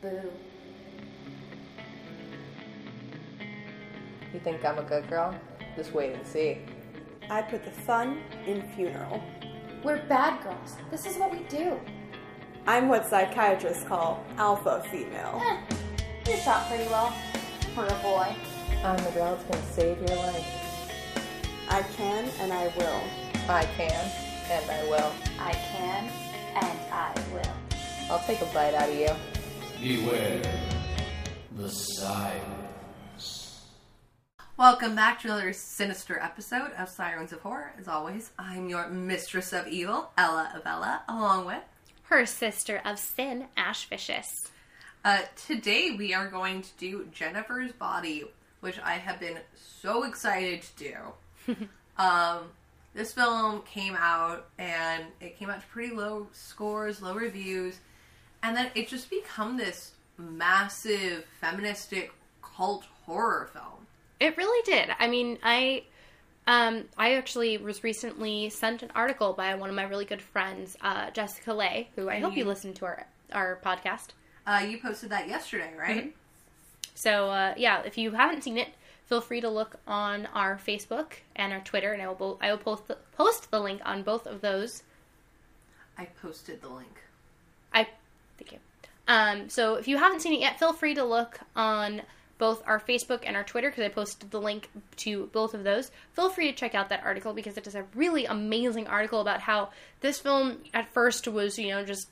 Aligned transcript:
Boo. 0.00 0.30
You 4.32 4.40
think 4.40 4.64
I'm 4.64 4.78
a 4.78 4.82
good 4.82 5.08
girl? 5.08 5.34
Just 5.74 5.92
wait 5.92 6.14
and 6.14 6.24
see. 6.24 6.58
I 7.28 7.42
put 7.42 7.64
the 7.64 7.70
fun 7.70 8.20
in 8.46 8.62
funeral. 8.76 9.20
We're 9.82 10.00
bad 10.06 10.42
girls. 10.44 10.76
This 10.92 11.04
is 11.04 11.16
what 11.16 11.32
we 11.32 11.40
do. 11.48 11.80
I'm 12.66 12.88
what 12.88 13.08
psychiatrists 13.08 13.82
call 13.84 14.24
alpha 14.36 14.84
female. 14.90 15.42
Eh, 15.44 15.60
you 16.28 16.36
shot 16.36 16.68
pretty 16.68 16.88
well. 16.90 17.12
For 17.74 17.84
a 17.84 17.98
boy. 18.02 18.34
I'm 18.84 19.02
the 19.02 19.10
girl 19.10 19.34
that's 19.34 19.44
gonna 19.44 19.72
save 19.72 19.98
your 20.08 20.16
life. 20.18 20.46
I 21.68 21.82
can 21.96 22.28
and 22.40 22.52
I 22.52 22.68
will. 22.76 23.02
I 23.48 23.64
can, 23.76 24.10
and 24.50 24.70
I 24.70 24.82
will. 24.84 25.12
I 25.40 25.52
can, 25.52 26.10
and 26.54 26.78
I 26.92 27.14
will. 27.32 27.54
I'll 28.10 28.24
take 28.26 28.40
a 28.42 28.46
bite 28.46 28.74
out 28.74 28.88
of 28.90 28.94
you. 28.94 29.37
Beware 29.82 30.42
the 31.56 31.68
sirens. 31.70 33.62
Welcome 34.56 34.96
back 34.96 35.20
to 35.20 35.28
another 35.28 35.52
sinister 35.52 36.18
episode 36.18 36.72
of 36.76 36.88
Sirens 36.88 37.32
of 37.32 37.40
Horror. 37.42 37.72
As 37.78 37.86
always, 37.86 38.32
I'm 38.36 38.68
your 38.68 38.88
mistress 38.88 39.52
of 39.52 39.68
evil, 39.68 40.10
Ella 40.18 40.50
Avella, 40.56 41.02
along 41.08 41.46
with. 41.46 41.62
her 42.04 42.26
sister 42.26 42.82
of 42.84 42.98
sin, 42.98 43.46
Ash 43.56 43.88
Vicious. 43.88 44.50
Uh, 45.04 45.20
today 45.46 45.94
we 45.96 46.12
are 46.12 46.28
going 46.28 46.62
to 46.62 46.70
do 46.76 47.06
Jennifer's 47.12 47.70
Body, 47.70 48.24
which 48.58 48.80
I 48.82 48.94
have 48.94 49.20
been 49.20 49.38
so 49.54 50.02
excited 50.02 50.62
to 50.62 51.14
do. 51.46 51.56
um, 52.02 52.48
this 52.94 53.12
film 53.12 53.62
came 53.62 53.94
out 53.96 54.48
and 54.58 55.04
it 55.20 55.38
came 55.38 55.50
out 55.50 55.60
to 55.60 55.66
pretty 55.68 55.94
low 55.94 56.26
scores, 56.32 57.00
low 57.00 57.14
reviews, 57.14 57.78
and 58.42 58.56
then 58.56 58.70
it 58.74 58.88
just 58.88 59.10
become 59.10 59.56
this 59.56 59.92
massive 60.16 61.24
feministic 61.40 62.12
cult 62.42 62.84
horror 63.06 63.48
film. 63.52 63.86
It 64.20 64.36
really 64.36 64.62
did. 64.64 64.90
I 64.98 65.06
mean, 65.08 65.38
I 65.42 65.84
um, 66.46 66.84
I 66.96 67.14
actually 67.14 67.58
was 67.58 67.84
recently 67.84 68.48
sent 68.50 68.82
an 68.82 68.90
article 68.94 69.32
by 69.34 69.54
one 69.54 69.68
of 69.70 69.76
my 69.76 69.82
really 69.84 70.04
good 70.06 70.22
friends, 70.22 70.76
uh, 70.80 71.10
Jessica 71.10 71.52
Lay, 71.52 71.88
who 71.94 72.08
I 72.08 72.14
And 72.14 72.24
hope 72.24 72.32
you 72.34 72.40
you- 72.44 72.48
listen 72.48 72.72
to 72.74 72.84
our 72.86 73.06
our 73.32 73.58
podcast. 73.64 74.08
Uh, 74.46 74.64
you 74.66 74.78
posted 74.78 75.10
that 75.10 75.28
yesterday, 75.28 75.72
right? 75.78 76.14
So 76.94 77.30
uh, 77.30 77.54
yeah, 77.56 77.82
if 77.82 77.98
you 77.98 78.12
haven't 78.12 78.42
seen 78.42 78.56
it, 78.56 78.68
feel 79.06 79.20
free 79.20 79.40
to 79.42 79.48
look 79.50 79.76
on 79.86 80.26
our 80.34 80.56
Facebook 80.58 81.12
and 81.36 81.52
our 81.52 81.60
Twitter, 81.60 81.92
and 81.92 82.00
I 82.02 82.08
will 82.08 82.14
bo- 82.14 82.38
I 82.40 82.50
will 82.50 82.58
post 82.58 82.88
the, 82.88 82.96
post 83.16 83.50
the 83.50 83.60
link 83.60 83.82
on 83.84 84.02
both 84.02 84.26
of 84.26 84.40
those. 84.40 84.82
I 85.98 86.06
posted 86.22 86.62
the 86.62 86.68
link. 86.70 86.96
Thank 88.38 88.52
you. 88.52 88.58
Um, 89.06 89.48
so 89.48 89.74
if 89.74 89.88
you 89.88 89.98
haven't 89.98 90.20
seen 90.20 90.32
it 90.32 90.40
yet, 90.40 90.58
feel 90.58 90.72
free 90.72 90.94
to 90.94 91.04
look 91.04 91.40
on 91.56 92.02
both 92.38 92.62
our 92.66 92.78
Facebook 92.78 93.22
and 93.24 93.36
our 93.36 93.42
Twitter 93.42 93.68
because 93.68 93.84
I 93.84 93.88
posted 93.88 94.30
the 94.30 94.40
link 94.40 94.70
to 94.96 95.26
both 95.32 95.54
of 95.54 95.64
those. 95.64 95.90
Feel 96.12 96.30
free 96.30 96.50
to 96.50 96.56
check 96.56 96.74
out 96.74 96.88
that 96.88 97.02
article 97.04 97.32
because 97.32 97.56
it 97.56 97.66
is 97.66 97.74
a 97.74 97.84
really 97.94 98.26
amazing 98.26 98.86
article 98.86 99.20
about 99.20 99.40
how 99.40 99.70
this 100.00 100.20
film 100.20 100.58
at 100.72 100.92
first 100.92 101.26
was, 101.26 101.58
you 101.58 101.68
know, 101.68 101.84
just 101.84 102.08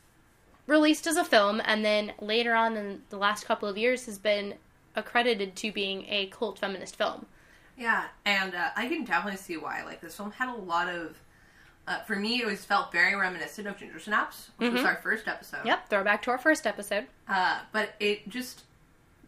released 0.66 1.06
as 1.06 1.16
a 1.16 1.24
film 1.24 1.62
and 1.64 1.84
then 1.84 2.12
later 2.20 2.54
on 2.54 2.76
in 2.76 3.02
the 3.10 3.16
last 3.16 3.46
couple 3.46 3.68
of 3.68 3.78
years 3.78 4.06
has 4.06 4.18
been 4.18 4.54
accredited 4.96 5.54
to 5.54 5.70
being 5.70 6.04
a 6.08 6.26
cult 6.26 6.58
feminist 6.58 6.96
film. 6.96 7.26
Yeah, 7.78 8.06
and 8.24 8.54
uh, 8.54 8.70
I 8.74 8.88
can 8.88 9.04
definitely 9.04 9.38
see 9.38 9.56
why. 9.56 9.84
Like 9.84 10.00
this 10.00 10.16
film 10.16 10.32
had 10.32 10.48
a 10.48 10.56
lot 10.56 10.88
of. 10.88 11.16
Uh, 11.86 12.00
for 12.00 12.16
me, 12.16 12.40
it 12.40 12.46
was 12.46 12.64
felt 12.64 12.90
very 12.90 13.14
reminiscent 13.14 13.68
of 13.68 13.76
Ginger 13.78 14.00
Snaps, 14.00 14.50
which 14.56 14.72
was 14.72 14.82
our 14.82 14.96
first 14.96 15.28
episode. 15.28 15.64
Yep, 15.64 15.88
throwback 15.88 16.20
to 16.22 16.30
our 16.32 16.38
first 16.38 16.66
episode. 16.66 17.06
Uh, 17.28 17.60
but 17.72 17.90
it 18.00 18.28
just 18.28 18.62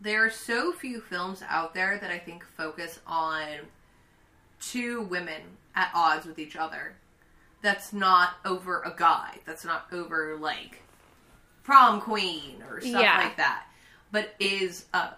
there 0.00 0.24
are 0.24 0.30
so 0.30 0.72
few 0.72 1.00
films 1.00 1.42
out 1.48 1.72
there 1.74 1.98
that 1.98 2.10
I 2.10 2.18
think 2.18 2.44
focus 2.56 2.98
on 3.06 3.42
two 4.60 5.02
women 5.02 5.40
at 5.74 5.90
odds 5.94 6.26
with 6.26 6.38
each 6.38 6.56
other. 6.56 6.94
That's 7.62 7.92
not 7.92 8.30
over 8.44 8.82
a 8.82 8.94
guy. 8.96 9.38
That's 9.44 9.64
not 9.64 9.86
over 9.92 10.36
like 10.36 10.82
prom 11.62 12.00
queen 12.00 12.62
or 12.68 12.80
stuff 12.80 13.02
Yeah. 13.02 13.18
like 13.18 13.36
that. 13.36 13.64
But 14.10 14.34
is 14.40 14.86
um, 14.94 15.10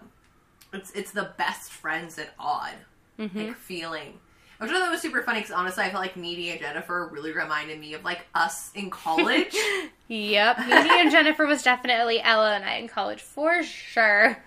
it's 0.73 0.91
it's 0.91 1.11
the 1.11 1.31
best 1.37 1.71
friends 1.71 2.17
at 2.19 2.33
odd 2.39 2.73
like 3.17 3.55
feeling. 3.55 4.19
Which 4.61 4.69
I 4.69 4.79
thought 4.79 4.91
was 4.91 5.01
super 5.01 5.23
funny 5.23 5.39
because 5.39 5.51
honestly, 5.51 5.83
I 5.83 5.89
felt 5.89 6.03
like 6.03 6.15
Needy 6.15 6.51
and 6.51 6.59
Jennifer 6.59 7.09
really 7.11 7.31
reminded 7.31 7.79
me 7.79 7.95
of 7.95 8.03
like 8.03 8.27
us 8.35 8.71
in 8.75 8.89
college. 8.89 9.55
Yep, 10.07 10.59
and 10.59 11.09
Jennifer 11.09 11.45
was 11.45 11.63
definitely 11.63 12.21
Ella 12.21 12.53
and 12.55 12.65
I 12.65 12.75
in 12.75 12.89
college 12.89 13.21
for 13.21 13.63
sure. 13.63 14.37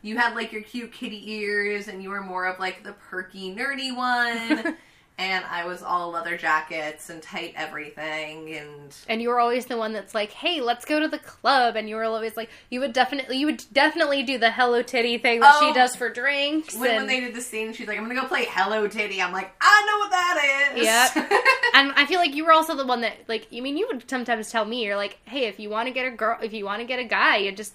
you 0.00 0.16
had 0.16 0.34
like 0.34 0.50
your 0.50 0.62
cute 0.62 0.92
kitty 0.92 1.30
ears 1.30 1.88
and 1.88 2.02
you 2.02 2.08
were 2.08 2.22
more 2.22 2.46
of 2.46 2.58
like 2.58 2.82
the 2.84 2.94
perky 2.94 3.54
nerdy 3.54 3.94
one 3.94 4.76
and 5.16 5.44
i 5.48 5.64
was 5.64 5.82
all 5.82 6.10
leather 6.10 6.36
jackets 6.36 7.08
and 7.08 7.22
tight 7.22 7.52
everything 7.56 8.54
and 8.56 8.96
and 9.08 9.22
you 9.22 9.28
were 9.28 9.38
always 9.38 9.66
the 9.66 9.76
one 9.76 9.92
that's 9.92 10.14
like, 10.14 10.30
"Hey, 10.32 10.60
let's 10.60 10.84
go 10.84 10.98
to 11.00 11.08
the 11.08 11.18
club." 11.18 11.76
And 11.76 11.88
you 11.88 11.96
were 11.96 12.04
always 12.04 12.36
like, 12.36 12.48
you 12.70 12.80
would 12.80 12.92
definitely, 12.92 13.36
you 13.38 13.46
would 13.46 13.62
definitely 13.72 14.22
do 14.22 14.38
the 14.38 14.50
Hello 14.50 14.82
Titty 14.82 15.18
thing 15.18 15.40
that 15.40 15.54
Oh. 15.56 15.66
she 15.68 15.72
does 15.74 15.94
for 15.96 16.08
drinks. 16.10 16.74
when, 16.74 16.90
and, 16.90 16.96
when 16.98 17.06
they 17.06 17.20
did 17.20 17.34
the 17.34 17.40
scene 17.40 17.72
she's 17.72 17.86
like 17.88 17.98
i'm 17.98 18.06
gonna 18.08 18.20
go 18.20 18.26
play 18.26 18.46
hello 18.48 18.86
titty 18.88 19.20
i'm 19.20 19.32
like 19.32 19.52
i 19.60 19.86
know 19.86 19.98
what 19.98 20.10
that 20.10 20.72
is 20.76 20.84
Yeah. 20.84 21.40
and 21.74 21.92
I 21.96 22.06
feel 22.06 22.18
like 22.18 22.34
you 22.34 22.44
were 22.44 22.52
also 22.52 22.74
the 22.76 22.86
one 22.86 23.00
that, 23.02 23.16
like, 23.28 23.46
you 23.52 23.62
mean 23.62 23.76
you 23.76 23.86
would 23.92 24.08
sometimes 24.08 24.50
tell 24.50 24.64
me, 24.64 24.84
you're 24.84 24.96
like, 24.96 25.18
"Hey, 25.24 25.46
if 25.46 25.58
you 25.60 25.70
want 25.70 25.86
to 25.88 25.92
get 25.94 26.06
a 26.06 26.10
girl, 26.10 26.38
if 26.42 26.52
you 26.52 26.64
want 26.64 26.80
to 26.80 26.86
get 26.86 26.98
a 26.98 27.04
guy, 27.04 27.38
you 27.38 27.52
just." 27.52 27.74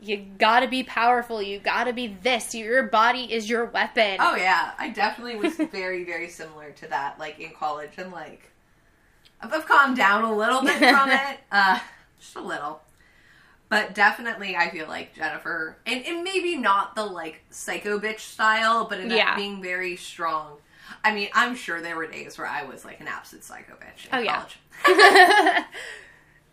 You 0.00 0.18
gotta 0.38 0.68
be 0.68 0.82
powerful. 0.82 1.40
You 1.42 1.58
gotta 1.58 1.92
be 1.92 2.08
this. 2.22 2.54
Your 2.54 2.82
body 2.84 3.32
is 3.32 3.48
your 3.48 3.64
weapon. 3.66 4.16
oh 4.20 4.36
yeah 4.36 4.72
i 4.78 4.90
definitely 4.90 5.36
was 5.36 5.56
very 5.72 6.04
very 6.04 6.28
similar 6.28 6.70
to 6.72 6.86
that 6.88 7.18
like 7.18 7.40
in 7.40 7.50
college 7.50 7.90
and 7.96 8.12
like 8.12 8.50
i've, 9.40 9.66
calmed 9.66 9.96
down 9.96 10.24
a 10.24 10.34
little 10.36 10.62
bit 10.62 10.78
from 10.90 11.10
it 11.10 11.38
uh 11.50 11.78
just 12.18 12.36
a 12.36 12.40
little 12.40 12.80
but 13.68 13.94
definitely 13.94 14.54
i 14.56 14.70
feel 14.70 14.86
like 14.86 15.14
jennifer 15.14 15.76
and, 15.86 16.04
and 16.06 16.22
maybe 16.22 16.56
not 16.56 16.94
the 16.94 17.04
like 17.04 17.42
psycho 17.50 17.98
bitch 17.98 18.20
style 18.20 18.84
but 18.88 19.00
in 19.00 19.10
Yeah. 19.10 19.34
being 19.36 19.62
very 19.62 19.96
strong 19.96 20.58
i 21.04 21.12
mean 21.14 21.28
i'm 21.34 21.54
sure 21.56 21.80
there 21.80 21.96
were 21.96 22.06
days 22.06 22.36
where 22.38 22.46
i 22.46 22.62
was 22.64 22.84
like 22.84 23.00
an 23.00 23.08
absolute 23.08 23.44
psycho 23.44 23.74
bitch 23.74 24.06
in 24.06 24.12
Oh, 24.12 24.18
yeah. 24.18 25.64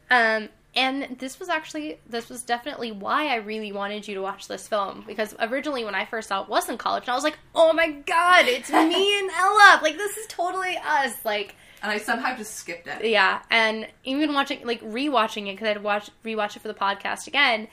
Um, 0.10 0.50
and 0.76 1.18
this 1.20 1.40
was 1.40 1.50
actually 1.50 2.00
this 2.10 2.30
was 2.30 2.44
definitely 2.44 2.92
why 2.92 3.28
I 3.28 3.36
really 3.36 3.72
wanted 3.72 4.08
you 4.08 4.16
to 4.16 4.22
watch 4.22 4.48
this 4.48 4.68
film 4.68 5.04
because 5.06 5.36
originally 5.40 5.86
when 5.86 5.96
I 5.96 6.06
first 6.06 6.30
saw 6.30 6.44
it 6.44 6.50
was 6.50 6.68
in 6.70 6.78
college 6.78 7.04
and 7.04 7.10
I 7.10 7.16
was 7.16 7.24
like, 7.24 7.38
oh 7.54 7.74
my 7.74 7.92
god, 7.92 8.48
it's 8.48 8.70
me 8.72 9.20
and 9.20 9.30
Ella, 9.32 9.80
like 9.82 9.98
this 9.98 10.18
is 10.18 10.28
totally 10.28 10.78
us, 10.78 11.14
like 11.24 11.56
and 11.82 11.92
i 11.92 11.98
somehow 11.98 12.36
just 12.36 12.56
skipped 12.56 12.88
it 12.88 13.10
yeah. 13.10 13.42
And 13.50 13.88
even 14.04 14.34
watching 14.34 14.66
like 14.66 14.82
rewatching 14.82 15.48
it 15.48 15.56
because 15.56 15.68
I'd 15.68 15.84
watch 15.84 16.10
rewatch 16.24 16.56
it 16.56 16.62
for 16.62 16.70
the 16.70 16.74
podcast 16.74 17.28
again, 17.28 17.68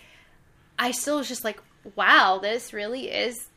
I 0.79 0.91
still 0.91 1.19
was 1.19 1.29
just 1.29 1.45
like, 1.45 1.63
wow, 1.95 2.39
this 2.43 2.73
really 2.73 3.11
is 3.11 3.50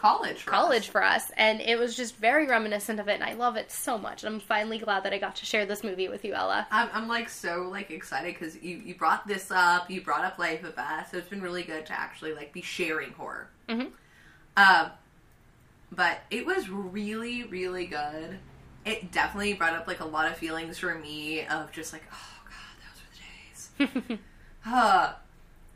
college 0.00 0.42
for 0.42 0.50
college 0.50 0.84
us. 0.84 0.88
for 0.88 1.02
us, 1.04 1.30
and 1.36 1.60
it 1.60 1.78
was 1.78 1.96
just 1.96 2.16
very 2.16 2.46
reminiscent 2.46 2.98
of 3.00 3.08
it, 3.08 3.14
and 3.14 3.24
I 3.24 3.34
love 3.34 3.56
it 3.56 3.70
so 3.70 3.98
much. 3.98 4.24
And 4.24 4.34
I'm 4.34 4.40
finally 4.40 4.78
glad 4.78 5.04
that 5.04 5.12
I 5.12 5.18
got 5.18 5.36
to 5.36 5.46
share 5.46 5.66
this 5.66 5.84
movie 5.84 6.08
with 6.08 6.24
you, 6.24 6.32
Ella. 6.34 6.66
I'm, 6.70 6.88
I'm 6.92 7.08
like 7.08 7.28
so 7.28 7.68
like 7.70 7.90
excited 7.90 8.34
because 8.34 8.56
you, 8.62 8.76
you 8.78 8.94
brought 8.94 9.26
this 9.26 9.50
up 9.50 9.90
you 9.90 10.00
brought 10.02 10.24
up 10.24 10.38
life 10.38 10.64
of 10.64 10.76
us 10.78 11.10
so 11.10 11.18
it's 11.18 11.28
been 11.28 11.42
really 11.42 11.62
good 11.62 11.84
to 11.86 11.92
actually 11.98 12.32
like 12.34 12.52
be 12.52 12.62
sharing 12.62 13.12
horror 13.12 13.48
Mhm. 13.68 13.90
um 14.56 14.90
but 15.92 16.18
it 16.30 16.46
was 16.46 16.68
really 16.68 17.44
really 17.44 17.86
good 17.86 18.38
it 18.84 19.10
definitely 19.12 19.52
brought 19.54 19.74
up 19.74 19.86
like 19.86 20.00
a 20.00 20.04
lot 20.04 20.30
of 20.30 20.36
feelings 20.36 20.78
for 20.78 20.94
me 20.94 21.44
of 21.46 21.70
just 21.72 21.92
like 21.92 22.02
oh 22.12 22.42
god 23.78 23.78
those 23.78 23.88
were 23.88 24.08
the 24.08 24.08
days 24.08 24.18
uh, 24.66 25.12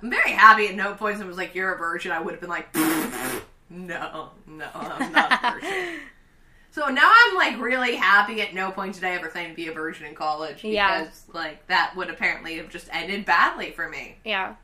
i'm 0.03 0.11
very 0.11 0.31
happy 0.33 0.67
at 0.69 0.75
no 0.75 0.95
point 0.95 1.15
someone 1.15 1.29
was 1.29 1.37
like 1.37 1.55
you're 1.55 1.73
a 1.75 1.79
virgin 1.79 2.13
i 2.13 2.21
would 2.21 2.33
have 2.33 2.41
been 2.41 2.51
like 2.51 2.69
no 3.71 4.31
no 4.47 4.69
i'm 4.75 5.13
not 5.13 5.33
a 5.33 5.51
virgin 5.61 6.01
so 6.71 6.89
now 6.89 7.09
I'm 7.09 7.37
like 7.37 7.61
really 7.63 7.95
happy 7.95 8.41
at 8.41 8.53
no 8.53 8.73
point 8.73 8.95
did 8.97 9.05
I 9.05 9.11
ever 9.11 9.29
claim 9.29 9.51
to 9.51 9.55
be 9.55 9.69
a 9.69 9.73
virgin 9.73 10.07
in 10.07 10.17
college 10.17 10.57
because 10.63 10.65
Yeah. 10.73 11.09
like 11.33 11.65
that 11.69 11.95
would 11.95 12.11
apparently 12.11 12.57
have 12.57 12.69
just 12.69 12.89
ended 12.93 13.25
badly 13.25 13.71
for 13.71 13.89
me. 13.89 14.17
Yeah. 14.25 14.57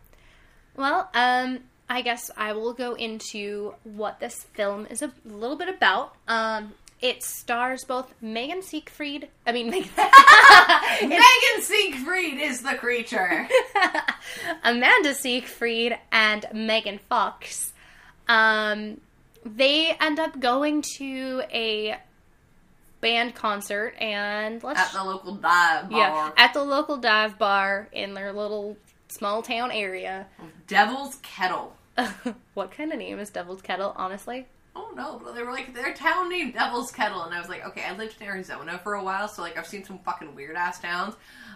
Well, 0.75 1.09
um, 1.15 1.61
I 1.89 2.03
guess 2.03 2.29
I 2.37 2.53
will 2.55 2.73
go 2.73 2.95
into 2.95 3.75
what 3.85 4.19
this 4.19 4.43
film 4.55 4.87
is 4.87 5.03
a 5.03 5.13
little 5.25 5.55
bit 5.57 5.69
about. 5.69 6.17
Um, 6.27 6.73
it 7.01 7.23
stars 7.23 7.85
both 7.85 8.13
Megan 8.21 8.63
Seyfried. 8.63 9.29
I 9.47 9.53
mean, 9.53 9.71
Megan, 9.71 9.89
Megan 11.03 11.63
Seyfried 11.63 12.41
is 12.41 12.63
the 12.63 12.75
creature. 12.75 13.47
Amanda 14.65 15.15
Seyfried 15.15 15.97
and 16.11 16.45
Megan 16.53 16.99
Fox. 17.09 17.70
Um, 18.31 19.01
they 19.45 19.91
end 20.01 20.19
up 20.21 20.39
going 20.39 20.83
to 20.99 21.43
a 21.53 21.97
band 23.01 23.35
concert 23.35 23.95
and 23.99 24.63
let's 24.63 24.79
At 24.79 24.93
the 24.93 25.03
local 25.03 25.35
dive 25.35 25.89
bar. 25.91 25.99
yeah 25.99 26.31
at 26.37 26.53
the 26.53 26.63
local 26.63 26.99
dive 26.99 27.39
bar 27.39 27.89
in 27.93 28.13
their 28.13 28.33
little 28.33 28.77
small 29.09 29.43
town 29.43 29.71
area. 29.73 30.27
Devil's 30.67 31.17
Kettle. 31.23 31.75
what 32.55 32.71
kind 32.71 32.93
of 32.93 32.99
name 32.99 33.19
is 33.19 33.31
Devil's 33.31 33.63
Kettle, 33.63 33.95
honestly? 33.97 34.47
Oh 34.77 34.93
no, 34.95 35.21
but 35.23 35.35
they 35.35 35.43
were 35.43 35.51
like 35.51 35.75
their 35.75 35.93
town 35.95 36.29
named 36.29 36.55
Devil's 36.55 36.93
Kettle, 36.93 37.23
and 37.25 37.35
I 37.35 37.41
was 37.41 37.49
like, 37.49 37.67
okay, 37.69 37.83
I 37.85 37.97
lived 37.97 38.17
in 38.21 38.27
Arizona 38.27 38.79
for 38.79 38.95
a 38.95 39.03
while, 39.03 39.27
so 39.29 39.43
like 39.43 39.59
I've 39.59 39.67
seen 39.67 39.85
some 39.85 39.99
fucking 39.99 40.35
weird 40.35 40.55
ass 40.57 40.79
towns. 40.79 41.15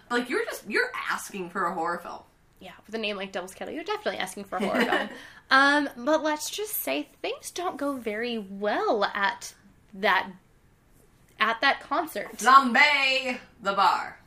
But 0.09 0.19
like 0.19 0.29
you're 0.29 0.43
just 0.45 0.69
you're 0.69 0.91
asking 1.09 1.51
for 1.51 1.65
a 1.65 1.73
horror 1.73 1.99
film. 1.99 2.19
Yeah, 2.59 2.71
with 2.85 2.95
a 2.95 2.97
name 2.97 3.15
like 3.17 3.31
Devil's 3.31 3.53
Kettle, 3.53 3.73
you're 3.73 3.83
definitely 3.83 4.19
asking 4.19 4.45
for 4.45 4.57
a 4.57 4.59
horror 4.65 4.83
film. 4.83 5.09
Um, 5.49 5.89
but 5.97 6.23
let's 6.23 6.49
just 6.49 6.73
say 6.73 7.09
things 7.21 7.51
don't 7.51 7.77
go 7.77 7.97
very 7.97 8.37
well 8.37 9.03
at 9.13 9.53
that 9.93 10.29
at 11.39 11.61
that 11.61 11.81
concert. 11.81 12.39
Zombie 12.39 13.39
the 13.61 13.73
bar. 13.73 14.19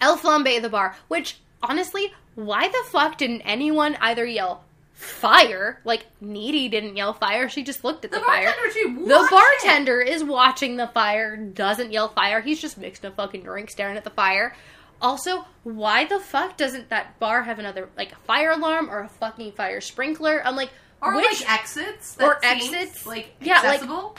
El 0.00 0.16
Flambe 0.16 0.60
the 0.62 0.68
bar, 0.70 0.96
which 1.08 1.38
honestly, 1.62 2.12
why 2.34 2.68
the 2.68 2.82
fuck 2.88 3.18
didn't 3.18 3.42
anyone 3.42 3.96
either 4.00 4.24
yell 4.24 4.64
fire? 4.92 5.80
Like 5.84 6.06
Needy 6.20 6.68
didn't 6.68 6.96
yell 6.96 7.12
fire, 7.12 7.48
she 7.48 7.62
just 7.62 7.84
looked 7.84 8.04
at 8.04 8.10
the, 8.10 8.18
The 8.18 8.24
fire. 8.24 8.54
The 8.72 9.28
bartender 9.30 10.00
is 10.00 10.24
watching 10.24 10.76
the 10.76 10.88
fire, 10.88 11.36
doesn't 11.36 11.92
yell 11.92 12.08
fire. 12.08 12.40
He's 12.40 12.60
just 12.60 12.78
mixing 12.78 13.10
a 13.10 13.12
fucking 13.12 13.42
drink, 13.42 13.70
staring 13.70 13.96
at 13.96 14.04
the 14.04 14.10
fire. 14.10 14.56
Also, 15.02 15.44
why 15.64 16.04
the 16.06 16.18
fuck 16.20 16.56
doesn't 16.56 16.88
that 16.90 17.18
bar 17.18 17.42
have 17.42 17.58
another 17.58 17.88
like 17.96 18.12
a 18.12 18.16
fire 18.26 18.50
alarm 18.52 18.88
or 18.90 19.00
a 19.00 19.08
fucking 19.08 19.52
fire 19.52 19.80
sprinkler? 19.80 20.42
I'm 20.44 20.56
like. 20.56 20.70
Or 21.02 21.14
which 21.16 21.42
like 21.42 21.52
exits. 21.52 22.16
or 22.18 22.38
exits. 22.42 23.04
Like 23.04 23.34
Yeah, 23.40 23.56
like- 23.56 23.64
accessible. 23.82 24.16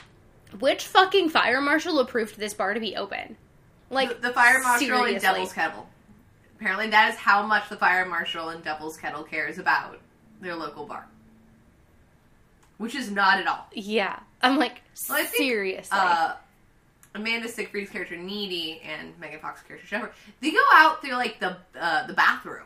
which 0.59 0.85
fucking 0.85 1.29
fire 1.29 1.59
marshal 1.61 1.99
approved 1.99 2.37
this 2.37 2.53
bar 2.53 2.73
to 2.75 2.79
be 2.79 2.95
open? 2.95 3.37
Like 3.89 4.09
the, 4.21 4.27
the 4.27 4.33
fire 4.33 4.59
marshal 4.61 4.85
in 4.87 4.93
seriously. 4.95 5.19
Devil's 5.19 5.53
Kettle. 5.53 5.89
Apparently, 6.59 6.89
that 6.89 7.13
is 7.13 7.19
how 7.19 7.43
much 7.45 7.69
the 7.69 7.75
fire 7.75 8.05
marshal 8.05 8.49
in 8.49 8.61
Devil's 8.61 8.97
Kettle 8.97 9.23
cares 9.23 9.57
about 9.57 9.99
their 10.41 10.55
local 10.55 10.85
bar, 10.85 11.07
which 12.77 12.95
is 12.95 13.09
not 13.11 13.39
at 13.39 13.47
all. 13.47 13.67
Yeah, 13.73 14.19
I'm 14.41 14.57
like 14.57 14.81
Well, 15.09 15.19
I 15.19 15.23
think, 15.23 15.35
seriously. 15.37 15.97
Uh, 15.99 16.33
Amanda 17.15 17.47
Seyfried's 17.47 17.89
character 17.89 18.15
Needy 18.15 18.81
and 18.85 19.17
Megan 19.19 19.39
Fox's 19.39 19.65
character 19.65 19.87
Jennifer, 19.87 20.11
they 20.41 20.51
go 20.51 20.63
out 20.73 21.01
through 21.01 21.13
like 21.13 21.39
the 21.39 21.57
uh, 21.79 22.05
the 22.07 22.13
bathroom. 22.13 22.65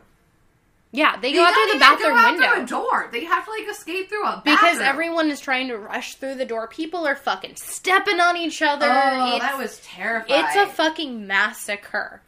yeah, 0.91 1.15
they 1.17 1.31
They 1.31 1.37
go 1.37 1.43
out 1.45 1.53
through 1.53 1.73
the 1.73 1.79
bathroom 1.79 2.09
go 2.13 2.17
out 2.17 2.31
window. 2.33 2.53
through 2.53 2.63
a 2.63 2.65
door. 2.67 3.09
They 3.11 3.23
have 3.25 3.45
to 3.45 3.51
like 3.51 3.67
escape 3.69 4.09
through 4.09 4.25
a 4.25 4.41
because 4.43 4.79
everyone 4.79 5.29
is 5.29 5.39
trying 5.39 5.67
to 5.69 5.77
rush 5.77 6.15
through 6.15 6.35
the 6.35 6.45
door. 6.45 6.67
People 6.67 7.05
are 7.07 7.15
fucking 7.15 7.55
stepping 7.57 8.19
on 8.19 8.35
each 8.37 8.61
other. 8.61 8.87
Oh, 8.89 9.35
it's, 9.35 9.45
that 9.45 9.57
was 9.57 9.79
terrifying. 9.83 10.43
it's 10.45 10.55
a 10.55 10.65
fucking 10.67 11.27
massacre. 11.27 12.21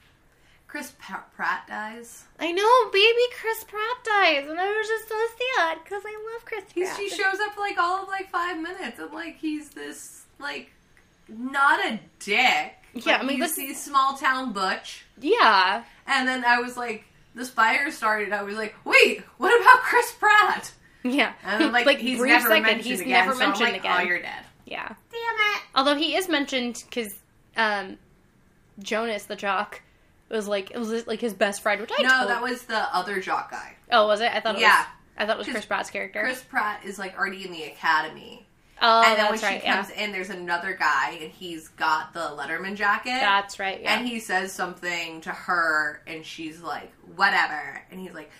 Chris 0.68 0.94
Pratt 1.00 1.68
dies. 1.68 2.24
I 2.40 2.54
know, 2.54 2.90
baby 2.94 3.22
Chris 3.42 3.62
Pratt 3.66 4.04
dies, 4.06 4.48
and 4.50 4.58
I 4.58 4.70
was 4.70 4.88
just 4.88 5.10
so 5.10 5.16
sad 5.58 5.80
because 5.84 6.02
I 6.06 6.32
love 6.34 6.46
Chris 6.46 6.64
Pratt. 6.72 6.98
he 6.98 7.10
shows 7.10 7.40
up 7.46 7.54
for 7.56 7.60
like 7.60 7.78
all 7.78 8.04
of 8.04 8.08
like 8.08 8.30
five 8.32 8.58
minutes, 8.58 8.98
and 9.00 9.12
like 9.12 9.38
he's 9.38 9.72
this 9.72 10.24
like 10.40 10.72
not 11.38 11.84
a 11.86 12.00
dick. 12.20 12.76
Yeah, 12.94 13.18
but 13.18 13.22
I 13.22 13.24
mean, 13.24 13.38
you 13.38 13.44
this- 13.44 13.56
he's 13.56 13.82
small 13.82 14.18
town 14.18 14.52
butch. 14.54 15.06
yeah, 15.20 15.84
And 16.08 16.28
then 16.28 16.44
I 16.44 16.60
was 16.60 16.76
like, 16.78 17.06
this 17.34 17.50
fire 17.50 17.90
started. 17.92 18.34
I 18.34 18.44
was 18.44 18.56
like, 18.56 18.76
wait, 18.84 19.22
what 19.38 19.60
about 19.62 19.80
Chris 19.84 20.12
Pratt? 20.20 20.74
yeah. 21.04 21.34
And 21.46 21.64
then, 21.64 21.72
like, 21.86 21.98
he's 22.00 22.20
brief 22.20 22.32
never 22.34 22.50
second, 22.50 22.64
mentioned 22.64 22.86
he's 22.86 23.00
again. 23.02 23.12
never 23.26 23.34
so 23.34 23.42
I'm 23.44 23.50
mentioned 23.50 23.72
like, 23.72 23.80
again. 23.82 23.98
Oh, 24.02 24.04
you're 24.04 24.22
dead. 24.22 24.44
yeah. 24.66 24.88
Damn 24.88 24.96
it. 25.56 25.62
Although 25.76 25.96
he 25.96 26.16
is 26.16 26.28
mentioned 26.28 26.84
because 26.90 27.16
um, 27.56 27.98
Jonas 28.80 29.24
the 29.26 29.36
jock 29.36 29.82
was 30.30 30.48
like 30.48 30.72
it 30.72 30.78
was 30.78 31.08
like 31.08 31.20
his 31.22 31.34
best 31.34 31.62
friend, 31.62 31.82
which 31.82 31.92
I 31.98 32.04
No, 32.04 32.10
told- 32.10 32.30
that 32.30 32.42
was 32.42 32.64
the 32.64 32.94
other 32.96 33.20
jock 33.22 33.52
guy. 33.52 33.76
oh 33.92 34.08
was 34.08 34.22
it? 34.22 34.32
I 34.34 34.40
thought 34.40 34.56
it 34.56 34.62
Yeah. 34.62 34.78
was 34.80 34.86
I 35.18 35.26
thought 35.26 35.36
it 35.36 35.38
was 35.40 35.48
'Cause 35.48 35.54
Chris 35.56 35.66
Pratt's 35.66 35.90
character. 35.90 36.22
Chris 36.24 36.42
Pratt 36.44 36.84
is 36.86 36.98
like 37.00 37.18
already 37.18 37.46
in 37.46 37.52
the 37.52 37.64
academy. 37.64 38.46
Oh, 38.82 39.04
and 39.06 39.18
then 39.18 39.30
when 39.30 39.40
she 39.40 39.46
right. 39.46 39.64
Yeah, 39.64 39.76
comes 39.82 39.90
in, 39.92 40.12
there's 40.12 40.30
another 40.30 40.74
guy, 40.74 41.18
and 41.22 41.32
he's 41.32 41.68
got 41.70 42.14
the 42.14 42.20
Letterman 42.38 42.76
jacket. 42.76 43.20
that's 43.20 43.60
right. 43.60 43.82
Yeah. 43.82 43.98
And 44.00 44.08
he 44.08 44.20
says 44.20 44.52
something 44.52 45.22
to 45.22 45.30
her, 45.32 46.02
and 46.08 46.26
she's 46.26 46.62
like, 46.62 46.92
whatever. 47.16 47.82
And 47.92 48.00
he's 48.00 48.14
like, 48.14 48.32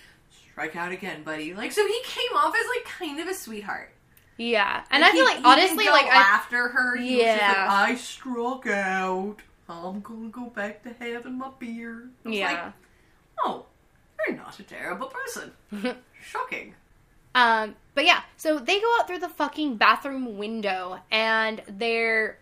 strike 0.52 0.76
out 0.76 0.92
again, 0.92 1.24
buddy. 1.24 1.54
Like, 1.54 1.72
so 1.72 1.86
he 1.86 2.00
came 2.04 2.36
off 2.36 2.54
as 2.56 2.66
like 2.76 2.86
kind 2.86 3.20
of 3.20 3.28
a 3.28 3.34
sweetheart. 3.34 3.92
yeah, 4.38 4.84
and 4.92 5.02
Like, 5.02 5.12
I 5.14 5.16
feel 5.16 5.28
he- 5.28 5.36
like 5.36 5.46
honestly, 5.46 5.86
like 5.86 6.06
I, 6.08 6.16
after 6.18 6.68
her, 6.70 6.96
he 6.98 7.16
was 7.18 7.26
just 7.26 7.42
like, 7.42 7.56
Yeah. 7.56 7.68
I 7.70 7.96
struck 7.96 8.68
out. 8.68 9.36
I'm 9.70 10.02
gonna 10.02 10.30
go 10.30 10.48
back 10.48 10.84
to 10.84 10.94
having 11.00 11.38
my 11.38 11.50
beer. 11.58 12.10
I 12.26 12.30
was 12.30 12.40
like, 12.40 12.50
yeah. 12.52 12.72
oh, 13.46 13.66
you're 14.28 14.36
not 14.36 14.60
a 14.60 14.64
terrible 14.64 15.08
person. 15.08 15.52
Shocking. 16.22 16.74
Um, 17.36 17.76
but 17.94 18.06
yeah, 18.06 18.22
so 18.38 18.60
they 18.60 18.80
go 18.80 18.96
out 19.00 19.08
through 19.08 19.20
the 19.20 19.30
fucking 19.30 19.76
bathroom 19.78 20.38
window 20.38 21.00
and 21.12 21.62
they're 21.68 22.38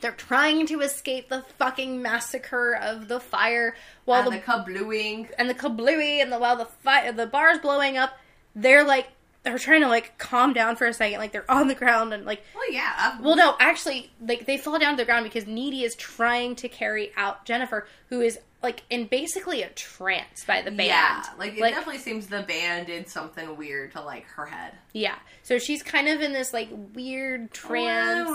they're 0.00 0.12
trying 0.12 0.66
to 0.66 0.80
escape 0.80 1.28
the 1.28 1.44
fucking 1.58 2.00
massacre 2.00 2.74
of 2.74 3.08
the 3.08 3.20
fire 3.20 3.76
while 4.06 4.22
and 4.22 4.32
the, 4.32 4.36
the 4.36 4.42
kablooing. 4.42 5.28
and 5.38 5.50
the 5.50 5.54
kablooey 5.54 6.22
and 6.22 6.32
the 6.32 6.38
while 6.38 6.56
the 6.56 6.64
fire 6.64 7.12
the 7.12 7.26
bar's 7.26 7.58
blowing 7.58 7.98
up. 7.98 8.18
They're 8.54 8.84
like 8.84 9.08
they're 9.42 9.58
trying 9.58 9.82
to 9.82 9.88
like 9.88 10.18
calm 10.18 10.52
down 10.52 10.76
for 10.76 10.86
a 10.86 10.92
second, 10.92 11.18
like 11.18 11.32
they're 11.32 11.50
on 11.50 11.68
the 11.68 11.74
ground 11.74 12.12
and 12.12 12.24
like 12.24 12.42
Well, 12.54 12.72
yeah. 12.72 12.92
Uh, 12.98 13.18
well 13.22 13.36
no, 13.36 13.56
actually 13.60 14.10
like 14.26 14.46
they 14.46 14.56
fall 14.56 14.78
down 14.78 14.92
to 14.94 15.02
the 15.02 15.04
ground 15.04 15.24
because 15.24 15.46
Needy 15.46 15.84
is 15.84 15.94
trying 15.94 16.56
to 16.56 16.68
carry 16.68 17.12
out 17.16 17.44
Jennifer, 17.44 17.86
who 18.08 18.20
is 18.20 18.38
like 18.62 18.82
in 18.90 19.06
basically 19.06 19.62
a 19.62 19.68
trance 19.70 20.44
by 20.44 20.60
the 20.62 20.70
band. 20.70 20.88
Yeah, 20.88 21.24
like 21.38 21.54
it 21.54 21.60
definitely 21.60 21.98
seems 21.98 22.26
the 22.26 22.42
band 22.42 22.88
did 22.88 23.08
something 23.08 23.56
weird 23.56 23.92
to 23.92 24.02
like 24.02 24.26
her 24.26 24.46
head. 24.46 24.72
Yeah. 24.92 25.16
So 25.42 25.58
she's 25.58 25.82
kind 25.82 26.08
of 26.08 26.20
in 26.20 26.32
this 26.32 26.52
like 26.52 26.68
weird 26.94 27.52
trance. 27.52 28.30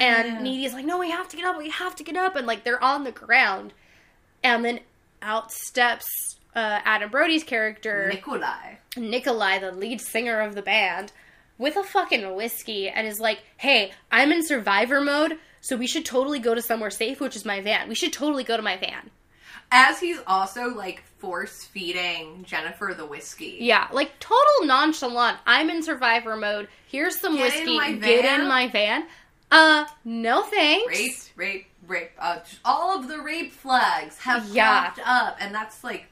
And 0.00 0.42
Needy's 0.42 0.72
like, 0.72 0.86
no, 0.86 0.98
we 0.98 1.10
have 1.10 1.28
to 1.28 1.36
get 1.36 1.44
up, 1.44 1.58
we 1.58 1.70
have 1.70 1.96
to 1.96 2.04
get 2.04 2.16
up. 2.16 2.36
And 2.36 2.46
like 2.46 2.64
they're 2.64 2.82
on 2.82 3.04
the 3.04 3.12
ground. 3.12 3.74
And 4.42 4.64
then 4.64 4.80
out 5.20 5.50
steps 5.52 6.06
uh, 6.54 6.80
Adam 6.84 7.10
Brody's 7.10 7.44
character, 7.44 8.08
Nikolai. 8.12 8.76
Nikolai, 8.96 9.58
the 9.58 9.72
lead 9.72 10.00
singer 10.00 10.40
of 10.40 10.54
the 10.54 10.62
band, 10.62 11.12
with 11.58 11.76
a 11.76 11.84
fucking 11.84 12.34
whiskey 12.34 12.88
and 12.88 13.06
is 13.06 13.20
like, 13.20 13.42
hey, 13.56 13.92
I'm 14.10 14.32
in 14.32 14.44
survivor 14.44 15.00
mode, 15.00 15.38
so 15.60 15.76
we 15.76 15.86
should 15.86 16.04
totally 16.04 16.38
go 16.38 16.54
to 16.54 16.62
somewhere 16.62 16.90
safe, 16.90 17.20
which 17.20 17.36
is 17.36 17.44
my 17.44 17.60
van. 17.60 17.88
We 17.88 17.94
should 17.94 18.12
totally 18.12 18.44
go 18.44 18.56
to 18.56 18.62
my 18.62 18.76
van. 18.76 19.10
As 19.70 20.00
he's 20.00 20.18
also 20.26 20.74
like 20.74 21.02
force 21.18 21.64
feeding 21.64 22.44
Jennifer 22.44 22.94
the 22.96 23.04
whiskey. 23.04 23.58
Yeah, 23.60 23.88
like 23.92 24.18
total 24.18 24.64
nonchalant. 24.66 25.38
I'm 25.46 25.68
in 25.68 25.82
survivor 25.82 26.36
mode. 26.36 26.68
Here's 26.86 27.18
some 27.20 27.34
Get 27.36 27.54
in 27.54 27.60
whiskey. 27.60 27.76
my 27.76 27.92
Get 27.92 28.22
van? 28.24 28.40
in 28.42 28.48
my 28.48 28.68
van. 28.68 29.06
Uh, 29.50 29.84
no 30.04 30.42
thanks. 30.42 31.30
Rape, 31.36 31.36
rape, 31.36 31.66
rape. 31.86 32.10
Uh, 32.18 32.38
all 32.64 32.98
of 32.98 33.08
the 33.08 33.18
rape 33.18 33.52
flags 33.52 34.18
have 34.18 34.48
Yeah. 34.50 34.84
popped 34.90 35.00
up, 35.04 35.36
and 35.40 35.54
that's 35.54 35.82
like, 35.84 36.06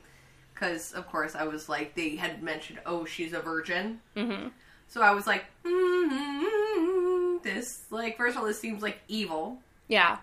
because 0.55 0.93
of 0.93 1.07
course 1.11 1.35
I 1.35 1.45
was 1.45 1.69
like, 1.69 1.95
they 1.95 2.17
had 2.17 2.43
mentioned, 2.43 2.79
oh, 2.87 3.05
she's 3.05 3.33
a 3.33 3.41
virgin. 3.41 4.01
Mm-hmm. 4.17 4.49
So 4.89 5.03
I 5.03 5.11
was 5.13 5.27
like, 5.27 5.45
mm 5.65 7.43
this 7.43 7.85
like 7.91 8.17
first 8.17 8.37
of 8.37 8.43
all, 8.43 8.49
this 8.49 8.59
seems 8.61 8.83
like 8.83 8.99
evil. 9.09 9.59
Yeah. 9.89 10.19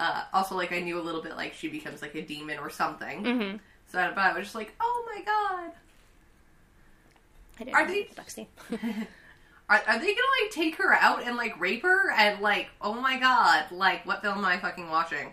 Uh, 0.00 0.24
also, 0.32 0.56
like 0.56 0.72
I 0.72 0.80
knew 0.80 0.98
a 0.98 1.02
little 1.02 1.20
bit 1.20 1.36
like 1.36 1.52
she 1.52 1.68
becomes 1.68 2.00
like 2.00 2.14
a 2.14 2.22
demon 2.22 2.58
or 2.58 2.70
something. 2.70 3.22
Mm-hmm. 3.22 3.56
So, 3.88 4.12
but 4.14 4.18
I 4.18 4.32
was 4.32 4.44
just 4.44 4.54
like, 4.54 4.74
oh 4.80 5.04
my 5.14 5.22
god. 5.22 5.72
I 7.60 7.64
didn't 7.64 7.76
Are 7.76 7.86
they- 7.86 8.08
Lexi. 8.16 8.46
Are, 9.68 9.80
are 9.86 9.98
they 10.00 10.06
gonna 10.06 10.42
like 10.42 10.50
take 10.50 10.74
her 10.76 10.92
out 10.94 11.22
and 11.24 11.36
like 11.36 11.60
rape 11.60 11.82
her 11.82 12.10
and 12.10 12.40
like 12.40 12.70
oh 12.80 12.94
my 12.94 13.20
god 13.20 13.66
like 13.70 14.04
what 14.04 14.20
film 14.20 14.38
am 14.38 14.44
I 14.44 14.58
fucking 14.58 14.90
watching? 14.90 15.32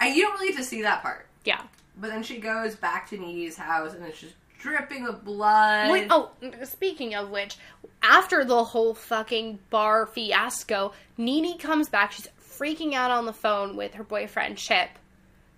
And 0.00 0.16
you 0.16 0.22
don't 0.22 0.32
really 0.40 0.52
get 0.52 0.56
to 0.58 0.64
see 0.64 0.80
that 0.80 1.02
part. 1.02 1.26
Yeah. 1.44 1.60
But 1.98 2.08
then 2.08 2.22
she 2.22 2.38
goes 2.38 2.74
back 2.74 3.10
to 3.10 3.18
Needy's 3.18 3.58
house 3.58 3.92
and 3.92 4.02
it's 4.06 4.18
just 4.18 4.32
dripping 4.60 5.04
with 5.04 5.22
blood. 5.24 5.90
Wait, 5.90 6.06
oh, 6.10 6.30
speaking 6.64 7.14
of 7.14 7.28
which, 7.30 7.58
after 8.02 8.44
the 8.46 8.64
whole 8.64 8.94
fucking 8.94 9.58
bar 9.68 10.06
fiasco, 10.06 10.92
Nini 11.18 11.58
comes 11.58 11.90
back. 11.90 12.12
She's 12.12 12.28
freaking 12.60 12.92
out 12.94 13.10
on 13.10 13.24
the 13.26 13.32
phone 13.32 13.76
with 13.76 13.94
her 13.94 14.04
boyfriend 14.04 14.56
Chip, 14.58 14.90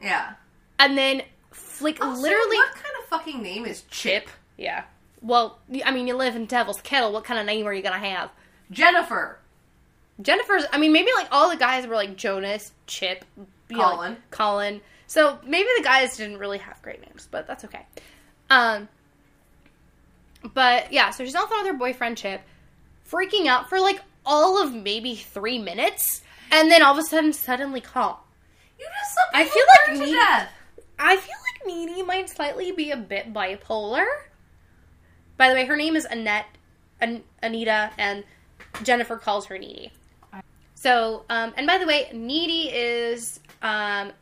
yeah. 0.02 0.34
and 0.78 0.96
then 0.96 1.22
flick 1.50 2.02
Also, 2.02 2.20
literally 2.20 2.56
what 2.56 2.74
kind 2.74 2.94
of 3.00 3.08
fucking 3.08 3.42
name 3.42 3.66
is 3.66 3.82
Chip? 3.90 4.28
Yeah. 4.56 4.84
Well, 5.20 5.58
I 5.84 5.92
mean, 5.92 6.06
you 6.06 6.16
live 6.16 6.36
in 6.36 6.46
Devil's 6.46 6.80
Kettle. 6.80 7.12
What 7.12 7.24
kind 7.24 7.38
of 7.38 7.46
name 7.46 7.66
are 7.66 7.72
you 7.72 7.82
gonna 7.82 7.98
have? 7.98 8.30
Jennifer. 8.70 9.38
Jennifer's. 10.20 10.64
I 10.72 10.78
mean, 10.78 10.92
maybe 10.92 11.10
like 11.16 11.28
all 11.30 11.50
the 11.50 11.56
guys 11.56 11.86
were 11.86 11.94
like 11.94 12.16
Jonas, 12.16 12.72
Chip, 12.86 13.24
know, 13.36 13.78
like, 13.78 13.90
Colin. 13.90 14.16
Colin. 14.30 14.80
So 15.06 15.38
maybe 15.46 15.68
the 15.76 15.84
guys 15.84 16.16
didn't 16.16 16.38
really 16.38 16.58
have 16.58 16.80
great 16.82 17.00
names, 17.06 17.28
but 17.30 17.46
that's 17.46 17.64
okay. 17.64 17.86
Um. 18.50 18.88
But 20.54 20.92
yeah, 20.92 21.10
so 21.10 21.24
she's 21.24 21.34
on 21.36 21.42
the 21.42 21.48
phone 21.48 21.62
with 21.62 21.72
her 21.72 21.78
boyfriend 21.78 22.18
Chip, 22.18 22.40
freaking 23.08 23.46
out 23.46 23.68
for 23.68 23.78
like 23.78 24.00
all 24.26 24.60
of 24.60 24.74
maybe 24.74 25.14
three 25.14 25.58
minutes, 25.58 26.22
and 26.52 26.70
then 26.70 26.82
all 26.82 26.92
of 26.92 26.98
a 26.98 27.02
sudden, 27.02 27.32
suddenly 27.32 27.80
calm. 27.80 28.16
You 28.78 28.86
just 28.86 29.18
I 29.34 29.44
feel 29.44 29.64
like 29.88 29.98
Needy- 30.00 30.18
I 30.98 31.16
feel 31.16 31.34
like 31.34 31.66
Needy 31.66 32.02
might 32.02 32.28
slightly 32.30 32.70
be 32.72 32.90
a 32.92 32.96
bit 32.96 33.32
bipolar. 33.32 34.04
By 35.36 35.48
the 35.48 35.54
way, 35.54 35.64
her 35.64 35.76
name 35.76 35.96
is 35.96 36.04
Annette, 36.04 36.46
An- 37.00 37.24
Anita, 37.42 37.90
and 37.98 38.22
Jennifer 38.84 39.16
calls 39.16 39.46
her 39.46 39.58
Needy. 39.58 39.92
So, 40.74 41.24
um, 41.30 41.52
and 41.56 41.66
by 41.66 41.78
the 41.78 41.86
way, 41.86 42.08
Needy 42.12 42.68
is 42.68 43.38
um, 43.62 44.12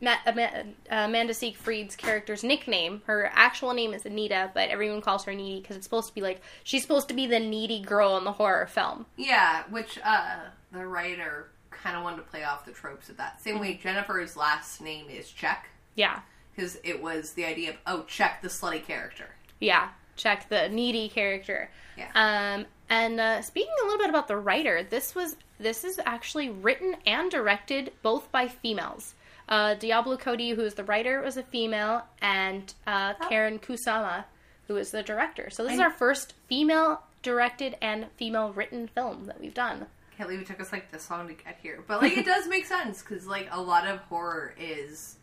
Ma- 0.00 0.16
Ama- 0.26 0.64
Amanda 0.90 1.34
Seyfried's 1.34 1.94
character's 1.94 2.42
nickname. 2.42 3.02
Her 3.06 3.30
actual 3.34 3.74
name 3.74 3.92
is 3.94 4.04
Anita, 4.06 4.50
but 4.54 4.70
everyone 4.70 5.02
calls 5.02 5.24
her 5.24 5.34
Needy 5.34 5.60
because 5.60 5.76
it's 5.76 5.84
supposed 5.86 6.08
to 6.08 6.14
be 6.14 6.20
like 6.22 6.40
she's 6.64 6.82
supposed 6.82 7.08
to 7.08 7.14
be 7.14 7.26
the 7.26 7.38
needy 7.38 7.80
girl 7.80 8.16
in 8.16 8.24
the 8.24 8.32
horror 8.32 8.66
film. 8.66 9.04
Yeah, 9.16 9.64
which 9.70 9.98
uh, 10.04 10.40
the 10.74 10.86
writer 10.86 11.48
kind 11.70 11.96
of 11.96 12.02
wanted 12.04 12.16
to 12.18 12.22
play 12.22 12.44
off 12.44 12.64
the 12.64 12.72
tropes 12.72 13.08
of 13.08 13.16
that. 13.16 13.40
Same 13.40 13.58
way 13.60 13.74
Jennifer's 13.82 14.36
last 14.36 14.80
name 14.80 15.06
is 15.10 15.30
Check, 15.30 15.68
Yeah, 15.96 16.20
because 16.54 16.78
it 16.84 17.02
was 17.02 17.32
the 17.32 17.44
idea 17.44 17.70
of, 17.70 17.76
oh, 17.86 18.02
Check 18.06 18.42
the 18.42 18.48
slutty 18.48 18.84
character. 18.84 19.26
yeah. 19.60 19.88
Check 20.16 20.48
the 20.48 20.68
needy 20.68 21.08
character. 21.08 21.68
Yeah. 21.98 22.08
Um, 22.14 22.66
and 22.88 23.18
uh, 23.18 23.42
speaking 23.42 23.72
a 23.82 23.84
little 23.86 23.98
bit 23.98 24.08
about 24.10 24.28
the 24.28 24.36
writer, 24.36 24.84
this 24.88 25.12
was 25.12 25.34
this 25.58 25.82
is 25.82 25.98
actually 26.06 26.50
written 26.50 26.94
and 27.04 27.32
directed 27.32 27.90
both 28.02 28.30
by 28.30 28.46
females. 28.46 29.14
Uh, 29.48 29.74
Diablo 29.74 30.16
Cody, 30.16 30.50
who 30.50 30.60
is 30.62 30.74
the 30.74 30.84
writer, 30.84 31.20
was 31.20 31.36
a 31.36 31.42
female, 31.42 32.02
and 32.22 32.72
uh, 32.86 33.14
Karyn 33.14 33.60
Kusama, 33.60 34.24
who 34.68 34.76
is 34.76 34.92
the 34.92 35.02
director. 35.02 35.50
So 35.50 35.64
this 35.64 35.72
is 35.74 35.80
our 35.80 35.90
first 35.90 36.34
female 36.46 37.02
directed 37.24 37.76
and 37.82 38.06
female 38.16 38.52
written 38.52 38.86
film 38.86 39.24
that 39.26 39.40
we've 39.40 39.52
done. 39.52 39.86
Can't 40.16 40.28
believe 40.28 40.42
it 40.42 40.46
took 40.46 40.60
us 40.60 40.72
like 40.72 40.90
this 40.92 41.10
long 41.10 41.28
to 41.28 41.34
get 41.34 41.58
here, 41.62 41.82
but 41.86 42.00
like 42.00 42.16
it 42.16 42.24
does 42.26 42.48
make 42.48 42.66
sense 42.66 43.02
because 43.02 43.26
like 43.26 43.48
a 43.50 43.60
lot 43.60 43.86
of 43.86 43.98
horror 44.00 44.54
is, 44.58 45.16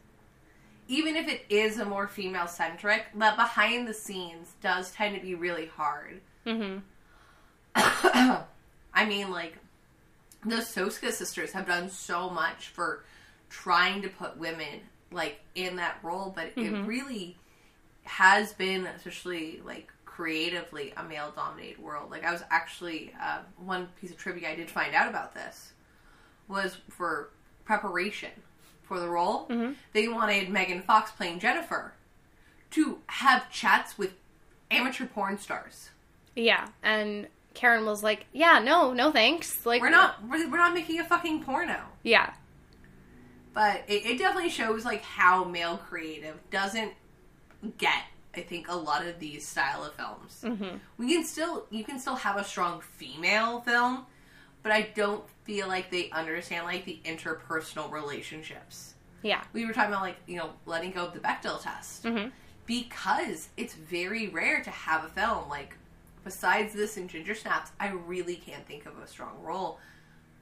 even 0.87 1.15
if 1.15 1.27
it 1.27 1.45
is 1.49 1.79
a 1.79 1.85
more 1.85 2.07
female 2.07 2.47
centric, 2.47 3.05
the 3.13 3.33
behind 3.35 3.87
the 3.87 3.93
scenes 3.93 4.53
does 4.61 4.91
tend 4.91 5.15
to 5.15 5.21
be 5.21 5.35
really 5.35 5.67
hard. 5.67 6.21
Mm-hmm. 6.45 6.79
I 8.93 9.05
mean, 9.05 9.31
like 9.31 9.57
the 10.45 10.57
Soska 10.57 11.11
sisters 11.11 11.51
have 11.53 11.67
done 11.67 11.89
so 11.89 12.29
much 12.29 12.69
for 12.69 13.03
trying 13.49 14.01
to 14.01 14.09
put 14.09 14.37
women 14.37 14.81
like 15.11 15.39
in 15.55 15.75
that 15.77 15.97
role, 16.03 16.33
but 16.35 16.51
it 16.55 16.85
really 16.85 17.37
has 18.03 18.53
been, 18.53 18.87
especially 18.87 19.61
like 19.65 19.91
creatively, 20.15 20.93
a 20.97 21.03
male 21.03 21.31
dominated 21.35 21.79
world. 21.79 22.11
Like 22.11 22.25
I 22.25 22.31
was 22.31 22.43
actually 22.49 23.13
uh, 23.21 23.39
one 23.57 23.87
piece 23.99 24.11
of 24.11 24.17
trivia 24.17 24.49
I 24.49 24.55
did 24.55 24.69
find 24.69 24.93
out 24.93 25.07
about 25.09 25.33
this 25.33 25.71
was 26.47 26.77
for 26.89 27.29
preparation 27.65 28.31
for 28.83 28.99
the 28.99 29.07
role. 29.07 29.49
They 29.93 30.07
wanted 30.07 30.49
Megan 30.49 30.81
Fox 30.81 31.11
playing 31.11 31.39
Jennifer 31.39 31.93
to 32.71 32.99
have 33.07 33.49
chats 33.49 33.97
with 33.97 34.13
amateur 34.69 35.05
porn 35.05 35.37
stars. 35.37 35.89
Yeah, 36.35 36.67
and 36.83 37.27
Karyn 37.55 37.85
was 37.85 38.03
like, 38.03 38.25
"Yeah, 38.33 38.59
no, 38.59 38.93
no, 38.93 39.11
thanks. 39.11 39.65
Like, 39.65 39.81
We're 39.81 39.89
not 39.89 40.23
we're, 40.27 40.49
we're 40.49 40.57
not 40.57 40.73
making 40.73 40.99
a 40.99 41.05
fucking 41.05 41.43
porno. 41.43 41.79
Yeah, 42.03 42.33
but 43.53 43.83
it, 43.87 44.05
it 44.05 44.17
definitely 44.17 44.49
shows 44.49 44.83
like 44.83 45.03
how 45.03 45.45
male 45.45 45.77
creative 45.77 46.37
doesn't 46.49 46.93
get 47.77 48.03
i 48.35 48.41
think 48.41 48.67
a 48.69 48.75
lot 48.75 49.05
of 49.05 49.19
these 49.19 49.45
style 49.47 49.83
of 49.83 49.93
films 49.93 50.41
mm-hmm. 50.43 50.77
we 50.97 51.13
can 51.13 51.23
still 51.23 51.65
you 51.69 51.83
can 51.83 51.99
still 51.99 52.15
have 52.15 52.37
a 52.37 52.43
strong 52.43 52.81
female 52.81 53.61
film 53.61 54.05
but 54.63 54.71
i 54.71 54.81
don't 54.95 55.23
feel 55.43 55.67
like 55.67 55.89
they 55.91 56.09
understand 56.11 56.65
like 56.65 56.85
the 56.85 56.99
interpersonal 57.05 57.91
relationships 57.91 58.95
yeah, 59.23 59.43
we 59.53 59.67
were 59.67 59.73
talking 59.73 59.91
about 59.91 60.01
like 60.01 60.17
you 60.25 60.37
know 60.37 60.49
letting 60.65 60.91
go 60.91 61.05
of 61.05 61.13
the 61.13 61.19
bechdel 61.19 61.61
test 61.61 62.03
Mm-hmm. 62.03 62.29
because 62.65 63.49
it's 63.55 63.75
very 63.75 64.29
rare 64.29 64.63
to 64.63 64.71
have 64.71 65.03
a 65.03 65.09
film 65.09 65.47
like 65.47 65.75
besides 66.23 66.73
this 66.73 66.97
and 66.97 67.07
ginger 67.09 67.35
snaps 67.35 67.71
i 67.79 67.89
really 67.89 68.35
can't 68.35 68.65
think 68.65 68.85
of 68.87 68.97
a 68.97 69.07
strong 69.07 69.35
role 69.43 69.79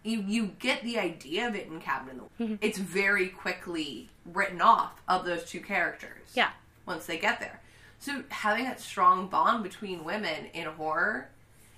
you 0.03 0.23
you 0.27 0.47
get 0.59 0.81
the 0.83 0.97
idea 0.99 1.47
of 1.47 1.55
it 1.55 1.67
in 1.67 1.79
Cabin 1.79 2.09
in 2.11 2.17
the 2.17 2.23
Mm-hmm. 2.39 2.55
It's 2.61 2.77
very 2.77 3.27
quickly 3.27 4.09
written 4.25 4.61
off 4.61 5.01
of 5.09 5.25
those 5.25 5.43
two 5.43 5.59
characters. 5.59 6.29
yeah, 6.33 6.51
Once 6.85 7.05
they 7.05 7.17
get 7.17 7.41
there, 7.41 7.59
so 7.99 8.23
having 8.29 8.65
that 8.65 8.79
strong 8.79 9.27
bond 9.27 9.63
between 9.63 10.03
women 10.03 10.45
in 10.53 10.65
horror, 10.65 11.29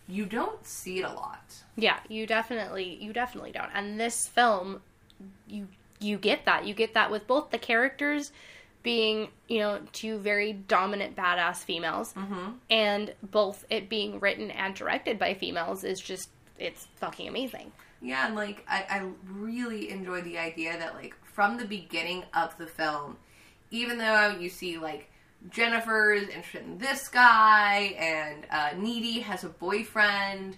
you 0.07 0.25
don't 0.25 0.65
see 0.65 0.99
it 0.99 1.05
a 1.05 1.13
lot. 1.13 1.53
yeah. 1.75 1.99
You 2.09 2.27
definitely, 2.27 2.97
you 3.01 3.13
definitely 3.13 3.51
don't. 3.51 3.69
And 3.73 3.99
this 3.99 4.27
film, 4.27 4.81
you 5.47 5.67
you 5.99 6.17
get 6.17 6.45
that. 6.45 6.65
You 6.65 6.73
get 6.73 6.93
that 6.95 7.11
with 7.11 7.27
both 7.27 7.51
the 7.51 7.57
characters 7.57 8.31
being, 8.83 9.29
you 9.47 9.59
know, 9.59 9.79
two 9.93 10.17
very 10.17 10.53
dominant 10.53 11.15
badass 11.15 11.57
females, 11.57 12.13
mm-hmm. 12.13 12.51
and 12.69 13.13
both 13.21 13.65
it 13.69 13.89
being 13.89 14.19
written 14.19 14.49
and 14.51 14.73
directed 14.73 15.19
by 15.19 15.33
females 15.35 15.83
is 15.83 15.99
just 15.99 16.29
it's 16.57 16.87
fucking 16.95 17.27
amazing. 17.27 17.71
Yeah, 18.01 18.25
and 18.25 18.35
like 18.35 18.65
I, 18.67 18.85
I 18.89 19.09
really 19.29 19.91
enjoy 19.91 20.21
the 20.21 20.37
idea 20.37 20.77
that 20.77 20.95
like 20.95 21.15
from 21.23 21.57
the 21.57 21.65
beginning 21.65 22.23
of 22.33 22.57
the 22.57 22.67
film, 22.67 23.17
even 23.69 23.97
though 23.97 24.35
you 24.39 24.49
see 24.49 24.77
like 24.77 25.09
Jennifer's 25.49 26.29
interested 26.29 26.63
in 26.63 26.77
this 26.77 27.07
guy 27.07 27.95
and 27.97 28.45
uh, 28.51 28.69
Needy 28.77 29.19
has 29.21 29.43
a 29.43 29.49
boyfriend, 29.49 30.55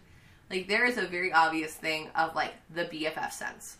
like 0.49 0.67
there 0.67 0.85
is 0.85 0.97
a 0.97 1.03
very 1.03 1.31
obvious 1.31 1.73
thing 1.73 2.09
of 2.15 2.35
like 2.35 2.53
the 2.73 2.85
BFF 2.85 3.31
sense, 3.31 3.77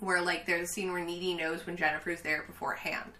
where 0.00 0.22
like 0.22 0.46
there's 0.46 0.68
a 0.70 0.72
scene 0.72 0.92
where 0.92 1.04
Needy 1.04 1.34
knows 1.34 1.66
when 1.66 1.76
Jennifer's 1.76 2.20
there 2.22 2.44
beforehand. 2.46 3.10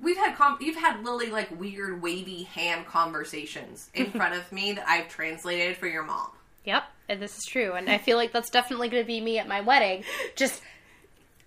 We've 0.00 0.16
had 0.16 0.34
com- 0.36 0.58
you've 0.60 0.76
had 0.76 1.04
Lily 1.04 1.30
like 1.30 1.56
weird 1.60 2.02
wavy 2.02 2.42
hand 2.44 2.86
conversations 2.86 3.88
in 3.94 4.10
front 4.10 4.34
of 4.34 4.50
me 4.50 4.72
that 4.72 4.88
I've 4.88 5.08
translated 5.08 5.76
for 5.76 5.86
your 5.86 6.02
mom. 6.02 6.30
Yep, 6.64 6.84
and 7.08 7.20
this 7.20 7.38
is 7.38 7.44
true, 7.44 7.72
and 7.72 7.90
I 7.90 7.98
feel 7.98 8.16
like 8.16 8.32
that's 8.32 8.50
definitely 8.50 8.88
going 8.88 9.02
to 9.02 9.06
be 9.06 9.20
me 9.20 9.38
at 9.38 9.48
my 9.48 9.60
wedding. 9.60 10.04
Just, 10.36 10.62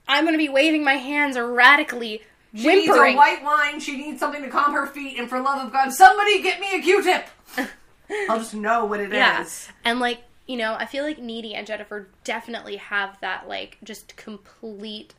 I'm 0.07 0.25
going 0.25 0.33
to 0.33 0.37
be 0.37 0.49
waving 0.49 0.83
my 0.83 0.95
hands 0.95 1.37
erratically, 1.37 2.21
She 2.55 2.67
needs 2.67 2.95
a 2.95 3.15
white 3.15 3.43
wine. 3.43 3.79
She 3.79 3.97
needs 3.97 4.19
something 4.19 4.41
to 4.41 4.49
calm 4.49 4.73
her 4.73 4.87
feet. 4.87 5.19
And 5.19 5.29
for 5.29 5.39
love 5.39 5.65
of 5.65 5.73
God, 5.73 5.91
somebody 5.91 6.41
get 6.41 6.59
me 6.59 6.67
a 6.75 6.81
Q-tip. 6.81 7.27
I'll 8.29 8.37
just 8.39 8.53
know 8.53 8.85
what 8.85 8.99
it 8.99 9.11
is. 9.11 9.13
yeah, 9.13 9.45
and 9.83 9.99
like 9.99 10.19
you 10.47 10.57
know, 10.57 10.75
I 10.75 10.85
feel 10.85 11.03
like 11.03 11.17
Needy 11.17 11.55
and 11.55 11.65
Jennifer 11.65 12.07
definitely 12.23 12.75
have 12.77 13.19
that 13.21 13.47
like 13.47 13.77
just 13.83 14.15
complete 14.15 15.13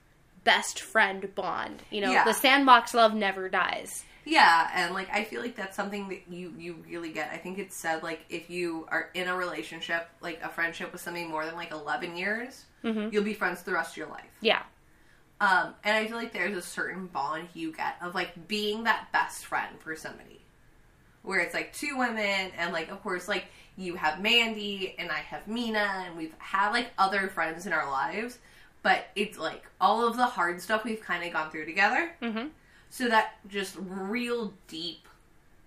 best 0.45 0.81
friend 0.81 1.35
bond. 1.35 1.83
You 1.90 2.02
know, 2.02 2.12
Yeah. 2.12 2.25
the 2.25 2.33
sandbox 2.33 2.95
love 2.95 3.12
never 3.14 3.49
dies. 3.49 4.05
Yeah, 4.25 4.71
and 4.75 4.95
like 4.95 5.09
I 5.12 5.25
feel 5.25 5.40
like 5.40 5.57
that's 5.57 5.76
something 5.76 6.09
that 6.09 6.23
you 6.28 6.55
you 6.59 6.85
really 6.88 7.11
get. 7.12 7.31
I 7.33 7.37
think 7.37 7.59
it's 7.59 7.76
said 7.76 8.02
like 8.02 8.25
if 8.28 8.50
you 8.50 8.87
are 8.90 9.11
in 9.14 9.28
a 9.28 9.37
relationship, 9.37 10.09
like 10.21 10.40
a 10.43 10.49
friendship 10.49 10.93
with 10.93 11.00
somebody 11.00 11.26
more 11.26 11.45
than 11.45 11.55
like 11.55 11.71
eleven 11.71 12.16
years, 12.16 12.64
mm-hmm. 12.85 13.09
you'll 13.12 13.25
be 13.25 13.35
friends 13.35 13.62
the 13.62 13.73
rest 13.73 13.93
of 13.93 13.97
your 13.99 14.09
life. 14.09 14.26
Yeah, 14.40 14.62
Um, 15.40 15.75
and 15.85 15.97
I 15.97 16.07
feel 16.07 16.16
like 16.16 16.33
there's 16.33 16.57
a 16.57 16.62
certain 16.62 17.07
bond 17.07 17.49
you 17.55 17.73
get 17.73 17.97
of 18.00 18.14
like 18.14 18.49
being 18.49 18.85
that 18.85 19.09
best 19.12 19.45
friend 19.45 19.78
for 19.78 19.95
somebody. 19.97 20.40
Where 21.23 21.40
it's 21.40 21.55
like 21.55 21.73
two 21.73 21.99
women 21.99 22.52
and 22.57 22.73
like 22.73 22.90
of 22.90 23.02
course 23.02 23.28
like 23.28 23.47
you 23.76 23.97
have 23.97 24.23
Mandy 24.23 24.95
and 24.99 25.11
I 25.11 25.19
have 25.19 25.47
Mina 25.47 26.05
and 26.07 26.16
we've 26.16 26.35
had 26.38 26.71
like 26.71 26.90
other 26.99 27.28
friends 27.28 27.66
in 27.66 27.73
our 27.73 27.90
lives, 27.90 28.38
but 28.83 29.09
it's 29.14 29.37
like 29.37 29.64
all 29.81 30.07
of 30.07 30.16
the 30.16 30.25
hard 30.25 30.61
stuff 30.62 30.85
we've 30.85 31.02
kind 31.02 31.25
of 31.25 31.33
gone 31.33 31.50
through 31.50 31.66
together. 31.66 32.12
Mm-hmm. 32.23 32.47
So 32.90 33.09
that 33.09 33.35
just 33.49 33.76
real 33.78 34.55
deep 34.69 35.07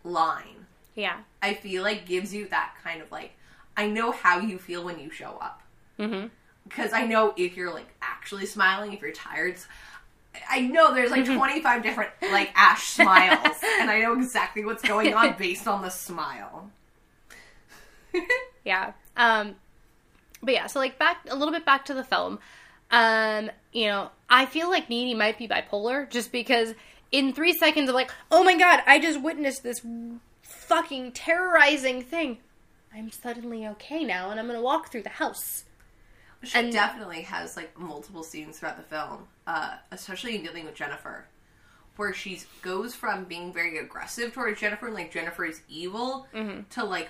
line, 0.04 0.66
yeah, 0.96 1.18
I 1.42 1.54
feel 1.54 1.84
like 1.84 2.06
gives 2.06 2.34
you 2.34 2.48
that 2.48 2.76
kind 2.82 3.02
of 3.02 3.12
like 3.12 3.34
I 3.78 3.88
know 3.88 4.12
how 4.12 4.40
you 4.40 4.58
feel 4.58 4.84
when 4.84 5.00
you 5.00 5.12
show 5.12 5.38
up 5.40 5.62
mm-hmm. 6.00 6.28
Because 6.70 6.94
I 6.94 7.06
know 7.06 7.34
if 7.36 7.58
you're 7.58 7.74
like 7.74 7.88
actually 8.02 8.46
smiling, 8.46 8.94
if 8.94 9.02
you're 9.02 9.12
tired. 9.12 9.56
I 10.48 10.62
know 10.62 10.94
there's 10.94 11.12
like 11.12 11.26
25 11.26 11.84
different 11.84 12.12
like 12.32 12.52
Ash 12.56 12.84
smiles, 12.88 13.58
and 13.80 13.90
I 13.90 14.00
know 14.00 14.14
exactly 14.14 14.64
what's 14.64 14.84
going 14.84 15.14
on 15.14 15.36
based 15.38 15.68
on 15.68 15.82
the 15.82 15.90
smile. 15.90 16.70
yeah. 18.66 18.94
Um, 19.18 19.56
but 20.42 20.54
yeah, 20.54 20.68
so 20.68 20.80
like 20.80 21.00
back 21.00 21.18
a 21.30 21.36
little 21.36 21.54
bit 21.54 21.66
back 21.66 21.86
to 21.86 21.94
the 21.94 22.04
film. 22.04 22.40
Um, 22.92 23.52
you 23.72 23.88
know, 23.88 24.10
I 24.30 24.46
feel 24.46 24.70
like 24.70 24.90
Needy 24.90 25.14
might 25.14 25.38
be 25.38 25.48
bipolar 25.48 26.10
just 26.10 26.32
because 26.32 26.74
in 27.12 27.34
three 27.34 27.54
seconds 27.54 27.90
of 27.90 27.96
like, 27.96 28.12
oh 28.32 28.44
my 28.44 28.58
god, 28.58 28.82
I 28.86 29.00
just 29.00 29.22
witnessed 29.22 29.64
this 29.64 29.82
fucking 30.42 31.12
terrorizing 31.14 32.02
thing. 32.02 32.38
I'm 32.94 33.12
suddenly 33.12 33.68
okay 33.68 34.04
now, 34.04 34.32
and 34.32 34.40
I'm 34.40 34.48
gonna 34.48 34.62
walk 34.62 34.92
through 34.92 35.04
the 35.04 35.10
house. 35.10 35.66
She 36.44 36.58
And- 36.58 36.72
definitely 36.72 37.22
has 37.24 37.56
like 37.58 37.78
multiple 37.78 38.24
scenes 38.24 38.60
throughout 38.60 38.78
the 38.78 38.84
film, 38.84 39.28
uh, 39.48 39.76
especially 39.92 40.36
in 40.36 40.44
dealing 40.44 40.66
with 40.66 40.76
Jennifer, 40.76 41.26
where 41.98 42.14
she 42.14 42.42
goes 42.62 42.96
from 42.96 43.26
being 43.26 43.52
very 43.52 43.78
aggressive 43.78 44.34
towards 44.34 44.60
Jennifer 44.60 44.86
and 44.88 44.96
like 44.96 45.12
Jennifer 45.12 45.44
is 45.46 45.62
evil 45.68 46.28
to 46.72 46.84
like 46.86 47.10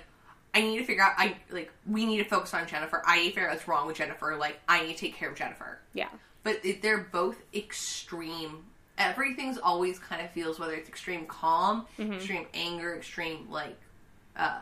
I 0.52 0.62
need 0.62 0.78
to 0.78 0.84
figure 0.84 1.04
out 1.04 1.12
I 1.16 1.36
like 1.50 1.70
we 1.86 2.04
need 2.06 2.18
to 2.18 2.24
focus 2.24 2.54
on 2.54 2.66
Jennifer. 2.66 3.02
I 3.06 3.18
need 3.20 3.28
to 3.28 3.34
figure 3.34 3.48
out 3.48 3.54
what's 3.54 3.68
wrong 3.68 3.86
with 3.86 3.96
Jennifer. 3.98 4.36
Like 4.36 4.58
I 4.68 4.82
need 4.84 4.94
to 4.94 4.98
take 5.00 5.14
care 5.14 5.30
of 5.30 5.36
Jennifer. 5.36 5.78
Yeah, 5.94 6.08
but 6.42 6.58
it, 6.64 6.82
they're 6.82 6.98
both 7.12 7.36
extreme 7.54 8.64
everything's 8.98 9.56
always 9.56 9.98
kind 9.98 10.20
of 10.22 10.30
feels 10.32 10.58
whether 10.58 10.74
it's 10.74 10.88
extreme 10.88 11.24
calm, 11.26 11.86
Mm-hmm. 11.98 12.14
extreme 12.14 12.46
anger, 12.52 12.96
extreme 12.96 13.48
like 13.48 13.78
uh, 14.36 14.58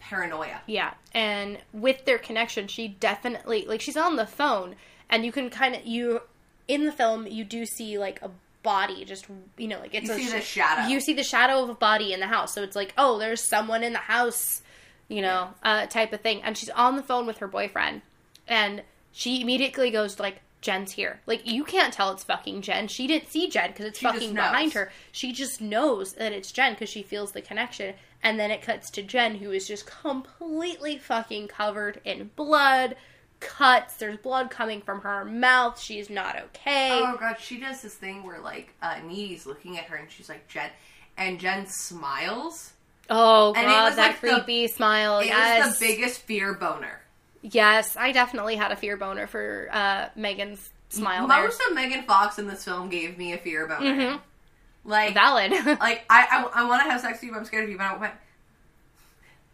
paranoia. 0.00 0.60
Yeah, 0.66 0.94
and 1.12 1.58
with 1.72 2.04
their 2.04 2.18
connection, 2.18 2.66
she 2.68 2.88
definitely 2.88 3.64
like 3.66 3.80
she's 3.80 3.96
on 3.96 4.16
the 4.16 4.26
phone, 4.26 4.76
and 5.10 5.24
you 5.24 5.32
can 5.32 5.50
kind 5.50 5.74
of 5.74 5.84
you 5.84 6.22
in 6.66 6.84
the 6.84 6.92
film 6.92 7.26
you 7.26 7.44
do 7.44 7.64
see 7.64 7.98
like 7.98 8.20
a 8.22 8.30
body 8.62 9.04
just 9.04 9.26
you 9.56 9.68
know 9.68 9.78
like 9.78 9.94
it's 9.94 10.08
You 10.08 10.14
a 10.14 10.18
see 10.18 10.28
the 10.30 10.40
shadow. 10.40 10.88
You 10.88 11.00
see 11.00 11.14
the 11.14 11.22
shadow 11.22 11.62
of 11.62 11.70
a 11.70 11.74
body 11.74 12.12
in 12.12 12.20
the 12.20 12.26
house, 12.26 12.52
so 12.54 12.62
it's 12.62 12.76
like 12.76 12.92
oh, 12.98 13.18
there's 13.18 13.42
someone 13.42 13.82
in 13.82 13.92
the 13.92 13.98
house, 13.98 14.62
you 15.08 15.22
know, 15.22 15.50
uh, 15.62 15.86
type 15.86 16.12
of 16.12 16.20
thing. 16.20 16.42
And 16.42 16.56
she's 16.56 16.70
on 16.70 16.96
the 16.96 17.02
phone 17.02 17.26
with 17.26 17.38
her 17.38 17.48
boyfriend, 17.48 18.02
and 18.46 18.82
she 19.12 19.40
immediately 19.40 19.90
goes 19.90 20.18
like. 20.18 20.40
Jen's 20.60 20.90
here. 20.90 21.20
Like 21.24 21.46
you 21.46 21.62
can't 21.62 21.94
tell 21.94 22.10
it's 22.10 22.24
fucking 22.24 22.62
Jen. 22.62 22.88
She 22.88 23.06
didn't 23.06 23.28
see 23.28 23.48
Jen 23.48 23.70
because 23.70 23.86
it's 23.86 24.00
She 24.00 24.06
fucking 24.06 24.34
behind 24.34 24.72
her. 24.72 24.90
She 25.12 25.32
just 25.32 25.60
knows 25.60 26.14
that 26.14 26.32
it's 26.32 26.50
Jen 26.50 26.72
because 26.72 26.88
she 26.88 27.04
feels 27.04 27.30
the 27.30 27.40
connection. 27.40 27.94
And 28.22 28.38
then 28.38 28.50
it 28.50 28.62
cuts 28.62 28.90
to 28.90 29.02
Jen, 29.02 29.36
who 29.36 29.52
is 29.52 29.68
just 29.68 29.86
completely 29.86 30.98
fucking 30.98 31.48
covered 31.48 32.00
in 32.04 32.30
blood, 32.36 32.96
cuts. 33.40 33.94
There's 33.96 34.18
blood 34.18 34.50
coming 34.50 34.80
from 34.82 35.02
her 35.02 35.24
mouth. 35.24 35.80
She's 35.80 36.10
not 36.10 36.36
okay. 36.36 36.90
Oh 36.92 37.16
god, 37.18 37.36
she 37.40 37.60
does 37.60 37.80
this 37.82 37.94
thing 37.94 38.24
where 38.24 38.40
like 38.40 38.74
uh, 38.82 38.96
Needy's 39.06 39.46
looking 39.46 39.78
at 39.78 39.84
her 39.84 39.96
and 39.96 40.10
she's 40.10 40.28
like 40.28 40.48
Jen, 40.48 40.70
and 41.16 41.38
Jen 41.38 41.66
smiles. 41.66 42.72
Oh 43.10 43.54
And 43.56 43.66
it 43.66 43.70
god, 43.70 43.84
was 43.86 43.96
that 43.96 44.06
like 44.08 44.20
the- 44.20 44.28
creepy 44.28 44.66
smile. 44.68 45.20
It 45.20 45.26
yes, 45.26 45.66
was 45.66 45.78
the 45.78 45.86
biggest 45.86 46.20
fear 46.22 46.54
boner. 46.54 47.00
yes, 47.42 47.96
I 47.96 48.12
definitely 48.12 48.56
had 48.56 48.72
a 48.72 48.76
fear 48.76 48.96
boner 48.96 49.26
for 49.28 49.68
uh, 49.72 50.08
Megan's 50.16 50.70
smile. 50.90 51.26
there. 51.28 51.44
Most 51.44 51.60
of 51.68 51.74
Megan 51.74 52.02
Fox 52.02 52.38
in 52.38 52.46
this 52.48 52.64
film 52.64 52.88
gave 52.88 53.16
me 53.16 53.32
a 53.32 53.38
fear 53.38 53.66
boner. 53.66 53.94
Mhm. 53.94 54.20
Like, 54.88 55.12
Valid. 55.12 55.52
like 55.80 56.04
I, 56.08 56.26
I, 56.30 56.62
I 56.62 56.66
want 56.66 56.82
to 56.82 56.90
have 56.90 57.00
sex 57.02 57.18
with 57.18 57.24
you, 57.24 57.32
but 57.32 57.38
I'm 57.38 57.44
scared 57.44 57.64
of 57.64 57.70
you. 57.70 57.76
But 57.76 57.84
I 57.84 57.96
went 57.98 58.14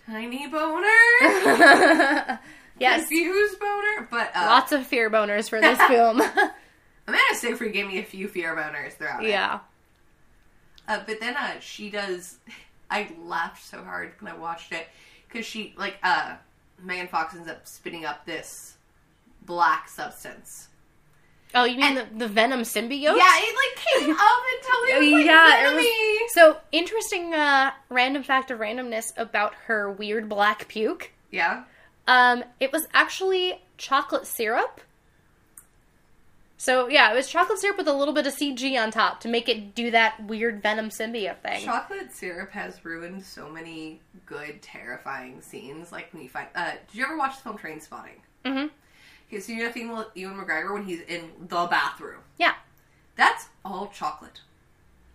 tiny 0.07 0.47
boner, 0.47 0.87
yes, 2.79 3.01
confused 3.09 3.59
boner. 3.59 4.09
But 4.11 4.31
uh, 4.35 4.47
lots 4.47 4.71
of 4.73 4.87
fear 4.87 5.11
boners 5.11 5.49
for 5.49 5.61
this 5.61 5.79
film. 5.89 6.21
Amanda 6.21 7.35
Seyfried 7.35 7.73
gave 7.73 7.87
me 7.89 7.99
a 7.99 8.05
few 8.05 8.29
fear 8.29 8.55
boners 8.55 8.93
throughout 8.93 9.25
it. 9.25 9.31
yeah. 9.31 9.59
Uh, 10.87 11.01
but 11.07 11.19
then 11.19 11.37
uh, 11.37 11.59
she 11.61 11.91
does. 11.91 12.37
I 12.91 13.11
laughed 13.25 13.65
so 13.65 13.83
hard 13.83 14.13
when 14.21 14.33
I 14.33 14.37
watched 14.37 14.71
it 14.73 14.87
because 15.27 15.45
she 15.45 15.75
like 15.77 15.97
uh, 16.05 16.37
Megan 16.81 17.09
Fox 17.09 17.35
ends 17.35 17.49
up 17.49 17.67
spitting 17.67 18.05
up 18.05 18.25
this 18.25 18.77
black 19.47 19.89
substance. 19.89 20.69
Oh, 21.55 21.65
you 21.65 21.79
mean 21.79 21.95
the, 21.95 22.07
the 22.17 22.29
Venom 22.29 22.61
symbiote? 22.63 23.03
Yeah, 23.03 23.13
it 23.17 23.55
like 23.57 24.05
came 24.05 24.11
up 24.15 24.19
and 24.19 24.63
totally 24.63 25.13
was 25.13 25.19
like 25.21 25.27
yeah, 25.27 25.71
it 25.71 25.75
was- 25.77 26.33
So 26.35 26.57
interesting 26.73 27.33
uh, 27.35 27.71
random 27.91 28.23
fact 28.23 28.51
of 28.51 28.59
randomness 28.59 29.13
about 29.17 29.55
her 29.67 29.91
weird 29.91 30.29
black 30.29 30.67
puke. 30.69 31.13
Yeah. 31.31 31.65
Um, 32.09 32.45
it 32.61 32.73
was 32.73 32.87
actually 32.93 33.63
chocolate 33.79 34.27
syrup. 34.27 34.81
So 36.57 36.89
yeah, 36.89 37.13
it 37.13 37.15
was 37.15 37.29
chocolate 37.29 37.59
syrup 37.59 37.77
with 37.77 37.89
a 37.89 37.93
little 37.93 38.15
bit 38.15 38.27
of 38.27 38.35
CG 38.35 38.81
on 38.81 38.91
top 38.91 39.21
to 39.21 39.29
make 39.29 39.49
it 39.49 39.75
do 39.75 39.91
that 39.91 40.23
weird 40.25 40.63
venom 40.63 40.89
symbiote 40.89 41.39
thing. 41.41 41.65
Chocolate 41.65 42.13
syrup 42.13 42.51
has 42.53 42.83
ruined 42.85 43.23
so 43.23 43.49
many 43.51 44.01
good, 44.25 44.63
terrifying 44.63 45.41
scenes. 45.43 45.93
Like 45.93 46.13
when 46.13 46.23
you 46.23 46.29
find. 46.29 46.49
Uh, 46.55 46.73
did 46.91 46.99
you 46.99 47.05
ever 47.05 47.17
watch 47.19 47.37
the 47.37 47.43
film 47.43 47.59
Trainspotting? 47.59 48.21
Mhm. 48.45 48.71
Okay, 49.35 49.41
so 49.41 49.53
you 49.53 49.65
know 49.65 49.73
Ewan 49.75 50.05
Ewan 50.15 50.37
McGregor 50.37 50.73
when 50.73 50.85
he's 50.85 51.01
in 51.03 51.29
the 51.41 51.67
bathroom. 51.69 52.21
yeah. 52.39 52.55
That's 53.17 53.47
all 53.65 53.89
chocolate. 53.89 54.41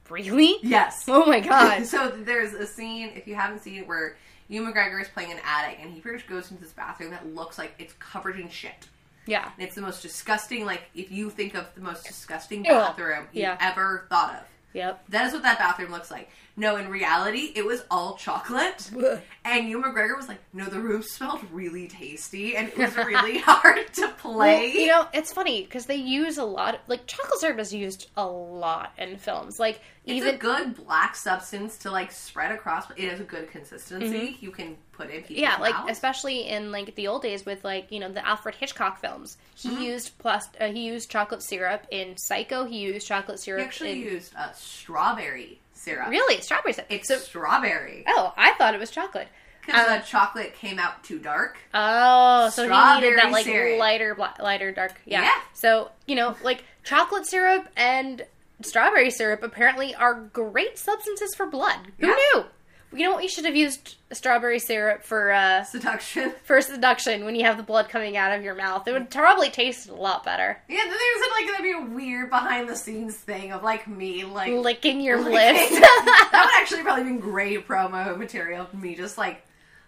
Really? 0.10 0.58
Yes. 0.62 1.06
Oh 1.08 1.26
my 1.26 1.40
god. 1.40 1.86
so 1.86 2.10
there's 2.10 2.52
a 2.54 2.66
scene, 2.68 3.12
if 3.16 3.28
you 3.28 3.36
haven't 3.36 3.62
seen 3.62 3.76
it, 3.80 3.88
where 3.88 4.18
Ewan 4.50 4.74
McGregor 4.74 5.02
is 5.02 5.08
playing 5.08 5.32
an 5.32 5.38
addict, 5.46 5.82
and 5.82 5.94
he 5.94 6.02
pretty 6.02 6.18
much 6.18 6.28
goes 6.28 6.52
into 6.52 6.62
this 6.64 6.74
bathroom 6.74 7.12
that 7.12 7.34
looks 7.34 7.58
like 7.58 7.74
it's 7.80 7.94
covered 7.94 8.38
in 8.40 8.50
shit. 8.50 8.88
yeah. 9.26 9.50
And 9.58 9.66
it's 9.66 9.76
the 9.76 9.82
most 9.82 10.02
disgusting, 10.02 10.66
like, 10.66 10.82
if 10.96 11.12
you 11.12 11.30
think 11.30 11.56
of 11.56 11.68
the 11.76 11.82
most 11.82 12.06
disgusting 12.06 12.64
bathroom 12.64 13.28
you've 13.32 13.42
Yeah. 13.44 13.58
ever 13.62 14.06
thought 14.10 14.34
of. 14.36 14.42
Yep. 14.74 15.04
That 15.10 15.28
is 15.28 15.34
what 15.34 15.44
that 15.44 15.60
bathroom 15.60 15.92
looks 15.92 16.12
like. 16.12 16.30
No, 16.56 16.76
in 16.76 16.90
reality, 16.90 17.54
it 17.56 17.66
was 17.66 17.84
all 17.90 18.16
chocolate. 18.16 18.92
And 19.46 19.68
Ewan 19.68 19.92
McGregor 19.92 20.16
was 20.16 20.28
like, 20.28 20.42
no, 20.54 20.66
the 20.66 20.80
room 20.80 21.02
smelled 21.02 21.40
really 21.52 21.88
tasty, 21.88 22.56
and 22.56 22.68
it 22.68 22.78
was 22.78 22.96
really 22.98 23.40
hard 23.40 23.92
to 23.94 24.10
play. 24.10 24.68
Well, 24.68 24.82
you 24.82 24.88
know, 24.88 25.08
it's 25.12 25.34
funny 25.34 25.64
because 25.64 25.88
they 25.88 25.96
use 25.96 26.38
a 26.38 26.44
lot. 26.44 26.76
Of, 26.76 26.82
like 26.88 27.08
chocolate 27.08 27.40
syrup 27.40 27.58
is 27.58 27.74
used 27.74 28.12
a 28.16 28.28
lot 28.28 28.94
in 29.00 29.18
films. 29.18 29.58
Like 29.60 29.82
it's 30.10 30.18
even 30.18 30.36
a 30.36 30.38
good 30.38 30.76
black 30.76 31.16
substance 31.16 31.78
to 31.80 31.92
like 31.92 32.12
spread 32.12 32.52
across. 32.52 32.86
but 32.88 33.00
It 33.00 33.10
has 33.10 33.20
a 33.20 33.24
good 33.24 33.50
consistency. 33.52 34.38
You 34.42 34.52
can 34.52 34.78
put 34.92 35.10
in 35.10 35.22
Mm-hmm. 35.24 35.34
yeah, 35.36 35.58
like 35.58 35.76
especially 35.90 36.48
in 36.48 36.72
like 36.72 36.96
the 36.96 37.08
old 37.08 37.22
days 37.22 37.46
with 37.46 37.64
like 37.64 37.92
you 37.92 38.00
know 38.00 38.12
the 38.12 38.26
Alfred 38.28 38.56
Hitchcock 38.56 39.00
films. 39.00 39.38
He 39.56 39.70
Mm-hmm. 39.70 39.82
used 39.82 40.18
plus 40.20 40.48
uh, 40.60 40.68
he 40.68 40.86
used 40.86 41.10
chocolate 41.10 41.42
syrup 41.44 41.86
in 41.92 42.18
Psycho. 42.18 42.66
He 42.66 42.80
used 42.80 43.08
chocolate 43.08 43.40
He 43.40 43.44
syrup. 43.44 43.66
actually 43.66 43.94
in... 43.94 44.00
used 44.00 44.34
uh, 44.36 44.52
strawberry 44.54 45.60
syrup. 45.74 46.10
really 46.10 46.42
strawberry 46.42 46.74
syrup. 46.74 46.92
It's 46.92 47.08
so 47.08 47.18
strawberry 47.18 48.04
oh, 48.08 48.34
I 48.38 48.54
thought 48.54 48.74
it 48.74 48.80
was 48.80 48.92
chocolate. 48.92 49.28
because 49.66 49.88
Um, 49.88 50.00
the 50.00 50.06
chocolate 50.06 50.54
came 50.56 50.80
out 50.80 51.04
too 51.04 51.20
dark. 51.20 51.58
Oh, 51.74 52.50
so 52.50 52.64
he 52.64 52.70
needed 52.70 52.76
Strawberry 52.76 53.16
that 53.16 53.32
like 53.32 53.46
syrup. 53.46 53.80
lighter, 53.80 54.18
lighter, 54.42 54.72
dark. 54.72 55.00
Yeah. 55.06 55.22
Yeah. 55.24 55.32
So 55.54 55.92
you 56.08 56.16
know, 56.16 56.36
like 56.44 56.64
chocolate 56.84 57.26
syrup 57.28 57.68
and 57.78 58.26
strawberry 58.62 59.10
syrup 59.12 59.44
apparently 59.44 59.94
are 59.96 60.14
great 60.34 60.78
substances 60.78 61.34
for 61.36 61.46
blood. 61.46 61.80
Who 62.00 62.08
Yeah. 62.08 62.14
knew? 62.34 62.46
You 62.92 63.06
know 63.06 63.14
what? 63.14 63.24
You 63.24 63.30
should 63.30 63.46
have 63.46 63.56
used 63.56 63.98
strawberry 64.12 64.58
syrup 64.58 65.04
for 65.04 65.32
uh, 65.32 65.64
Seduction. 65.64 66.34
for 66.44 66.60
seduction 66.60 67.24
when 67.24 67.36
you 67.36 67.44
have 67.46 67.58
the 67.58 67.62
blood 67.64 67.88
coming 67.88 68.18
out 68.18 68.36
of 68.36 68.44
your 68.44 68.56
mouth. 68.56 68.88
It 68.88 68.94
would 68.94 69.12
probably 69.12 69.52
taste 69.52 69.90
a 69.90 69.94
lot 69.94 70.24
better. 70.26 70.60
Yeah, 70.68 70.78
then 70.80 70.90
there's 70.90 71.32
like 71.32 71.46
gonna 71.46 71.62
be 71.64 71.72
a 71.72 71.96
weird 71.96 72.32
behind 72.32 72.68
the 72.68 72.76
scenes 72.76 73.16
thing 73.16 73.52
of 73.52 73.62
like 73.62 73.88
me 73.88 74.24
like 74.26 74.52
Licking 74.52 75.02
your 75.02 75.18
licking- 75.18 75.34
lips. 75.36 75.70
that 75.80 76.32
would 76.52 76.60
actually 76.62 76.82
probably 76.82 77.04
been 77.04 77.20
great 77.20 77.68
promo 77.68 78.18
material 78.18 78.66
for 78.66 78.78
me, 78.78 78.96
just 78.96 79.20
like 79.20 79.46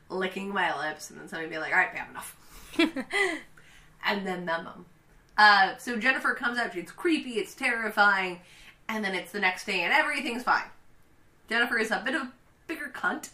licking 0.10 0.50
my 0.54 0.78
lips, 0.88 1.10
and 1.10 1.20
then 1.20 1.28
somebody 1.28 1.50
be 1.50 1.58
like, 1.58 1.72
"All 1.74 1.80
right, 1.80 1.90
we 1.92 1.98
have 1.98 2.10
enough," 2.12 2.38
and 4.06 4.28
then 4.28 4.46
numb 4.46 4.66
them. 4.66 4.86
Uh, 5.38 5.76
so 5.78 5.98
Jennifer 5.98 6.34
comes 6.36 6.60
out. 6.60 6.76
It's 6.76 6.92
creepy. 6.92 7.32
It's 7.40 7.56
terrifying, 7.56 8.42
and 8.96 9.04
then 9.04 9.16
it's 9.16 9.32
the 9.32 9.40
next 9.40 9.66
day, 9.66 9.82
and 9.82 9.94
everything's 9.94 10.44
fine. 10.44 10.64
Jennifer 11.50 11.78
is 11.78 11.92
a 11.92 12.02
bit 12.04 12.16
of 12.16 12.22
a 12.24 12.32
bigger 12.68 12.92
cunt. 12.94 13.30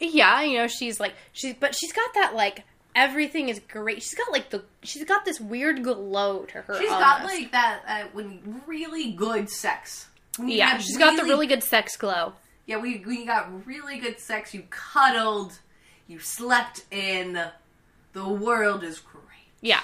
yeah, 0.00 0.42
you 0.42 0.58
know, 0.58 0.66
she's 0.66 0.98
like 1.00 1.14
she's 1.32 1.54
but 1.58 1.74
she's 1.74 1.92
got 1.92 2.14
that 2.14 2.34
like 2.34 2.64
everything 2.94 3.48
is 3.48 3.60
great. 3.60 4.02
She's 4.02 4.14
got 4.14 4.30
like 4.32 4.50
the 4.50 4.62
she's 4.82 5.04
got 5.04 5.24
this 5.24 5.40
weird 5.40 5.82
glow 5.82 6.44
to 6.44 6.62
her. 6.62 6.78
She's 6.78 6.90
got 6.90 7.24
like 7.24 7.52
that 7.52 7.80
uh, 7.86 8.04
when 8.12 8.62
really 8.66 9.12
good 9.12 9.48
sex. 9.50 10.08
Yeah, 10.42 10.78
she's 10.78 10.96
got 10.96 11.16
the 11.16 11.24
really 11.24 11.46
good 11.46 11.62
sex 11.62 11.96
glow. 11.96 12.32
Yeah, 12.66 12.78
we 12.78 13.02
we 13.06 13.26
got 13.26 13.66
really 13.66 13.98
good 13.98 14.18
sex. 14.18 14.54
You 14.54 14.64
cuddled, 14.70 15.58
you 16.06 16.18
slept 16.18 16.84
in. 16.90 17.38
The 18.14 18.28
world 18.28 18.82
is 18.84 18.98
great. 18.98 19.22
Yeah. 19.62 19.80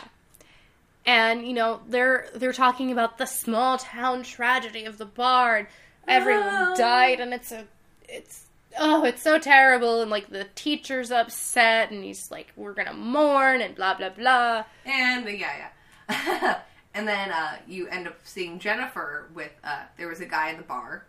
And 1.09 1.47
you 1.49 1.55
know, 1.55 1.81
they're 1.89 2.29
they're 2.35 2.53
talking 2.53 2.93
about 2.93 3.17
the 3.17 3.25
small 3.25 3.79
town 3.79 4.25
tragedy 4.25 4.85
of 4.85 4.99
the 4.99 5.07
bar 5.07 5.57
and 5.57 5.67
everyone 6.07 6.77
died 6.77 7.19
and 7.19 7.33
it's 7.33 7.51
a 7.51 7.65
it's 8.07 8.45
oh, 8.79 9.05
it's 9.05 9.23
so 9.23 9.39
terrible 9.39 10.03
and 10.03 10.11
like 10.11 10.29
the 10.29 10.47
teacher's 10.55 11.11
upset 11.11 11.91
and 11.91 12.05
he's 12.05 12.31
like 12.31 12.53
we're 12.57 12.75
to 12.75 12.93
mourn 12.93 13.63
and 13.63 13.75
blah 13.75 13.95
blah 13.95 14.11
blah. 14.11 14.65
And 14.85 15.27
uh, 15.27 15.31
yeah, 15.31 15.71
yeah. 16.11 16.59
and 16.95 17.09
then 17.09 17.31
uh, 17.31 17.57
you 17.67 17.89
end 17.89 18.07
up 18.07 18.19
seeing 18.25 18.59
Jennifer 18.59 19.31
with. 19.33 19.53
Uh, 19.65 19.85
there 19.97 20.09
was 20.09 20.21
a 20.21 20.27
guy 20.27 20.51
in 20.51 20.59
the 20.59 20.63
bar 20.63 21.07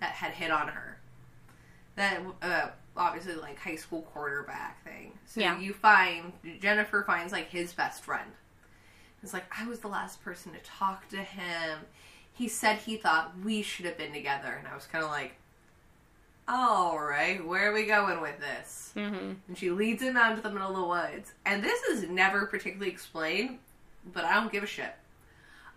that 0.00 0.10
had 0.10 0.32
hit 0.32 0.50
on 0.50 0.68
her. 0.68 0.98
That 1.96 2.20
uh, 2.42 2.68
obviously 2.94 3.36
like 3.36 3.58
high 3.58 3.76
school 3.76 4.02
quarterback 4.02 4.84
thing. 4.84 5.12
So 5.24 5.40
Yeah. 5.40 5.58
you 5.58 5.72
find 5.72 6.34
Jennifer 6.60 7.04
finds 7.06 7.32
like 7.32 7.48
his 7.48 7.72
best 7.72 8.02
friend. 8.04 8.30
It's 9.22 9.32
like 9.32 9.44
I 9.56 9.66
was 9.66 9.80
the 9.80 9.88
last 9.88 10.22
person 10.24 10.52
to 10.52 10.58
talk 10.60 11.08
to 11.10 11.18
him. 11.18 11.80
He 12.32 12.48
said 12.48 12.78
he 12.78 12.96
thought 12.96 13.32
we 13.44 13.62
should 13.62 13.84
have 13.84 13.98
been 13.98 14.12
together, 14.12 14.52
and 14.58 14.66
I 14.66 14.74
was 14.74 14.86
kind 14.86 15.04
of 15.04 15.10
like, 15.10 15.34
"All 16.48 16.98
right, 16.98 17.44
where 17.46 17.70
are 17.70 17.74
we 17.74 17.84
going 17.86 18.20
with 18.20 18.38
this?" 18.40 18.92
Mhm. 18.96 19.36
and 19.46 19.58
she 19.58 19.70
leads 19.70 20.02
him 20.02 20.16
out 20.16 20.30
into 20.30 20.42
the 20.42 20.50
middle 20.50 20.70
of 20.70 20.76
the 20.76 20.84
woods. 20.84 21.32
And 21.44 21.62
this 21.62 21.82
is 21.84 22.08
never 22.08 22.46
particularly 22.46 22.90
explained, 22.90 23.58
but 24.12 24.24
I 24.24 24.34
don't 24.34 24.50
give 24.50 24.64
a 24.64 24.66
shit. 24.66 24.94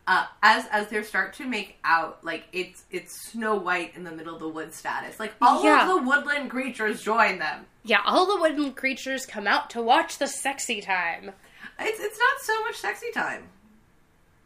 Uh, 0.05 0.25
as 0.41 0.65
as 0.67 0.87
they 0.89 1.01
start 1.03 1.33
to 1.33 1.45
make 1.45 1.77
out, 1.85 2.23
like 2.25 2.45
it's 2.51 2.83
it's 2.91 3.29
Snow 3.31 3.55
White 3.55 3.95
in 3.95 4.03
the 4.03 4.11
middle 4.11 4.33
of 4.33 4.39
the 4.41 4.49
woods 4.49 4.75
status. 4.75 5.19
Like 5.19 5.33
all 5.41 5.63
Yeah. 5.63 5.83
of 5.83 5.87
the 5.89 5.97
woodland 6.07 6.49
creatures 6.49 7.01
join 7.03 7.39
them. 7.39 7.67
Yeah, 7.83 8.01
all 8.05 8.25
the 8.25 8.37
woodland 8.39 8.75
creatures 8.75 9.25
come 9.25 9.47
out 9.47 9.69
to 9.71 9.81
watch 9.81 10.17
the 10.17 10.27
sexy 10.27 10.81
time. 10.81 11.33
It's 11.79 11.99
it's 11.99 12.19
not 12.19 12.41
so 12.41 12.61
much 12.63 12.75
sexy 12.77 13.11
time. 13.13 13.49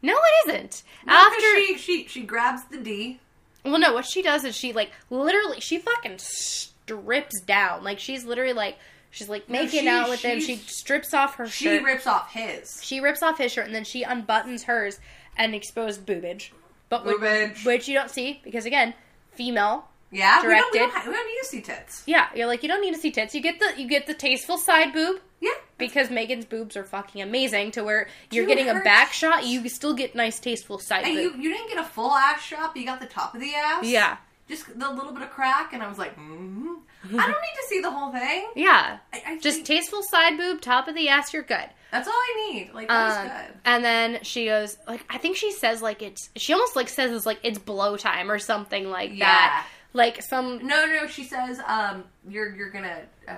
No, 0.01 0.13
it 0.15 0.49
isn't. 0.49 0.83
No, 1.05 1.13
After 1.13 1.39
she 1.55 1.77
she 1.77 2.07
she 2.07 2.23
grabs 2.23 2.63
the 2.65 2.77
D 2.77 3.19
Well, 3.65 3.79
no, 3.79 3.93
what 3.93 4.05
she 4.05 4.21
does 4.21 4.43
is 4.45 4.55
she 4.55 4.73
like 4.73 4.91
literally 5.09 5.59
she 5.59 5.77
fucking 5.79 6.17
strips 6.19 7.41
down. 7.41 7.83
Like 7.83 7.99
she's 7.99 8.23
literally 8.25 8.53
like 8.53 8.77
she's 9.11 9.29
like 9.29 9.49
No, 9.49 9.59
making 9.63 9.81
she- 9.81 9.87
out 9.89 10.09
with 10.09 10.21
him. 10.23 10.39
She 10.39 10.55
strips 10.57 11.13
off 11.13 11.35
her 11.35 11.47
She 11.47 11.65
shirt. 11.65 11.83
rips 11.83 12.07
off 12.07 12.31
his. 12.33 12.79
she 12.83 12.99
rips 12.99 13.21
off 13.23 13.37
his 13.37 13.51
shirt 13.51 13.65
and 13.65 13.75
then 13.75 13.83
she 13.83 14.03
unbuttons 14.03 14.63
hers 14.63 14.99
and 15.35 15.53
exposed 15.55 16.05
boobage. 16.05 16.49
But 16.89 17.05
which- 17.05 17.17
Boobage. 17.17 17.65
which 17.65 17.87
you 17.87 17.93
don't 17.95 18.09
see 18.11 18.39
because 18.43 18.65
again, 18.65 18.93
female. 19.33 19.89
Yeah, 20.11 20.37
we 20.41 20.47
don't, 20.53 20.71
we, 20.71 20.79
Directed. 20.79 20.93
don't, 20.95 21.07
we 21.07 21.13
don't 21.13 21.27
need 21.27 21.39
to 21.41 21.45
see 21.47 21.61
tits. 21.61 22.03
Yeah, 22.05 22.27
you're 22.35 22.47
like 22.47 22.63
you 22.63 22.69
don't 22.69 22.81
need 22.81 22.93
to 22.93 22.99
see 22.99 23.11
tits. 23.11 23.35
You 23.35 23.41
get 23.41 23.59
the 23.59 23.73
you 23.81 23.87
get 23.87 24.07
the 24.07 24.13
tasteful 24.13 24.57
side 24.57 24.93
boob 24.93 25.19
Yeah, 25.41 25.51
because 25.77 26.09
Megan's 26.09 26.45
boobs 26.45 26.77
are 26.77 26.83
fucking 26.85 27.21
amazing. 27.21 27.71
To 27.71 27.83
where 27.83 28.07
you're 28.31 28.45
Dude, 28.45 28.57
getting 28.57 28.69
a 28.69 28.81
back 28.83 29.11
shot, 29.11 29.45
you 29.45 29.67
still 29.67 29.93
get 29.93 30.15
nice 30.15 30.39
tasteful 30.39 30.79
side 30.79 31.03
and 31.05 31.13
you 31.15 31.31
boob. 31.31 31.41
you 31.41 31.49
didn't 31.53 31.67
get 31.69 31.77
a 31.79 31.83
full 31.83 32.11
ass 32.11 32.41
shot, 32.41 32.73
but 32.73 32.79
you 32.79 32.85
got 32.85 33.01
the 33.01 33.05
top 33.07 33.35
of 33.35 33.41
the 33.41 33.53
ass. 33.53 33.83
Yeah, 33.85 34.17
just 34.47 34.67
the 34.79 34.89
little 34.91 35.11
bit 35.11 35.23
of 35.23 35.29
crack, 35.29 35.73
and 35.73 35.83
I 35.83 35.87
was 35.89 35.97
like, 35.97 36.17
mm 36.17 36.75
I 37.05 37.09
don't 37.09 37.27
need 37.27 37.61
to 37.61 37.67
see 37.69 37.79
the 37.81 37.91
whole 37.91 38.11
thing. 38.11 38.47
yeah. 38.55 38.97
I, 39.13 39.21
I 39.27 39.37
Just 39.39 39.57
think 39.57 39.67
tasteful 39.67 40.01
side 40.03 40.35
boob, 40.35 40.59
top 40.61 40.87
of 40.89 40.95
the 40.95 41.07
ass, 41.09 41.31
you're 41.33 41.43
good. 41.43 41.69
that's 41.91 42.07
all 42.07 42.13
I 42.13 42.49
need. 42.51 42.71
Like 42.73 42.87
that's 42.89 43.17
Um, 43.17 43.27
good. 43.27 43.59
and 43.65 43.85
then 43.85 44.19
she 44.23 44.45
goes 44.45 44.77
like 44.87 45.05
I 45.09 45.17
think 45.19 45.37
she 45.37 45.51
says 45.51 45.81
like 45.81 46.01
it's 46.01 46.29
she 46.35 46.51
almost 46.53 46.75
like 46.75 46.89
says 46.89 47.11
it's 47.11 47.25
like 47.25 47.39
it's 47.43 47.59
blow 47.59 47.95
time 47.97 48.29
or 48.31 48.39
something 48.39 48.89
like 48.89 49.11
Yeah. 49.11 49.25
that. 49.25 49.67
Like 49.97 50.21
some 50.21 50.60
No, 50.65 50.86
no, 50.86 51.07
she 51.07 51.23
says, 51.23 51.60
um, 51.67 52.03
you're 52.29 52.55
you're 52.55 52.69
gonna 52.69 53.01
uh, 53.27 53.33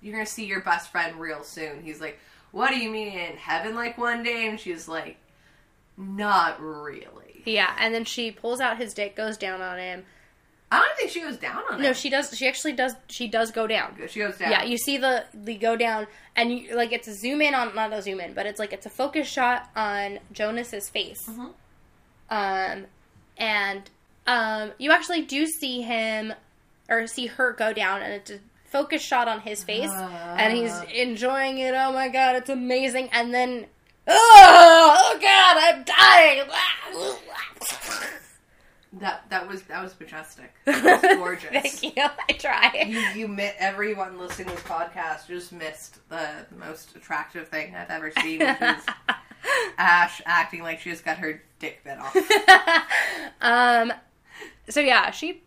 you're 0.00 0.14
gonna 0.14 0.24
see 0.26 0.46
your 0.46 0.62
best 0.62 0.90
friend 0.90 1.20
real 1.20 1.42
soon. 1.44 1.82
He's 1.82 2.00
like, 2.00 2.18
what 2.50 2.70
do 2.70 2.78
you 2.78 2.88
mean 2.90 3.08
in 3.12 3.36
heaven? 3.36 3.74
Like 3.74 3.98
one 3.98 4.22
day, 4.22 4.48
and 4.48 4.58
she's 4.58 4.88
like, 4.88 5.18
not 5.98 6.60
really. 6.62 7.42
yeah, 7.44 7.76
and 7.78 7.94
then 7.94 8.04
she 8.06 8.30
pulls 8.30 8.58
out 8.60 8.78
his 8.78 8.94
dick, 8.94 9.14
goes 9.16 9.36
down 9.36 9.60
on 9.60 9.78
him. 9.78 10.04
I 10.70 10.78
don't 10.78 10.96
think 10.98 11.10
she 11.10 11.20
goes 11.20 11.36
down 11.38 11.62
on 11.70 11.76
him. 11.76 11.82
No, 11.82 11.90
it. 11.90 11.96
she 11.96 12.08
does. 12.10 12.36
She 12.36 12.46
actually 12.48 12.72
does. 12.72 12.94
She 13.08 13.28
does 13.28 13.50
go 13.50 13.66
down. 13.66 13.96
she 14.08 14.20
goes 14.20 14.38
down. 14.38 14.50
Yeah, 14.50 14.64
you 14.64 14.78
see 14.78 14.96
the 14.96 15.26
the 15.34 15.56
go 15.56 15.76
down, 15.76 16.06
and 16.36 16.50
you 16.52 16.74
like 16.74 16.92
it's 16.92 17.08
a 17.08 17.14
zoom 17.14 17.42
in 17.42 17.54
on 17.54 17.74
not 17.74 17.92
a 17.92 18.00
zoom 18.00 18.20
in, 18.20 18.32
but 18.32 18.46
it's 18.46 18.58
like 18.58 18.72
it's 18.72 18.86
a 18.86 18.90
focus 18.90 19.28
shot 19.28 19.68
on 19.76 20.20
Jonas's 20.32 20.88
face. 20.88 21.28
Mhm. 21.28 21.52
Um, 22.30 22.86
and 23.36 23.90
um, 24.28 24.72
you 24.76 24.92
actually 24.92 25.22
do 25.22 25.46
see 25.46 25.80
him 25.80 26.34
or 26.90 27.06
see 27.06 27.26
her 27.26 27.52
go 27.54 27.72
down, 27.72 28.02
and 28.02 28.12
it's 28.12 28.30
a 28.30 28.38
focus 28.66 29.00
shot 29.02 29.26
on 29.26 29.40
his 29.40 29.64
face, 29.64 29.90
and 29.90 30.56
he's 30.56 30.78
enjoying 30.94 31.58
it. 31.58 31.74
Oh 31.74 31.92
my 31.92 32.08
god, 32.08 32.36
it's 32.36 32.50
amazing! 32.50 33.08
And 33.12 33.32
then, 33.32 33.66
oh, 34.06 34.96
oh 34.98 35.18
god, 35.18 35.56
I'm 35.58 35.82
dying. 35.84 36.42
that 39.00 39.24
that 39.30 39.48
was 39.48 39.62
that 39.62 39.82
was 39.82 39.98
majestic. 39.98 40.52
That 40.66 41.02
was 41.02 41.16
gorgeous. 41.16 41.50
Thank 41.50 41.82
you. 41.82 41.92
I 42.28 42.32
try. 42.34 42.84
You, 42.86 42.98
you 43.20 43.28
mi- 43.28 43.52
everyone 43.58 44.18
listening 44.18 44.48
to 44.48 44.54
this 44.54 44.62
podcast 44.64 45.26
just 45.26 45.52
missed 45.52 46.06
the 46.10 46.28
most 46.58 46.94
attractive 46.96 47.48
thing 47.48 47.74
I've 47.74 47.88
ever 47.90 48.10
seen, 48.20 48.40
which 48.40 48.60
is 48.60 48.84
Ash 49.78 50.20
acting 50.26 50.62
like 50.62 50.80
she 50.80 50.90
just 50.90 51.04
got 51.04 51.16
her 51.16 51.40
dick 51.58 51.82
bit 51.84 51.96
off. 51.98 52.14
Um, 53.40 53.92
so 54.68 54.80
yeah, 54.80 55.10
she 55.10 55.42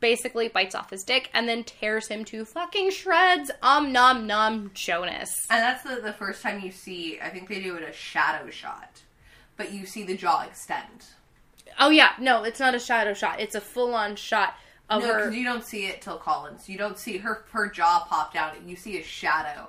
basically 0.00 0.48
bites 0.48 0.74
off 0.74 0.90
his 0.90 1.02
dick 1.02 1.28
and 1.34 1.48
then 1.48 1.64
tears 1.64 2.06
him 2.08 2.24
to 2.26 2.44
fucking 2.44 2.90
shreds. 2.90 3.50
Um, 3.62 3.92
nom 3.92 4.26
nom, 4.26 4.70
Jonas. 4.74 5.30
And 5.50 5.60
that's 5.62 5.82
the, 5.82 6.00
the 6.00 6.12
first 6.12 6.42
time 6.42 6.60
you 6.60 6.70
see, 6.70 7.18
I 7.20 7.28
think 7.30 7.48
they 7.48 7.60
do 7.60 7.74
it 7.76 7.82
a 7.82 7.92
shadow 7.92 8.48
shot, 8.50 9.02
but 9.56 9.72
you 9.72 9.86
see 9.86 10.04
the 10.04 10.16
jaw 10.16 10.42
extend. 10.42 11.06
Oh 11.80 11.90
yeah, 11.90 12.12
no, 12.20 12.44
it's 12.44 12.60
not 12.60 12.74
a 12.74 12.78
shadow 12.80 13.14
shot. 13.14 13.40
It's 13.40 13.54
a 13.54 13.60
full 13.60 13.94
on 13.94 14.16
shot 14.16 14.54
of 14.90 15.02
No, 15.02 15.12
her. 15.12 15.30
you 15.32 15.44
don't 15.44 15.64
see 15.64 15.86
it 15.86 16.00
till 16.00 16.18
Colin's. 16.18 16.68
You 16.68 16.78
don't 16.78 16.98
see 16.98 17.18
her 17.18 17.44
her 17.52 17.68
jaw 17.68 18.06
pop 18.08 18.32
down. 18.32 18.52
You 18.66 18.74
see 18.76 18.98
a 18.98 19.02
shadow 19.02 19.68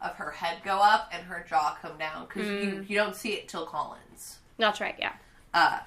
of 0.00 0.12
her 0.16 0.30
head 0.30 0.58
go 0.64 0.78
up 0.78 1.10
and 1.12 1.22
her 1.24 1.44
jaw 1.48 1.76
come 1.82 1.98
down 1.98 2.26
because 2.26 2.48
you 2.48 2.84
you 2.88 2.96
don't 2.96 3.16
see 3.16 3.30
it 3.34 3.48
till 3.48 3.66
Colin's. 3.66 4.38
That's 4.58 4.80
right. 4.80 4.94
Yeah. 4.98 5.12
Uh, 5.52 5.80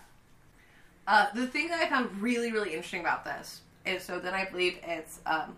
uh, 1.08 1.28
the 1.36 1.48
thing 1.48 1.68
that 1.70 1.82
I 1.82 1.90
found 1.90 2.22
really 2.22 2.52
really 2.52 2.70
interesting 2.70 3.02
about 3.02 3.26
this 3.26 3.62
is 3.86 4.04
so 4.04 4.20
then 4.20 4.34
I 4.34 4.46
believe 4.46 4.78
it's 4.86 5.20
um 5.26 5.56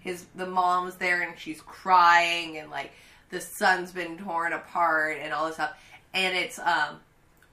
his 0.00 0.26
the 0.34 0.46
mom's 0.46 0.94
there 0.96 1.22
and 1.22 1.38
she's 1.38 1.60
crying 1.62 2.58
and 2.58 2.70
like 2.70 2.92
the 3.30 3.40
son's 3.40 3.92
been 3.92 4.16
torn 4.18 4.52
apart 4.52 5.18
and 5.20 5.32
all 5.32 5.46
this 5.46 5.54
stuff. 5.56 5.76
And 6.14 6.36
it's 6.36 6.58
um 6.58 7.00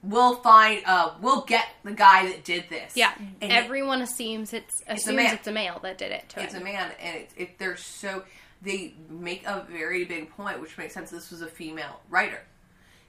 we'll 0.02 0.36
find 0.36 0.82
uh 0.86 1.12
we'll 1.20 1.42
get 1.42 1.66
the 1.84 1.92
guy 1.92 2.26
that 2.26 2.44
did 2.44 2.64
this. 2.70 2.92
Yeah. 2.96 3.12
and 3.18 3.52
it- 3.52 3.54
Everyone 3.54 4.02
assumes 4.02 4.52
it's 4.52 4.82
assumes 4.88 5.16
man. 5.16 5.34
it's 5.34 5.46
a 5.46 5.52
male 5.52 5.78
that 5.82 5.98
did 5.98 6.12
it 6.12 6.34
it's 6.36 6.54
a 6.54 6.60
man 6.60 6.90
and 7.00 7.16
it, 7.16 7.30
it 7.36 7.58
they're 7.58 7.76
so 7.76 8.22
they 8.62 8.94
make 9.10 9.44
a 9.46 9.66
very 9.70 10.04
big 10.04 10.30
point 10.30 10.60
which 10.60 10.76
makes 10.78 10.94
sense 10.94 11.10
this 11.10 11.30
was 11.30 11.42
a 11.42 11.46
female 11.46 12.00
writer. 12.10 12.40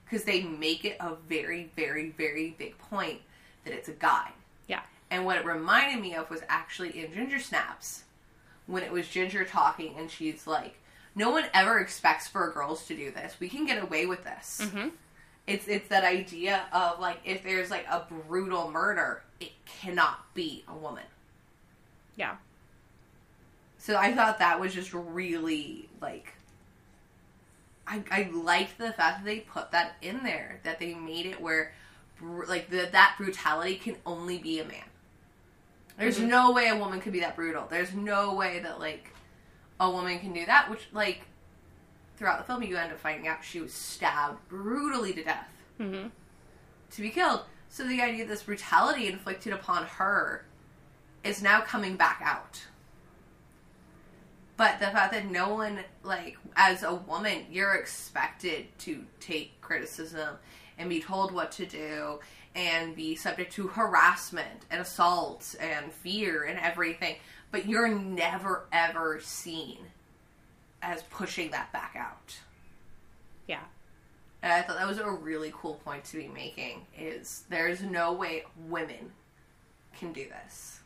Because 0.04 0.24
they 0.24 0.42
make 0.42 0.84
it 0.84 0.96
a 1.00 1.14
very 1.28 1.70
very 1.76 2.10
very 2.10 2.54
big 2.58 2.76
point 2.78 3.20
that 3.68 3.76
it's 3.76 3.88
a 3.88 3.92
guy 3.92 4.32
Yeah. 4.66 4.82
and 5.10 5.24
what 5.24 5.36
it 5.36 5.44
reminded 5.44 6.00
me 6.00 6.14
of 6.14 6.30
was 6.30 6.40
actually 6.48 6.98
in 7.04 7.12
ginger 7.12 7.38
snaps 7.38 8.04
when 8.66 8.82
it 8.82 8.90
was 8.92 9.06
ginger 9.08 9.44
talking 9.44 9.94
and 9.98 10.10
she's 10.10 10.46
like 10.46 10.76
no 11.14 11.30
one 11.30 11.44
ever 11.54 11.78
expects 11.80 12.26
for 12.28 12.50
girls 12.52 12.86
to 12.86 12.94
do 12.96 13.10
this 13.10 13.36
we 13.40 13.48
can 13.48 13.66
get 13.66 13.82
away 13.82 14.06
with 14.06 14.24
this 14.24 14.60
Mhm. 14.64 14.92
it's 15.46 15.66
it's 15.68 15.88
that 15.88 16.04
idea 16.04 16.66
of 16.72 16.98
like 17.00 17.18
if 17.24 17.42
there's 17.42 17.70
like 17.70 17.86
a 17.88 18.06
brutal 18.28 18.70
murder 18.70 19.22
it 19.40 19.52
cannot 19.66 20.32
be 20.34 20.64
a 20.68 20.74
woman 20.74 21.04
Yeah. 22.16 22.36
so 23.78 23.96
I 23.96 24.12
thought 24.14 24.38
that 24.40 24.58
was 24.60 24.74
just 24.74 24.92
really 24.92 25.88
like 26.00 26.32
I 27.86 28.02
I 28.10 28.22
liked 28.32 28.76
the 28.78 28.92
fact 28.92 29.18
that 29.20 29.24
they 29.24 29.40
put 29.40 29.70
that 29.70 29.94
in 30.02 30.22
there 30.22 30.60
that 30.64 30.78
they 30.78 30.94
made 30.94 31.26
it 31.26 31.40
where 31.40 31.72
like 32.22 32.70
the, 32.70 32.88
that 32.92 33.14
brutality 33.18 33.76
can 33.76 33.96
only 34.06 34.38
be 34.38 34.60
a 34.60 34.64
man. 34.64 34.84
There's 35.98 36.18
Mhm. 36.18 36.28
no 36.28 36.52
way 36.52 36.68
a 36.68 36.76
woman 36.76 37.00
could 37.00 37.12
be 37.12 37.20
that 37.20 37.36
brutal. 37.36 37.66
There's 37.68 37.92
no 37.94 38.34
way 38.34 38.60
that 38.60 38.78
like 38.80 39.12
a 39.80 39.90
woman 39.90 40.18
can 40.20 40.32
do 40.32 40.46
that. 40.46 40.70
Which 40.70 40.88
like 40.92 41.22
throughout 42.16 42.38
the 42.38 42.44
film 42.44 42.62
you 42.62 42.76
end 42.76 42.92
up 42.92 42.98
finding 42.98 43.28
out 43.28 43.44
she 43.44 43.60
was 43.60 43.72
stabbed 43.72 44.48
brutally 44.48 45.12
to 45.14 45.22
death 45.24 45.48
Mm-hmm. 45.80 46.08
to 46.90 47.02
be 47.02 47.10
killed. 47.10 47.42
So 47.68 47.84
the 47.86 48.00
idea 48.02 48.22
of 48.24 48.28
this 48.28 48.42
brutality 48.42 49.06
inflicted 49.08 49.52
upon 49.52 49.84
her 49.86 50.44
is 51.22 51.42
now 51.42 51.60
coming 51.60 51.96
back 51.96 52.20
out. 52.24 52.62
But 54.56 54.80
the 54.80 54.86
fact 54.86 55.12
that 55.12 55.26
no 55.26 55.54
one, 55.54 55.78
like, 56.02 56.36
as 56.56 56.82
a 56.82 56.94
woman, 56.94 57.46
you're 57.50 57.74
expected 57.74 58.66
to 58.80 59.04
take 59.20 59.60
criticism 59.60 60.36
and 60.78 60.88
be 60.88 61.00
told 61.00 61.32
what 61.32 61.52
to 61.52 61.66
do 61.66 62.20
and 62.54 62.96
be 62.96 63.14
subject 63.14 63.52
to 63.52 63.68
harassment 63.68 64.64
and 64.70 64.80
assault 64.80 65.54
and 65.60 65.92
fear 65.92 66.44
and 66.44 66.58
everything. 66.58 67.16
But 67.50 67.66
you're 67.66 67.88
never, 67.88 68.66
ever 68.72 69.20
seen 69.20 69.78
as 70.82 71.02
pushing 71.04 71.50
that 71.50 71.72
back 71.72 71.94
out. 71.98 72.38
Yeah. 73.46 73.60
And 74.42 74.52
I 74.52 74.62
thought 74.62 74.78
that 74.78 74.86
was 74.86 74.98
a 74.98 75.10
really 75.10 75.52
cool 75.54 75.74
point 75.84 76.04
to 76.04 76.16
be 76.16 76.28
making 76.28 76.86
is 76.96 77.44
there's 77.48 77.82
no 77.82 78.12
way 78.12 78.44
women 78.68 79.12
can 79.98 80.12
do 80.12 80.26
this. 80.28 80.80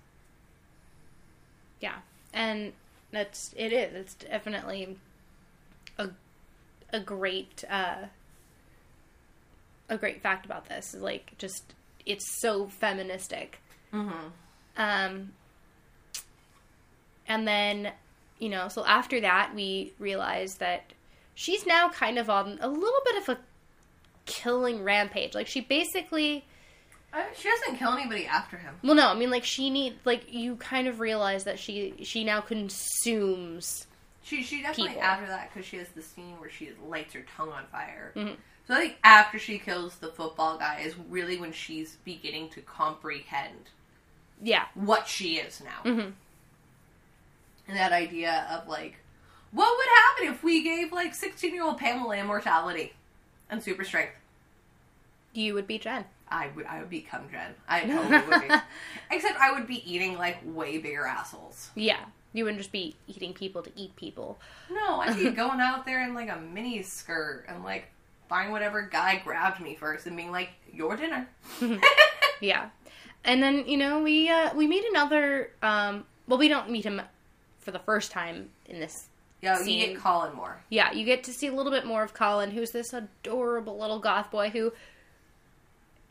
Yeah. 1.80 1.96
And 2.32 2.72
that's 3.10 3.54
it 3.56 3.72
is. 3.72 3.94
It's 3.94 4.14
definitely 4.14 4.96
a 5.98 6.10
a 6.92 7.00
great 7.00 7.64
uh 7.68 8.06
a 9.92 9.98
great 9.98 10.22
fact 10.22 10.46
about 10.46 10.68
this. 10.68 10.94
is 10.94 11.02
Like 11.02 11.32
just 11.38 11.74
it's 12.06 12.40
so 12.40 12.66
feministic. 12.66 13.60
Mm-hmm. 13.92 14.26
Um 14.76 15.32
and 17.28 17.46
then, 17.46 17.92
you 18.38 18.48
know, 18.48 18.68
so 18.68 18.84
after 18.84 19.20
that 19.20 19.52
we 19.54 19.92
realize 19.98 20.56
that 20.56 20.92
she's 21.34 21.66
now 21.66 21.88
kind 21.88 22.18
of 22.18 22.28
on 22.28 22.58
a 22.60 22.68
little 22.68 23.00
bit 23.04 23.16
of 23.22 23.28
a 23.28 23.38
killing 24.26 24.82
rampage. 24.82 25.34
Like 25.34 25.46
she 25.46 25.60
basically 25.60 26.44
she 27.36 27.48
doesn't 27.48 27.76
kill 27.76 27.92
anybody 27.92 28.24
after 28.26 28.56
him. 28.56 28.74
well 28.82 28.94
no, 28.94 29.08
I 29.08 29.14
mean 29.14 29.30
like 29.30 29.44
she 29.44 29.68
need 29.70 29.96
like 30.04 30.32
you 30.32 30.56
kind 30.56 30.88
of 30.88 30.98
realize 31.00 31.44
that 31.44 31.58
she 31.58 31.94
she 32.02 32.24
now 32.24 32.40
consumes 32.40 33.86
She 34.24 34.42
she 34.42 34.62
definitely 34.62 34.88
People. 34.94 35.02
after 35.02 35.26
that 35.26 35.50
because 35.52 35.66
she 35.68 35.76
has 35.76 35.88
the 35.88 36.00
scene 36.02 36.38
where 36.40 36.48
she 36.50 36.70
lights 36.88 37.12
her 37.14 37.24
tongue 37.36 37.50
on 37.50 37.64
fire. 37.70 38.12
Mhm. 38.16 38.36
So 38.66 38.74
I 38.74 38.78
think 38.78 38.96
after 39.02 39.38
she 39.38 39.58
kills 39.58 39.96
the 39.96 40.08
football 40.08 40.56
guy 40.56 40.80
is 40.80 40.94
really 41.08 41.36
when 41.36 41.52
she's 41.52 41.96
beginning 42.04 42.48
to 42.50 42.60
comprehend 42.60 43.70
yeah. 44.40 44.66
what 44.74 45.08
she 45.08 45.36
is 45.36 45.60
now. 45.60 45.90
Mhm. 45.90 46.12
And 47.68 47.76
that 47.76 47.92
idea 47.92 48.46
of 48.50 48.68
like, 48.68 48.96
what 49.50 49.76
would 49.76 49.86
happen 49.86 50.34
if 50.34 50.42
we 50.42 50.62
gave 50.62 50.92
like 50.92 51.14
sixteen 51.14 51.54
year 51.54 51.64
old 51.64 51.78
Pamela 51.78 52.16
immortality 52.16 52.92
and 53.50 53.62
super 53.62 53.84
strength? 53.84 54.14
You 55.32 55.54
would 55.54 55.66
be 55.66 55.78
Jen. 55.78 56.04
I 56.28 56.48
would 56.54 56.66
I 56.66 56.80
would 56.80 56.90
become 56.90 57.28
Jen. 57.30 57.54
I 57.68 57.80
totally 57.86 58.26
would 58.28 58.48
be. 58.48 58.54
Except 59.10 59.38
I 59.38 59.52
would 59.52 59.66
be 59.66 59.82
eating 59.90 60.16
like 60.16 60.38
way 60.44 60.78
bigger 60.78 61.04
assholes. 61.04 61.70
Yeah. 61.74 62.00
You 62.32 62.44
wouldn't 62.44 62.60
just 62.60 62.72
be 62.72 62.96
eating 63.06 63.34
people 63.34 63.62
to 63.62 63.70
eat 63.76 63.94
people. 63.96 64.38
No, 64.70 65.00
I'd 65.00 65.18
be 65.18 65.30
going 65.36 65.60
out 65.60 65.84
there 65.84 66.02
in 66.02 66.14
like 66.14 66.30
a 66.30 66.40
mini 66.40 66.82
skirt 66.82 67.44
and 67.48 67.62
like 67.62 67.90
find 68.32 68.50
whatever 68.50 68.80
guy 68.80 69.20
grabbed 69.22 69.60
me 69.60 69.74
first 69.74 70.06
and 70.06 70.16
being 70.16 70.32
like, 70.32 70.48
"Your 70.72 70.96
dinner." 70.96 71.28
Yeah. 72.40 72.70
And 73.24 73.40
then, 73.40 73.68
you 73.68 73.76
know, 73.76 74.02
we 74.02 74.28
uh 74.28 74.52
we 74.54 74.66
meet 74.66 74.84
another 74.90 75.50
um 75.62 76.04
well 76.26 76.38
we 76.38 76.48
don't 76.48 76.70
meet 76.70 76.84
him 76.84 77.00
for 77.60 77.70
the 77.70 77.78
first 77.78 78.10
time 78.10 78.48
in 78.66 78.80
this 78.80 79.06
Yo, 79.42 79.58
you 79.60 79.86
get 79.86 79.96
Colin 79.98 80.34
more. 80.34 80.60
Yeah, 80.68 80.92
you 80.92 81.04
get 81.04 81.22
to 81.24 81.32
see 81.32 81.46
a 81.46 81.52
little 81.52 81.70
bit 81.70 81.84
more 81.86 82.02
of 82.02 82.14
Colin, 82.14 82.50
who's 82.50 82.72
this 82.72 82.92
adorable 82.92 83.78
little 83.78 83.98
goth 83.98 84.30
boy 84.30 84.50
who, 84.50 84.72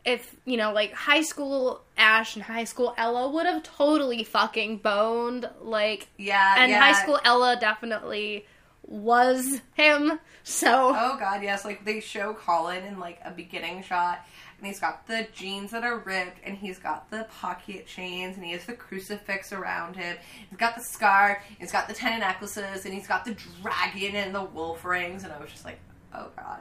if, 0.06 0.36
you 0.46 0.58
know, 0.58 0.72
like 0.74 0.94
high 0.94 1.22
school 1.22 1.82
Ash 1.98 2.36
and 2.36 2.44
high 2.44 2.66
school 2.66 2.94
Ella 2.98 3.30
would 3.30 3.46
have 3.46 3.64
totally 3.64 4.24
fucking 4.24 4.78
boned. 4.78 5.50
Like, 5.62 6.08
Yeah, 6.18 6.56
and 6.58 6.70
yeah. 6.72 6.80
high 6.80 7.02
school 7.02 7.20
Ella 7.26 7.58
definitely 7.60 8.46
was 8.92 9.62
him. 9.74 10.20
So, 10.44 10.94
Oh 10.96 11.18
god, 11.18 11.44
yes. 11.44 11.64
Like 11.64 11.86
they 11.86 12.00
show 12.00 12.34
Colin 12.34 12.84
in 12.84 13.00
like 13.00 13.20
a 13.24 13.32
beginning 13.32 13.84
shot, 13.84 14.26
and 14.58 14.68
he's 14.68 14.80
got 14.80 15.08
the 15.08 15.28
jeans 15.34 15.72
that 15.72 15.84
are 15.84 16.00
ripped, 16.00 16.40
and 16.44 16.58
he's 16.58 16.78
got 16.78 17.10
the 17.10 17.26
pocket 17.40 17.88
chains, 17.88 18.36
and 18.36 18.46
he 18.46 18.52
has 18.52 18.66
the 18.66 18.74
crucifix 18.74 19.54
around 19.54 19.96
him. 19.96 20.18
He's 20.50 20.60
got 20.60 20.76
the 20.76 20.84
scar, 20.84 21.42
he's 21.60 21.72
got 21.72 21.88
the 21.88 21.94
ten 21.94 22.20
necklaces, 22.20 22.86
and 22.86 22.94
he's 22.94 23.08
got 23.08 23.24
the 23.24 23.36
dragon 23.62 24.16
and 24.16 24.36
the 24.36 24.44
wolf 24.44 24.84
rings. 24.84 25.24
And 25.24 25.32
I 25.32 25.40
was 25.40 25.52
just 25.52 25.64
like, 25.64 25.80
oh 26.14 26.28
god, 26.36 26.60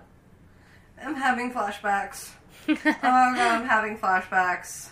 I'm 1.02 1.16
having 1.16 1.52
flashbacks. 1.52 2.30
oh 2.68 2.76
god, 2.84 3.04
I'm 3.04 3.66
having 3.66 3.98
flashbacks. 3.98 4.90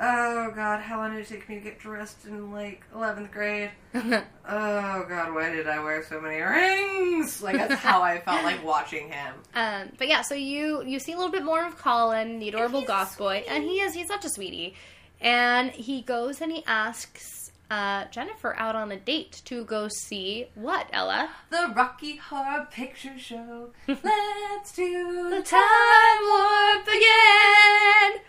Oh 0.00 0.52
god, 0.54 0.80
how 0.80 0.98
long 0.98 1.10
did 1.16 1.20
it 1.22 1.28
take 1.28 1.48
me 1.48 1.56
to 1.56 1.60
get 1.60 1.80
dressed 1.80 2.24
in 2.24 2.52
like 2.52 2.84
11th 2.94 3.30
grade? 3.32 3.70
Oh 4.50 5.04
god, 5.08 5.34
why 5.34 5.50
did 5.50 5.68
I 5.68 5.82
wear 5.82 6.02
so 6.04 6.20
many 6.20 6.40
rings? 6.40 7.42
Like 7.42 7.56
that's 7.56 7.74
how 7.74 8.00
I 8.00 8.18
felt 8.20 8.44
like 8.44 8.64
watching 8.74 9.10
him. 9.10 9.34
um, 9.54 9.90
but 9.98 10.08
yeah, 10.08 10.22
so 10.22 10.34
you 10.34 10.82
you 10.84 10.98
see 10.98 11.12
a 11.12 11.16
little 11.16 11.32
bit 11.32 11.44
more 11.44 11.66
of 11.66 11.76
Colin, 11.76 12.38
the 12.38 12.48
adorable 12.48 12.82
goth 12.82 13.18
boy, 13.18 13.44
and 13.48 13.62
he 13.64 13.80
is 13.80 13.92
he's 13.92 14.06
such 14.08 14.24
a 14.24 14.30
sweetie. 14.30 14.74
And 15.20 15.70
he 15.72 16.00
goes 16.02 16.40
and 16.40 16.50
he 16.52 16.62
asks 16.66 17.50
uh, 17.70 18.04
Jennifer 18.12 18.54
out 18.56 18.74
on 18.76 18.90
a 18.92 18.96
date 18.96 19.42
to 19.46 19.64
go 19.64 19.88
see 19.88 20.46
what 20.54 20.86
Ella. 20.92 21.28
The 21.50 21.72
Rocky 21.76 22.16
Horror 22.16 22.68
Picture 22.70 23.18
Show. 23.18 23.70
Let's 23.88 24.72
do 24.72 25.28
the 25.28 25.42
time 25.42 26.20
warp 26.30 26.86
again. 26.86 28.22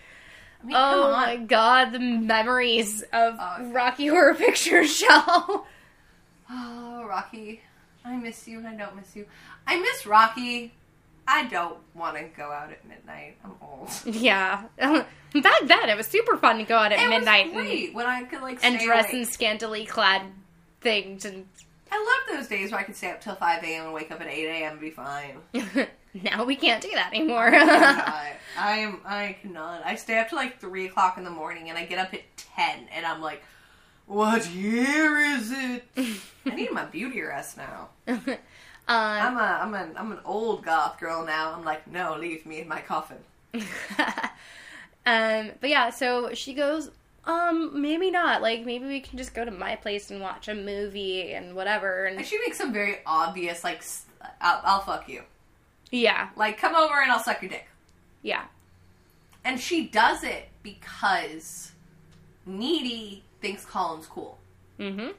I 0.61 0.65
mean, 0.65 0.75
Oh 0.77 1.11
my 1.11 1.37
god, 1.37 1.91
the 1.93 1.99
memories 1.99 3.01
of 3.13 3.35
Oh. 3.39 3.65
Rocky 3.71 4.07
Horror 4.07 4.33
Picture 4.35 4.85
Show. 4.85 5.65
Oh, 6.51 7.05
Rocky. 7.07 7.61
I 8.03 8.15
miss 8.15 8.47
you 8.47 8.59
and 8.59 8.67
I 8.67 8.75
don't 8.75 8.95
miss 8.95 9.15
you. 9.15 9.25
I 9.67 9.79
miss 9.79 10.05
Rocky. 10.05 10.73
I 11.27 11.45
don't 11.47 11.77
want 11.93 12.17
to 12.17 12.23
go 12.35 12.51
out 12.51 12.71
at 12.71 12.83
midnight. 12.87 13.37
I'm 13.43 13.51
old. 13.61 13.89
yeah. 14.05 14.63
Back 14.79 15.61
then, 15.65 15.89
it 15.89 15.95
was 15.95 16.07
super 16.07 16.37
fun 16.37 16.57
to 16.57 16.63
go 16.63 16.75
out 16.75 16.91
at 16.91 16.99
It 16.99 17.07
midnight 17.07 17.53
was 17.53 17.63
great 17.65 17.93
when 17.93 18.07
I 18.07 18.23
could 18.23 18.41
like 18.41 18.59
and, 18.63 18.75
and 18.77 18.83
dress 18.83 19.05
awake. 19.05 19.13
in 19.13 19.25
scantily 19.25 19.85
clad 19.85 20.23
things. 20.81 21.23
And 21.25 21.45
I 21.91 21.97
love 22.27 22.39
those 22.39 22.47
days 22.47 22.71
where 22.71 22.79
I 22.79 22.83
could 22.83 22.95
stay 22.95 23.11
up 23.11 23.21
till 23.21 23.35
5 23.35 23.63
a.m. 23.63 23.85
and 23.85 23.93
wake 23.93 24.09
up 24.09 24.21
at 24.21 24.27
8 24.27 24.45
a.m. 24.47 24.71
and 24.73 24.81
be 24.81 24.89
fine. 24.89 25.37
now 26.23 26.43
we 26.43 26.55
can't 26.55 26.81
do 26.81 26.91
that 26.91 27.13
anymore. 27.13 27.51
I, 27.53 28.33
I 28.57 28.77
am. 28.79 29.01
I 29.05 29.37
cannot. 29.41 29.85
I 29.85 29.95
stay 29.95 30.19
up 30.19 30.29
till 30.29 30.37
like 30.37 30.59
three 30.59 30.87
o'clock 30.87 31.17
in 31.17 31.23
the 31.23 31.29
morning, 31.29 31.69
and 31.69 31.77
I 31.77 31.85
get 31.85 31.99
up 31.99 32.13
at 32.13 32.21
ten, 32.37 32.87
and 32.93 33.05
I'm 33.05 33.21
like, 33.21 33.43
"What 34.05 34.49
year 34.49 35.19
is 35.19 35.51
it?" 35.51 35.83
I 36.45 36.55
need 36.55 36.71
my 36.71 36.85
beauty 36.85 37.21
rest 37.21 37.57
now. 37.57 37.89
um, 38.07 38.37
I'm 38.87 39.37
a. 39.37 39.59
I'm 39.61 39.73
an. 39.73 39.95
I'm 39.97 40.11
an 40.11 40.19
old 40.25 40.63
goth 40.65 40.99
girl 40.99 41.25
now. 41.25 41.53
I'm 41.53 41.63
like, 41.63 41.87
no, 41.87 42.17
leave 42.17 42.45
me 42.45 42.61
in 42.61 42.67
my 42.67 42.81
coffin. 42.81 43.17
um, 43.53 45.51
but 45.59 45.69
yeah, 45.69 45.89
so 45.89 46.33
she 46.33 46.53
goes, 46.53 46.91
um, 47.25 47.81
maybe 47.81 48.11
not. 48.11 48.41
Like, 48.41 48.65
maybe 48.65 48.85
we 48.85 48.99
can 49.01 49.17
just 49.17 49.33
go 49.33 49.45
to 49.45 49.51
my 49.51 49.75
place 49.75 50.11
and 50.11 50.21
watch 50.21 50.47
a 50.47 50.55
movie 50.55 51.33
and 51.33 51.55
whatever. 51.55 52.05
And 52.05 52.17
And 52.17 52.25
she 52.25 52.39
makes 52.39 52.57
some 52.57 52.73
very 52.73 52.97
obvious 53.05 53.63
like, 53.63 53.83
I'll, 54.41 54.61
I'll 54.63 54.81
fuck 54.81 55.07
you. 55.09 55.23
Yeah, 55.91 56.29
Like, 56.35 56.57
come 56.57 56.75
over 56.75 57.01
and 57.01 57.11
I'll 57.11 57.19
suck 57.23 57.41
your 57.41 57.49
dick. 57.49 57.67
yeah, 58.21 58.45
And 59.43 59.59
she 59.59 59.87
does 59.87 60.23
it 60.23 60.49
because 60.63 61.71
Needy 62.45 63.23
thinks 63.41 63.65
Colin's 63.65 64.05
cool. 64.07 64.37
mm-hmm. 64.79 65.09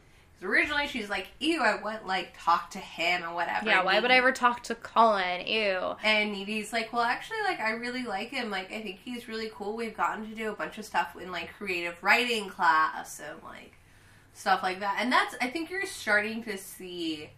originally 0.42 0.87
she's 0.87 1.09
like, 1.11 1.28
ew, 1.38 1.62
I 1.62 1.83
wouldn't 1.83 2.06
like 2.06 2.35
talk 2.38 2.70
to 2.72 2.78
him 2.78 3.24
or 3.24 3.35
whatever. 3.35 3.66
Yeah, 3.66 3.83
why 3.85 4.00
would 4.00 4.11
I 4.11 4.16
ever 4.16 4.33
talk 4.33 4.62
to 4.64 4.74
Colin? 4.74 5.46
Ew. 5.46 5.96
And 6.02 6.33
Needy's 6.33 6.72
like, 6.72 6.92
well, 6.92 7.02
actually, 7.02 7.42
like, 7.44 7.61
I 7.61 7.70
really 7.72 8.04
like 8.04 8.28
him. 8.30 8.50
Like, 8.50 8.72
I 8.72 8.80
think 8.83 9.00
he's 9.04 9.28
really 9.28 9.50
cool. 9.54 9.76
We've 9.76 9.96
gotten 9.96 10.28
to 10.28 10.35
do 10.35 10.50
a 10.50 10.54
bunch 10.54 10.78
of 10.78 10.85
stuff 10.85 11.16
in, 11.20 11.30
like, 11.33 11.52
creative 11.56 12.02
writing 12.02 12.48
class 12.48 13.20
and, 13.20 13.42
like, 13.44 13.72
stuff 14.35 14.62
like 14.62 14.80
that. 14.80 14.96
And 15.00 15.12
that's, 15.12 15.35
I 15.40 15.48
think 15.50 15.70
you're 15.70 15.87
starting 15.87 16.42
to 16.44 16.56
see 16.59 17.30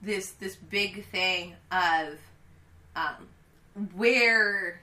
this, 0.00 0.30
this 0.32 0.56
big 0.56 1.04
thing 1.06 1.54
of, 1.70 2.18
um, 2.96 3.28
where 3.94 4.80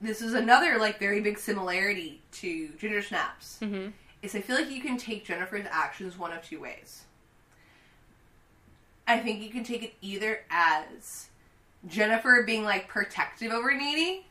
this 0.00 0.20
is 0.20 0.34
another, 0.34 0.78
like, 0.78 0.98
very 0.98 1.20
big 1.20 1.38
similarity 1.38 2.20
to 2.32 2.68
Ginger 2.78 3.02
Snaps. 3.02 3.58
Mm-hmm. 3.62 3.88
Is 4.22 4.34
I 4.34 4.40
feel 4.40 4.56
like 4.56 4.70
you 4.70 4.80
can 4.80 4.96
take 4.96 5.24
Jennifer's 5.24 5.66
actions 5.70 6.18
one 6.18 6.32
of 6.32 6.42
two 6.42 6.60
ways. 6.60 7.04
I 9.06 9.18
think 9.18 9.42
you 9.42 9.50
can 9.50 9.64
take 9.64 9.82
it 9.82 9.94
either 10.00 10.40
as 10.50 11.28
Jennifer 11.86 12.42
being 12.46 12.64
like 12.64 12.88
protective 12.88 13.52
over 13.52 13.74
Needy, 13.76 14.24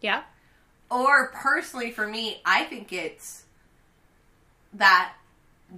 Yeah. 0.00 0.22
or 0.90 1.28
personally 1.34 1.90
for 1.90 2.06
me, 2.06 2.40
I 2.46 2.64
think 2.64 2.92
it's 2.94 3.44
that 4.72 5.12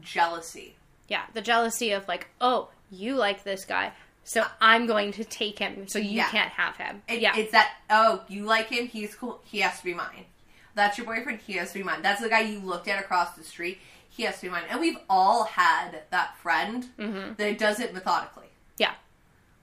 jealousy. 0.00 0.76
Yeah, 1.08 1.22
the 1.34 1.40
jealousy 1.42 1.90
of 1.90 2.06
like, 2.06 2.28
oh, 2.40 2.68
you 2.92 3.16
like 3.16 3.42
this 3.42 3.64
guy, 3.64 3.90
so 4.24 4.44
I'm 4.60 4.86
going 4.86 5.12
to 5.12 5.24
take 5.24 5.58
him, 5.58 5.88
so 5.88 5.98
you 5.98 6.10
Yeah. 6.18 6.28
can't 6.30 6.50
have 6.52 6.76
him. 6.76 7.02
It, 7.08 7.20
yeah, 7.20 7.36
It's 7.36 7.52
that, 7.52 7.72
oh, 7.90 8.22
you 8.28 8.44
like 8.44 8.68
him, 8.68 8.86
he's 8.88 9.14
cool, 9.14 9.40
he 9.44 9.60
has 9.60 9.78
to 9.78 9.84
be 9.84 9.94
mine. 9.94 10.26
That's 10.74 10.96
your 10.96 11.06
boyfriend, 11.06 11.40
he 11.46 11.54
has 11.54 11.72
to 11.72 11.78
be 11.78 11.84
mine. 11.84 12.02
That's 12.02 12.20
the 12.22 12.28
guy 12.28 12.40
you 12.40 12.60
looked 12.60 12.88
at 12.88 12.98
across 13.02 13.34
the 13.34 13.42
street, 13.44 13.78
he 14.08 14.22
has 14.24 14.36
to 14.36 14.42
be 14.42 14.48
mine. 14.48 14.64
And 14.70 14.80
we've 14.80 14.98
all 15.10 15.44
had 15.44 16.02
that 16.10 16.36
friend 16.38 16.88
Mhm. 16.98 17.36
that 17.36 17.58
does 17.58 17.80
it 17.80 17.92
methodically. 17.94 18.46
yeah, 18.78 18.94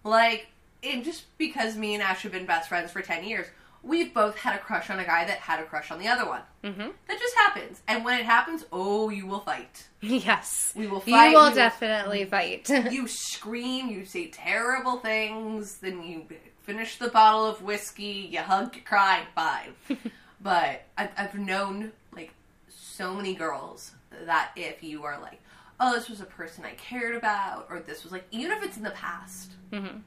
Like, 0.03 0.47
and 0.83 1.03
just 1.03 1.25
because 1.37 1.75
me 1.75 1.93
and 1.93 2.01
Ash 2.03 2.21
have 2.23 2.31
been 2.31 2.45
best 2.45 2.69
friends 2.69 2.91
for 2.91 3.01
10 3.01 3.23
years, 3.25 3.47
we've 3.83 4.13
both 4.13 4.35
had 4.37 4.55
a 4.55 4.59
crush 4.59 4.89
on 4.89 4.99
a 4.99 5.05
guy 5.05 5.25
that 5.25 5.37
had 5.39 5.59
a 5.59 5.63
crush 5.63 5.89
on 5.91 5.99
the 5.99 6.07
other 6.07 6.25
one. 6.27 6.41
mm-hmm. 6.63 6.89
That 7.07 7.19
just 7.19 7.35
happens. 7.35 7.81
And 7.87 8.03
when 8.03 8.19
it 8.19 8.25
happens, 8.25 8.65
oh, 8.71 9.09
you 9.09 9.25
will 9.25 9.39
fight. 9.39 9.87
yes. 10.01 10.73
We 10.75 10.87
will 10.87 11.03
You 11.05 11.13
fight. 11.13 11.33
will 11.33 11.49
we 11.49 11.55
definitely 11.55 12.25
fight. 12.35 12.69
You 12.69 13.07
scream, 13.07 13.89
you 13.89 14.05
say 14.05 14.27
terrible 14.27 14.97
things, 14.97 15.77
then 15.77 16.03
you 16.03 16.25
finish 16.63 16.97
the 16.97 17.07
bottle 17.09 17.45
of 17.45 17.61
whiskey, 17.61 18.29
you 18.31 18.39
hug, 18.39 18.75
you 18.75 18.81
cry, 18.81 19.23
fine. 19.33 19.73
but 20.41 20.83
I've, 20.97 21.09
I've 21.17 21.35
known, 21.35 21.91
like, 22.15 22.31
so 22.69 23.13
many 23.13 23.33
girls 23.33 23.91
that 24.25 24.51
if 24.55 24.83
you 24.83 25.03
are 25.03 25.19
like, 25.21 25.39
oh, 25.79 25.93
this 25.95 26.09
was 26.09 26.19
a 26.19 26.25
person 26.25 26.65
I 26.65 26.71
cared 26.73 27.15
about, 27.15 27.67
or 27.69 27.79
this 27.79 28.03
was 28.03 28.11
like, 28.11 28.25
even 28.31 28.51
if 28.51 28.61
it's 28.63 28.75
in 28.77 28.83
the 28.83 28.91
past, 28.91 29.51
Mhm. 29.71 30.01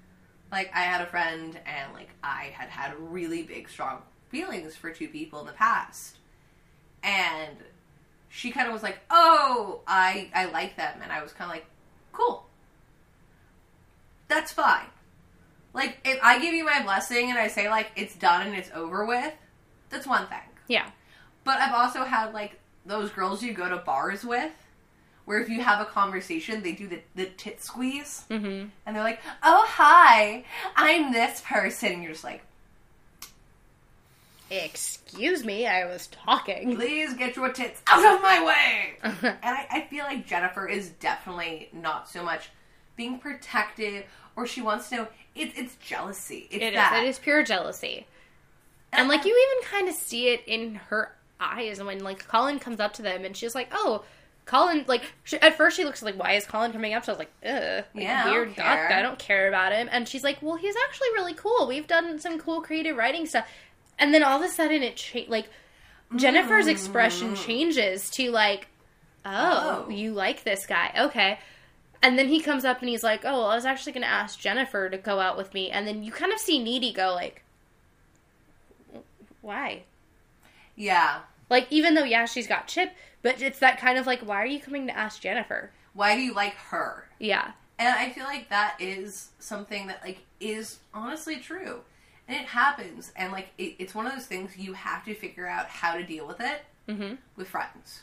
Like, 0.52 0.70
I 0.74 0.80
had 0.82 1.00
a 1.00 1.06
friend 1.06 1.58
and, 1.66 1.92
like, 1.94 2.10
I 2.22 2.52
had 2.54 2.68
had 2.68 2.94
really 2.98 3.42
big, 3.42 3.68
strong 3.68 4.02
feelings 4.28 4.76
for 4.76 4.90
two 4.90 5.08
people 5.08 5.40
in 5.40 5.46
the 5.46 5.52
past. 5.52 6.18
And 7.02 7.56
she 8.28 8.50
kind 8.52 8.66
of 8.68 8.72
was 8.72 8.82
like, 8.82 9.00
"Oh, 9.10 9.80
I 9.86 10.30
I 10.34 10.44
like 10.46 10.76
them," 10.76 11.00
and 11.02 11.10
I 11.12 11.22
was 11.22 11.32
kind 11.32 11.50
of 11.50 11.54
like, 11.56 11.66
"Cool, 12.12 12.46
that's 14.28 14.52
fine." 14.52 14.86
Like 15.74 15.98
if 16.04 16.18
I 16.22 16.38
give 16.38 16.54
you 16.54 16.64
my 16.64 16.82
blessing 16.82 17.30
and 17.30 17.38
I 17.38 17.48
say 17.48 17.68
like 17.68 17.90
it's 17.96 18.14
done 18.14 18.46
and 18.46 18.54
it's 18.56 18.70
over 18.74 19.04
with, 19.04 19.32
that's 19.90 20.06
one 20.06 20.26
thing. 20.28 20.38
yeah, 20.68 20.90
But 21.44 21.58
I've 21.58 21.74
also 21.74 22.04
had 22.04 22.32
like 22.32 22.58
those 22.86 23.10
girls 23.10 23.42
you 23.42 23.52
go 23.52 23.68
to 23.68 23.78
bars 23.78 24.24
with, 24.24 24.52
where 25.24 25.40
if 25.40 25.48
you 25.48 25.60
have 25.60 25.80
a 25.80 25.84
conversation, 25.84 26.62
they 26.62 26.72
do 26.72 26.88
the 26.88 27.00
the 27.14 27.26
tit 27.26 27.62
squeeze, 27.62 28.24
mm-hmm. 28.30 28.68
and 28.86 28.96
they're 28.96 29.02
like, 29.02 29.20
"Oh 29.42 29.64
hi, 29.68 30.44
I'm 30.76 31.12
this 31.12 31.42
person." 31.46 31.92
And 31.92 32.02
you're 32.02 32.12
just 32.12 32.24
like, 32.24 32.42
Excuse 34.50 35.44
me, 35.44 35.66
I 35.66 35.86
was 35.86 36.08
talking. 36.08 36.76
"Please 36.76 37.14
get 37.14 37.36
your 37.36 37.52
tits 37.52 37.80
out 37.86 38.14
of 38.14 38.22
my 38.22 38.44
way." 38.44 38.98
And 39.22 39.38
I, 39.42 39.66
I 39.70 39.80
feel 39.88 40.04
like 40.04 40.26
Jennifer 40.26 40.68
is 40.68 40.90
definitely 40.90 41.70
not 41.72 42.08
so 42.08 42.22
much 42.22 42.50
being 42.96 43.18
protective 43.18 44.04
or 44.36 44.46
she 44.46 44.60
wants 44.60 44.88
to 44.90 44.96
know. 44.96 45.08
It's 45.34 45.58
it's 45.58 45.76
jealousy. 45.76 46.48
It's 46.50 46.62
It 46.62 46.68
is. 46.68 46.74
that. 46.74 47.02
It 47.02 47.08
is 47.08 47.18
pure 47.18 47.42
jealousy. 47.42 48.06
And 48.92 49.08
like 49.08 49.24
you 49.24 49.30
even 49.30 49.70
kind 49.70 49.88
of 49.88 49.94
see 49.94 50.28
it 50.28 50.42
in 50.46 50.74
her 50.74 51.14
eyes 51.40 51.82
when 51.82 52.04
like 52.04 52.28
Colin 52.28 52.58
comes 52.58 52.78
up 52.78 52.92
to 52.94 53.02
them 53.02 53.24
and 53.24 53.34
she's 53.36 53.54
like, 53.54 53.68
"Oh, 53.72 54.04
Colin." 54.44 54.84
Like 54.86 55.12
she, 55.24 55.38
at 55.38 55.56
first 55.56 55.76
she 55.76 55.84
looks 55.84 56.02
like, 56.02 56.16
"Why 56.16 56.32
is 56.32 56.46
Colin 56.46 56.72
coming 56.72 56.94
up?" 56.94 57.04
So 57.04 57.12
I 57.12 57.14
was 57.14 57.18
like, 57.18 57.32
"Ugh, 57.44 57.84
like, 57.94 58.04
Yeah, 58.04 58.24
I 58.26 58.30
weird 58.30 58.56
goth 58.56 58.88
guy. 58.88 58.98
I 58.98 59.02
don't 59.02 59.18
care 59.18 59.48
about 59.48 59.72
him." 59.72 59.88
And 59.90 60.08
she's 60.08 60.24
like, 60.24 60.38
"Well, 60.42 60.56
he's 60.56 60.74
actually 60.88 61.08
really 61.14 61.34
cool. 61.34 61.66
We've 61.66 61.86
done 61.86 62.18
some 62.18 62.38
cool 62.38 62.60
creative 62.60 62.96
writing 62.96 63.26
stuff." 63.26 63.46
And 63.98 64.12
then 64.12 64.22
all 64.22 64.42
of 64.42 64.48
a 64.48 64.52
sudden 64.52 64.82
it 64.82 64.96
cha- 64.96 65.28
like 65.28 65.48
Jennifer's 66.16 66.66
expression 66.66 67.34
mm. 67.34 67.44
changes 67.46 68.10
to 68.10 68.30
like, 68.30 68.68
"Oh, 69.24 69.84
Oh. 69.86 69.90
you 69.90 70.12
like 70.12 70.44
this 70.44 70.66
guy? 70.66 70.92
Okay." 70.98 71.38
And 72.02 72.18
then 72.18 72.26
he 72.26 72.40
comes 72.40 72.64
up 72.64 72.80
and 72.80 72.88
he's 72.88 73.04
like, 73.04 73.24
"Oh, 73.24 73.32
well, 73.32 73.46
I 73.46 73.54
was 73.54 73.64
actually 73.64 73.92
going 73.92 74.02
to 74.02 74.08
ask 74.08 74.38
Jennifer 74.40 74.90
to 74.90 74.98
go 74.98 75.20
out 75.20 75.36
with 75.36 75.54
me." 75.54 75.70
And 75.70 75.86
then 75.86 76.02
you 76.02 76.10
kind 76.10 76.32
of 76.32 76.38
see 76.40 76.58
Needy 76.58 76.92
go 76.92 77.14
like, 77.14 77.42
"Why?" 79.40 79.82
Yeah. 80.74 81.20
Like, 81.50 81.66
even 81.70 81.94
though, 81.94 82.04
yeah, 82.04 82.24
she's 82.24 82.46
got 82.46 82.66
Chip, 82.66 82.92
but 83.22 83.40
it's 83.40 83.58
that 83.60 83.78
kind 83.78 83.98
of 83.98 84.06
like, 84.06 84.20
why 84.20 84.36
are 84.36 84.46
you 84.46 84.60
coming 84.60 84.86
to 84.88 84.96
ask 84.96 85.20
Jennifer? 85.20 85.70
Why 85.94 86.14
do 86.16 86.20
you 86.22 86.34
like 86.34 86.54
her? 86.54 87.08
Yeah. 87.18 87.52
And 87.78 87.88
I 87.88 88.10
feel 88.10 88.24
like 88.24 88.48
that 88.50 88.76
is 88.80 89.30
something 89.38 89.86
that 89.88 90.02
like 90.04 90.18
is 90.40 90.78
honestly 90.94 91.36
true. 91.38 91.80
And 92.28 92.36
it 92.40 92.46
happens 92.46 93.12
and 93.16 93.32
like 93.32 93.48
it, 93.58 93.74
it's 93.78 93.94
one 93.94 94.06
of 94.06 94.12
those 94.12 94.26
things 94.26 94.56
you 94.56 94.72
have 94.74 95.04
to 95.06 95.14
figure 95.14 95.46
out 95.46 95.66
how 95.66 95.96
to 95.96 96.02
deal 96.04 96.26
with 96.26 96.40
it 96.40 96.62
Mm-hmm. 96.88 97.14
with 97.36 97.48
friends. 97.48 98.02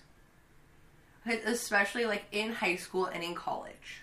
Especially 1.45 2.05
like 2.05 2.25
in 2.31 2.51
high 2.53 2.75
school 2.77 3.05
and 3.05 3.23
in 3.23 3.35
college. 3.35 4.01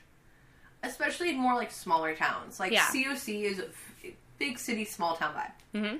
Especially 0.83 1.31
in 1.31 1.37
more 1.37 1.55
like 1.55 1.71
smaller 1.73 2.15
towns. 2.15 2.61
Like 2.61 2.73
Yeah. 2.73 2.87
COC 2.93 3.43
is 3.43 3.59
a 3.59 3.67
f- 3.69 4.13
big 4.39 4.59
city, 4.59 4.85
small 4.85 5.17
town 5.17 5.35
vibe. 5.35 5.81
Mm-hmm. 5.81 5.97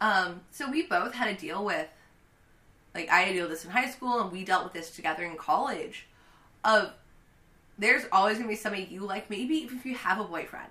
Um, 0.00 0.40
so 0.50 0.70
we 0.70 0.86
both 0.86 1.12
had 1.12 1.26
to 1.36 1.46
deal 1.46 1.64
with, 1.64 1.86
like, 2.94 3.08
I 3.10 3.20
had 3.20 3.28
to 3.28 3.32
deal 3.34 3.42
with 3.44 3.52
this 3.52 3.64
in 3.64 3.70
high 3.70 3.90
school, 3.90 4.20
and 4.20 4.32
we 4.32 4.44
dealt 4.44 4.64
with 4.64 4.72
this 4.72 4.90
together 4.90 5.24
in 5.24 5.36
college. 5.36 6.06
Of 6.64 6.92
there's 7.78 8.04
always 8.12 8.36
gonna 8.36 8.48
be 8.48 8.56
somebody 8.56 8.84
you 8.90 9.00
like, 9.00 9.30
maybe 9.30 9.54
even 9.56 9.78
if 9.78 9.86
you 9.86 9.94
have 9.94 10.20
a 10.20 10.24
boyfriend, 10.24 10.70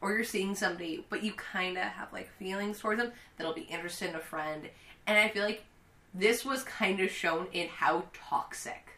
or 0.00 0.12
you're 0.12 0.22
seeing 0.24 0.54
somebody, 0.54 1.04
but 1.08 1.22
you 1.24 1.32
kind 1.32 1.76
of 1.76 1.84
have 1.84 2.12
like 2.12 2.30
feelings 2.38 2.78
towards 2.78 3.00
them 3.00 3.12
that'll 3.36 3.52
be 3.54 3.62
interested 3.62 4.10
in 4.10 4.14
a 4.14 4.20
friend, 4.20 4.68
and 5.06 5.18
I 5.18 5.28
feel 5.28 5.42
like 5.44 5.64
this 6.14 6.44
was 6.44 6.62
kind 6.62 7.00
of 7.00 7.10
shown 7.10 7.48
in 7.52 7.68
how 7.68 8.04
toxic 8.12 8.92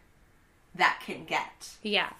that 0.75 1.01
can 1.05 1.25
get, 1.25 1.71
Yeah. 1.83 2.11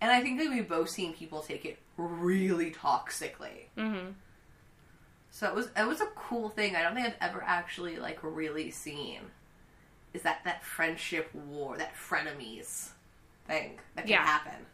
and 0.00 0.10
I 0.10 0.20
think 0.22 0.38
that 0.40 0.48
we've 0.48 0.68
both 0.68 0.88
seen 0.88 1.12
people 1.12 1.42
take 1.42 1.64
it 1.64 1.78
really 1.98 2.70
toxically. 2.70 3.66
Mm-hmm. 3.76 4.10
So 5.36 5.46
it 5.46 5.54
was 5.54 5.68
it 5.76 5.86
was 5.86 6.00
a 6.00 6.06
cool 6.16 6.48
thing. 6.48 6.74
I 6.76 6.82
don't 6.82 6.94
think 6.94 7.06
I've 7.08 7.28
ever 7.30 7.44
actually 7.46 7.98
like 7.98 8.18
really 8.22 8.70
seen 8.70 9.18
is 10.14 10.22
that 10.22 10.40
that 10.44 10.64
friendship 10.64 11.28
war, 11.34 11.76
that 11.76 11.92
frenemies 11.94 12.88
thing 13.46 13.78
that 13.96 14.02
can 14.06 14.12
Yeah. 14.12 14.24
happen. 14.24 14.64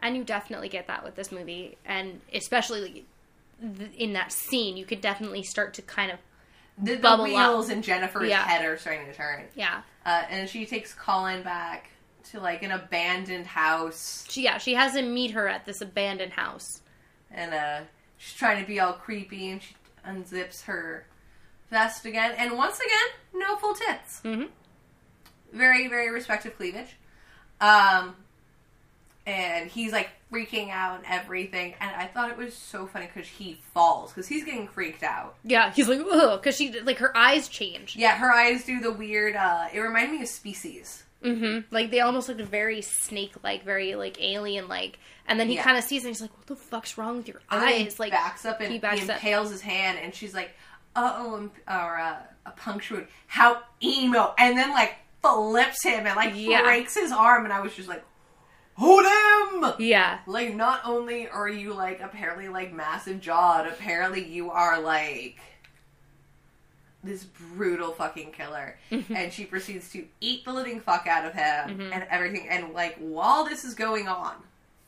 And 0.00 0.14
you 0.14 0.22
definitely 0.22 0.68
get 0.68 0.86
that 0.88 1.02
with 1.02 1.14
this 1.14 1.32
movie. 1.32 1.78
And 1.86 2.20
especially 2.34 3.06
in 3.96 4.12
that 4.12 4.32
scene, 4.32 4.76
you 4.76 4.84
could 4.84 5.00
definitely 5.00 5.42
start 5.44 5.72
to 5.74 5.82
kind 5.82 6.12
of, 6.12 6.18
The, 6.76 6.96
the 6.96 6.98
Bubble 6.98 7.24
up. 7.24 7.30
wheels 7.30 7.70
in 7.70 7.80
Jennifer's 7.80 8.28
Yeah. 8.28 8.42
head 8.46 8.66
are 8.66 8.76
starting 8.76 9.06
to 9.06 9.14
turn, 9.14 9.44
yeah. 9.54 9.80
uh, 10.04 10.24
and 10.28 10.46
she 10.46 10.66
takes 10.66 10.92
Colin 10.92 11.42
back 11.42 11.88
to 12.32 12.40
like 12.40 12.62
an 12.62 12.72
abandoned 12.72 13.46
house, 13.46 14.26
She, 14.28 14.42
yeah, 14.42 14.58
she 14.58 14.74
has 14.74 14.94
him 14.94 15.14
meet 15.14 15.30
her 15.30 15.48
at 15.48 15.64
this 15.64 15.80
abandoned 15.80 16.34
house. 16.34 16.82
and 17.30 17.54
uh, 17.54 17.80
she's 18.18 18.34
trying 18.34 18.60
to 18.62 18.66
be 18.68 18.78
all 18.78 18.92
creepy, 18.92 19.52
and 19.52 19.62
she 19.62 19.74
unzips 20.06 20.64
her 20.64 21.06
vest 21.70 22.04
again, 22.06 22.32
and 22.38 22.56
once 22.56 22.78
again, 22.78 23.08
no 23.34 23.56
full 23.56 23.74
tits. 23.74 24.20
Mm-hmm. 24.24 24.44
very 25.52 25.88
very 25.88 26.10
respective 26.10 26.56
cleavage 26.56 26.96
um 27.60 28.14
and 29.26 29.68
he's 29.70 29.92
like 29.92 30.10
freaking 30.32 30.70
out 30.70 30.96
and 30.98 31.06
everything 31.08 31.74
and 31.80 31.90
i 31.96 32.06
thought 32.06 32.30
it 32.30 32.36
was 32.36 32.54
so 32.54 32.86
funny 32.86 33.08
because 33.12 33.28
he 33.28 33.58
falls 33.72 34.12
because 34.12 34.26
he's 34.28 34.44
getting 34.44 34.68
freaked 34.68 35.02
out 35.02 35.36
Yeah, 35.44 35.72
he's 35.72 35.88
like, 35.88 36.00
ugh, 36.00 36.40
because 36.40 36.56
she, 36.56 36.78
like, 36.82 36.98
her 36.98 37.16
eyes 37.16 37.48
change. 37.48 37.96
yeah 37.96 38.16
her 38.18 38.30
eyes 38.30 38.64
do 38.64 38.80
the 38.80 38.92
weird 38.92 39.34
uh 39.36 39.68
it 39.72 39.80
reminded 39.80 40.12
me 40.16 40.22
of 40.22 40.28
species 40.28 41.04
Mm-hmm. 41.24 41.74
Like, 41.74 41.90
they 41.90 42.00
almost 42.00 42.28
looked 42.28 42.40
very 42.42 42.82
snake-like, 42.82 43.64
very, 43.64 43.94
like, 43.94 44.20
alien-like. 44.22 44.98
And 45.26 45.40
then 45.40 45.48
he 45.48 45.56
Yeah. 45.56 45.62
kind 45.64 45.76
of 45.78 45.82
sees 45.84 46.04
and 46.04 46.08
he's 46.10 46.20
like, 46.20 46.36
what 46.36 46.46
the 46.46 46.54
fuck's 46.56 46.96
wrong 46.98 47.16
with 47.16 47.26
your 47.28 47.40
and 47.50 47.62
eyes? 47.64 47.94
he 47.94 47.98
Like, 47.98 48.12
backs 48.12 48.44
up 48.44 48.60
and 48.60 48.68
he 48.68 48.74
he, 48.74 48.78
backs 48.78 49.02
up. 49.08 49.16
impales 49.16 49.50
his 49.50 49.60
hand 49.62 49.98
and 50.00 50.14
she's 50.14 50.34
like 50.34 50.50
uh-oh 50.94 51.36
imp- 51.38 51.56
or 51.68 51.98
uh, 51.98 52.16
a 52.46 52.50
puncture 52.52 52.94
wound 52.94 53.08
how 53.26 53.60
emo 53.82 54.34
and 54.38 54.56
then 54.56 54.70
like 54.70 54.94
flips 55.22 55.82
him 55.82 56.06
and 56.06 56.16
like 56.16 56.32
Yeah. 56.34 56.62
breaks 56.62 56.94
his 56.94 57.12
arm 57.12 57.44
and 57.44 57.52
i 57.52 57.60
was 57.60 57.74
just 57.74 57.88
like 57.88 58.02
hold 58.74 59.04
him 59.04 59.72
yeah. 59.78 60.18
like 60.26 60.54
not 60.54 60.80
only 60.84 61.28
are 61.28 61.48
you 61.48 61.74
like 61.74 62.00
apparently 62.00 62.48
like 62.48 62.72
massive 62.72 63.20
jawed, 63.20 63.66
apparently 63.66 64.24
you 64.26 64.50
are 64.50 64.80
like 64.80 65.36
this 67.06 67.24
brutal 67.24 67.92
fucking 67.92 68.32
killer. 68.32 68.78
and 68.90 69.32
she 69.32 69.44
proceeds 69.44 69.90
to 69.92 70.04
eat 70.20 70.44
the 70.44 70.52
living 70.52 70.80
fuck 70.80 71.06
out 71.06 71.24
of 71.24 71.32
him 71.34 71.80
and 71.92 72.06
everything. 72.10 72.48
And 72.48 72.72
like 72.74 72.96
while 72.98 73.44
this 73.44 73.64
is 73.64 73.74
going 73.74 74.08
on, 74.08 74.34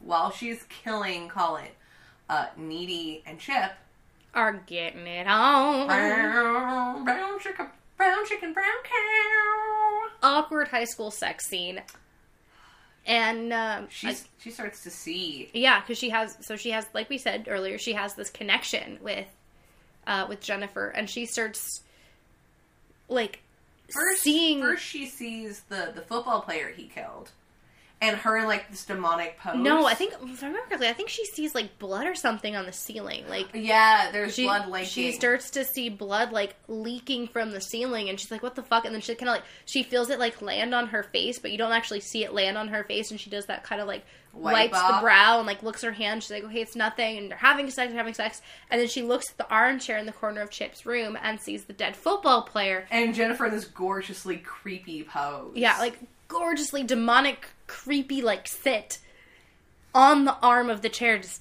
while 0.01 0.31
she's 0.31 0.63
killing 0.65 1.29
Colin, 1.29 1.69
uh, 2.29 2.47
Needy 2.57 3.23
and 3.27 3.39
Chip, 3.39 3.73
Are 4.35 4.53
getting 4.67 5.07
it 5.07 5.27
on. 5.27 5.87
brown, 5.87 7.05
brown 7.05 7.39
chicken, 7.41 7.67
brown 7.97 8.27
chicken, 8.27 8.53
brown 8.53 8.67
cow. 8.85 10.07
Awkward 10.23 10.69
high 10.69 10.85
school 10.85 11.11
sex 11.11 11.47
scene. 11.47 11.81
And, 13.07 13.53
um, 13.55 13.87
She's 13.89 14.29
she 14.39 14.51
starts 14.51 14.83
to 14.83 14.91
see. 14.91 15.49
Yeah, 15.55 15.81
because 15.81 15.97
she 15.97 16.11
has. 16.11 16.37
So 16.43 16.57
she 16.57 16.71
has, 16.73 16.85
like 16.93 17.09
we 17.09 17.17
said 17.17 17.47
earlier, 17.49 17.79
she 17.79 17.95
has 17.95 18.15
this 18.15 18.29
connection 18.29 18.99
with, 19.01 19.27
uh, 20.07 20.27
with 20.29 20.41
Jennifer, 20.41 20.89
and 20.89 21.09
she 21.09 21.25
starts, 21.25 21.81
like, 23.09 23.41
First, 23.91 24.23
seeing. 24.23 24.61
first 24.61 24.85
she 24.85 25.07
sees 25.07 25.61
the 25.69 25.93
the 25.95 26.03
football 26.03 26.43
player 26.43 26.69
he 26.77 26.85
killed, 26.89 27.31
and 28.03 28.17
her 28.19 28.37
in 28.37 28.45
like 28.47 28.71
this 28.71 28.85
demonic 28.85 29.39
pose. 29.39 29.57
no, 29.57 29.87
I 29.87 29.95
think 29.95 30.13
if 30.23 30.43
I 30.43 30.47
remember 30.49 30.67
correctly, 30.69 30.89
I 30.89 30.93
think 30.93 31.09
she 31.09 31.25
sees 31.25 31.55
like 31.55 31.79
blood 31.79 32.07
or 32.07 32.15
something 32.15 32.55
on 32.55 32.67
the 32.67 32.73
ceiling. 32.73 33.25
Like 33.31 33.49
yeah, 33.55 34.11
there's 34.13 34.35
she, 34.35 34.45
blood 34.45 34.69
leaking. 34.69 34.89
she 34.89 35.13
starts 35.13 35.49
to 35.53 35.65
see 35.65 35.89
blood 35.89 36.33
like 36.33 36.55
leaking 36.69 37.29
from 37.29 37.51
the 37.51 37.63
ceiling, 37.63 38.11
and 38.11 38.21
she's 38.21 38.31
like, 38.31 38.43
"What 38.43 38.57
the 38.57 38.63
fuck?" 38.63 38.85
And 38.85 38.95
then 38.95 39.01
she 39.01 39.15
kind 39.15 39.31
of 39.31 39.37
like 39.37 39.45
she 39.65 39.83
feels 39.83 40.11
it 40.11 40.19
like 40.19 40.43
land 40.43 40.75
on 40.75 40.89
her 40.89 41.03
face, 41.05 41.39
but 41.39 41.51
you 41.51 41.57
don't 41.57 41.73
actually 41.73 42.01
see 42.01 42.25
it 42.25 42.35
land 42.35 42.59
on 42.59 42.69
her 42.69 42.85
face, 42.85 43.11
and 43.11 43.19
she 43.19 43.31
does 43.31 43.47
that 43.47 43.65
kind 43.65 43.81
of 43.81 43.89
like 43.89 44.05
Wipe 44.39 44.73
wipes 44.73 44.81
the 44.87 45.01
brow 45.01 45.39
and 45.39 45.47
like 45.47 45.63
looks 45.63 45.83
at 45.83 45.89
her 45.89 45.93
hand. 45.93 46.23
She's 46.23 46.31
like, 46.31 46.45
"Okay, 46.45 46.61
it's 46.61 46.77
nothing," 46.77 47.19
and 47.19 47.31
they're 47.31 47.39
having 47.39 47.71
sex, 47.71 47.89
they're 47.91 47.99
having 47.99 48.15
sex, 48.15 48.41
and 48.71 48.81
then 48.81 48.89
she 48.89 49.03
looks 49.03 49.31
at 49.31 49.37
the 49.39 49.49
armchair 49.53 49.99
in 49.99 50.07
the 50.07 50.13
corner 50.13 50.41
of 50.41 50.51
Chip's 50.51 50.87
room 50.87 51.19
and 51.23 51.41
sees 51.41 51.65
the 51.65 51.73
dead 51.73 51.97
football 51.97 52.43
player. 52.43 52.87
and 52.91 53.15
Jennifer 53.15 53.47
in 53.47 53.53
this 53.53 53.65
gorgeously 53.65 54.37
creepy 54.39 55.03
pose. 55.03 55.53
Yeah, 55.55 55.79
like 55.79 55.99
gorgeously 56.29 56.83
demonic, 56.85 57.47
creepy, 57.67 58.23
like 58.23 58.47
sit 58.49 58.99
on 59.95 60.25
the 60.25 60.37
arm 60.43 60.71
of 60.71 60.83
the 60.83 60.89
chair, 60.89 61.19
just 61.19 61.41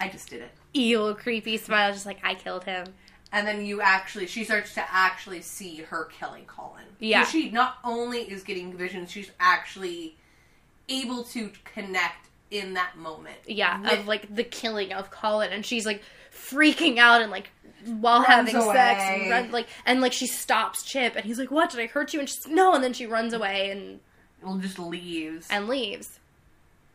I 0.00 0.08
just 0.08 0.30
did 0.30 0.42
it. 0.42 0.50
evil, 0.72 1.14
creepy 1.14 1.56
smile, 1.56 1.92
just 1.92 2.06
like 2.06 2.18
I 2.22 2.34
killed 2.34 2.64
him. 2.64 2.86
And 3.32 3.46
then 3.46 3.64
you 3.66 3.80
actually, 3.82 4.26
she 4.26 4.44
starts 4.44 4.72
to 4.74 4.84
actually 4.90 5.42
see 5.42 5.76
her 5.82 6.04
killing 6.06 6.44
Colin. 6.46 6.84
Yeah. 6.98 7.24
So 7.24 7.30
she 7.32 7.50
not 7.50 7.76
only 7.84 8.20
is 8.20 8.42
getting 8.42 8.74
visions, 8.74 9.10
she's 9.10 9.30
actually 9.38 10.16
able 10.88 11.24
to 11.24 11.50
connect 11.64 12.27
in 12.50 12.74
that 12.74 12.96
moment. 12.96 13.36
Yeah, 13.46 13.80
With- 13.80 13.92
of 14.00 14.06
like 14.06 14.34
the 14.34 14.44
killing 14.44 14.92
of 14.92 15.10
Colin, 15.10 15.52
and 15.52 15.64
she's 15.64 15.86
like 15.86 16.02
freaking 16.32 16.98
out 16.98 17.20
and 17.22 17.30
like 17.30 17.50
while 17.84 18.22
Runs 18.22 18.50
having 18.50 18.60
sex, 18.72 19.02
and 19.02 19.30
run, 19.30 19.50
like 19.52 19.66
and 19.86 20.00
like 20.00 20.12
she 20.12 20.26
stops 20.26 20.82
Chip, 20.84 21.14
and 21.16 21.24
he's 21.24 21.38
like, 21.38 21.50
"What? 21.50 21.70
Did 21.70 21.80
I 21.80 21.86
hurt 21.86 22.12
you?" 22.12 22.20
And 22.20 22.28
she's 22.28 22.46
no, 22.46 22.74
and 22.74 22.82
then 22.82 22.92
she 22.92 23.06
runs 23.06 23.32
away 23.32 23.70
and 23.70 24.00
Well, 24.42 24.56
just 24.58 24.78
leaves. 24.78 25.46
and 25.50 25.68
leaves. 25.68 26.18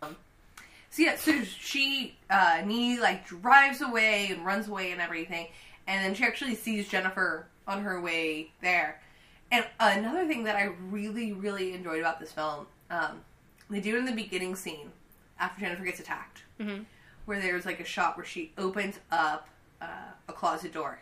So 0.02 1.02
yeah, 1.02 1.16
so 1.16 1.42
she 1.44 2.16
uh 2.30 2.62
Nee 2.66 3.00
like 3.00 3.26
drives 3.28 3.82
away 3.82 4.28
and 4.30 4.46
runs 4.46 4.68
away 4.68 4.92
and 4.92 5.02
everything, 5.02 5.48
and 5.88 6.04
then 6.06 6.14
she 6.14 6.24
actually 6.24 6.56
sees 6.56 6.88
Jennifer 6.88 7.48
on 7.68 7.82
her 7.82 8.00
way 8.00 8.52
there. 8.62 9.02
And 9.52 9.66
another 9.80 10.28
thing 10.28 10.44
that 10.46 10.56
I 10.56 10.70
really, 10.90 11.32
really 11.34 11.74
enjoyed 11.74 12.00
about 12.00 12.20
this 12.20 12.32
film, 12.32 12.66
um, 12.90 13.22
they 13.70 13.80
do 13.80 13.96
it 13.96 14.00
in 14.00 14.06
the 14.06 14.12
beginning 14.12 14.56
scene 14.56 14.92
after 15.44 15.60
Jennifer 15.62 15.84
gets 15.84 16.00
attacked, 16.00 16.44
Mhm. 16.60 16.86
where 17.26 17.40
there's 17.42 17.66
like 17.66 17.80
a 17.80 17.86
shot 17.86 18.16
where 18.18 18.26
she 18.26 18.52
opens 18.58 19.00
up 19.12 19.50
uh, 19.82 20.12
a 20.30 20.34
closet 20.34 20.72
door 20.74 21.00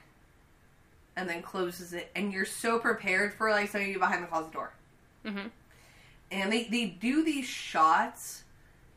and 1.16 1.30
then 1.30 1.42
closes 1.44 1.94
it, 1.94 2.10
and 2.16 2.34
you're 2.34 2.46
so 2.46 2.80
prepared 2.80 3.34
for 3.34 3.52
like 3.52 3.70
somebody 3.70 3.94
behind 3.96 4.24
the 4.24 4.28
closet 4.28 4.52
door. 4.52 4.74
hmm 5.26 5.48
and 6.34 6.50
they, 6.50 6.64
they 6.64 6.86
do 6.86 7.26
these 7.26 7.46
shots 7.46 8.44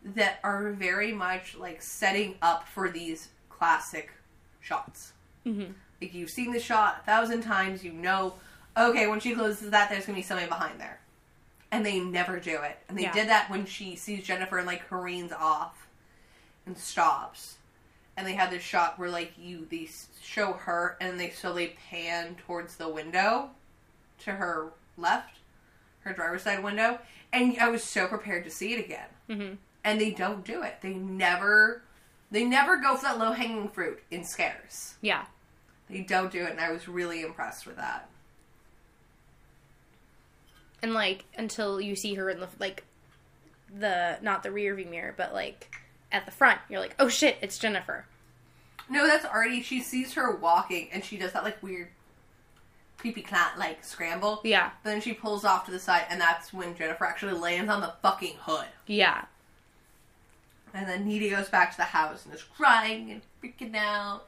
that 0.04 0.38
are 0.44 0.70
very 0.70 1.10
much 1.12 1.56
like 1.56 1.82
setting 1.82 2.36
up 2.40 2.66
for 2.68 2.88
these 2.90 3.28
classic 3.50 4.12
shots 4.60 5.12
Mm-hmm. 5.44 5.72
Like 6.00 6.14
you've 6.14 6.30
seen 6.30 6.52
the 6.52 6.60
shot 6.60 7.00
a 7.02 7.04
thousand 7.06 7.42
times, 7.42 7.84
you 7.84 7.92
know, 7.92 8.34
okay, 8.76 9.06
when 9.08 9.20
she 9.20 9.34
closes 9.34 9.70
that, 9.70 9.90
there's 9.90 10.06
gonna 10.06 10.16
be 10.16 10.22
somebody 10.22 10.48
behind 10.48 10.80
there, 10.80 10.98
and 11.74 11.84
they 11.84 11.98
never 11.98 12.38
do 12.38 12.62
it. 12.62 12.78
And 12.88 12.96
they 12.96 13.02
Yeah. 13.02 13.12
did 13.12 13.28
that 13.28 13.50
when 13.50 13.66
she 13.66 13.96
sees 13.96 14.24
Jennifer 14.24 14.58
and 14.58 14.66
like 14.66 14.88
careens 14.88 15.32
off 15.32 15.88
and 16.64 16.78
stops, 16.78 17.56
and 18.16 18.24
they 18.24 18.34
had 18.34 18.50
this 18.50 18.62
shot 18.62 18.96
where 18.96 19.10
like 19.10 19.32
you 19.36 19.66
they 19.68 19.88
show 20.22 20.52
her 20.52 20.96
and 21.00 21.18
they 21.18 21.30
slowly 21.30 21.76
pan 21.90 22.36
towards 22.36 22.76
the 22.76 22.88
window 22.88 23.50
to 24.20 24.32
her 24.32 24.72
left, 24.96 25.38
her 26.00 26.12
driver's 26.12 26.42
side 26.42 26.62
window, 26.62 27.00
and 27.32 27.58
I 27.58 27.68
was 27.68 27.82
so 27.82 28.06
prepared 28.06 28.44
to 28.44 28.50
see 28.50 28.74
it 28.74 28.84
again. 28.84 29.08
Mm-hmm. 29.28 29.54
And 29.82 30.00
they 30.00 30.12
don't 30.12 30.44
do 30.44 30.62
it. 30.62 30.76
They 30.80 30.94
never, 30.94 31.82
they 32.30 32.44
never 32.44 32.76
go 32.76 32.96
for 32.96 33.02
that 33.02 33.18
low 33.18 33.32
hanging 33.32 33.68
fruit 33.68 34.00
in 34.12 34.24
scares. 34.24 34.94
Yeah. 35.00 35.24
They 35.90 36.00
don't 36.00 36.30
do 36.30 36.44
it, 36.44 36.52
and 36.52 36.60
I 36.60 36.70
was 36.70 36.86
really 36.88 37.20
impressed 37.22 37.66
with 37.66 37.76
that. 37.76 38.08
And 40.84 40.92
like 40.92 41.24
until 41.38 41.80
you 41.80 41.96
see 41.96 42.12
her 42.12 42.28
in 42.28 42.40
the 42.40 42.48
like 42.58 42.84
the 43.74 44.18
not 44.20 44.42
the 44.42 44.50
rear 44.50 44.74
view 44.74 44.84
mirror, 44.84 45.14
but 45.16 45.32
like 45.32 45.74
at 46.12 46.26
the 46.26 46.30
front, 46.30 46.60
you're 46.68 46.78
like, 46.78 46.94
oh 46.98 47.08
shit, 47.08 47.38
it's 47.40 47.58
Jennifer. 47.58 48.04
No, 48.90 49.06
that's 49.06 49.24
already. 49.24 49.62
She 49.62 49.80
sees 49.80 50.12
her 50.12 50.36
walking, 50.36 50.90
and 50.92 51.02
she 51.02 51.16
does 51.16 51.32
that 51.32 51.42
like 51.42 51.62
weird, 51.62 51.88
creepy 52.98 53.22
cat 53.22 53.54
like 53.58 53.82
scramble. 53.82 54.42
Yeah. 54.44 54.72
Then 54.82 55.00
she 55.00 55.14
pulls 55.14 55.42
off 55.46 55.64
to 55.64 55.70
the 55.70 55.78
side, 55.78 56.04
and 56.10 56.20
that's 56.20 56.52
when 56.52 56.76
Jennifer 56.76 57.06
actually 57.06 57.32
lands 57.32 57.70
on 57.70 57.80
the 57.80 57.94
fucking 58.02 58.34
hood. 58.40 58.66
Yeah. 58.86 59.24
And 60.74 60.86
then 60.86 61.06
Needy 61.06 61.30
goes 61.30 61.48
back 61.48 61.70
to 61.70 61.78
the 61.78 61.84
house 61.84 62.26
and 62.26 62.34
is 62.34 62.42
crying 62.42 63.10
and 63.10 63.22
freaking 63.42 63.74
out. 63.74 64.26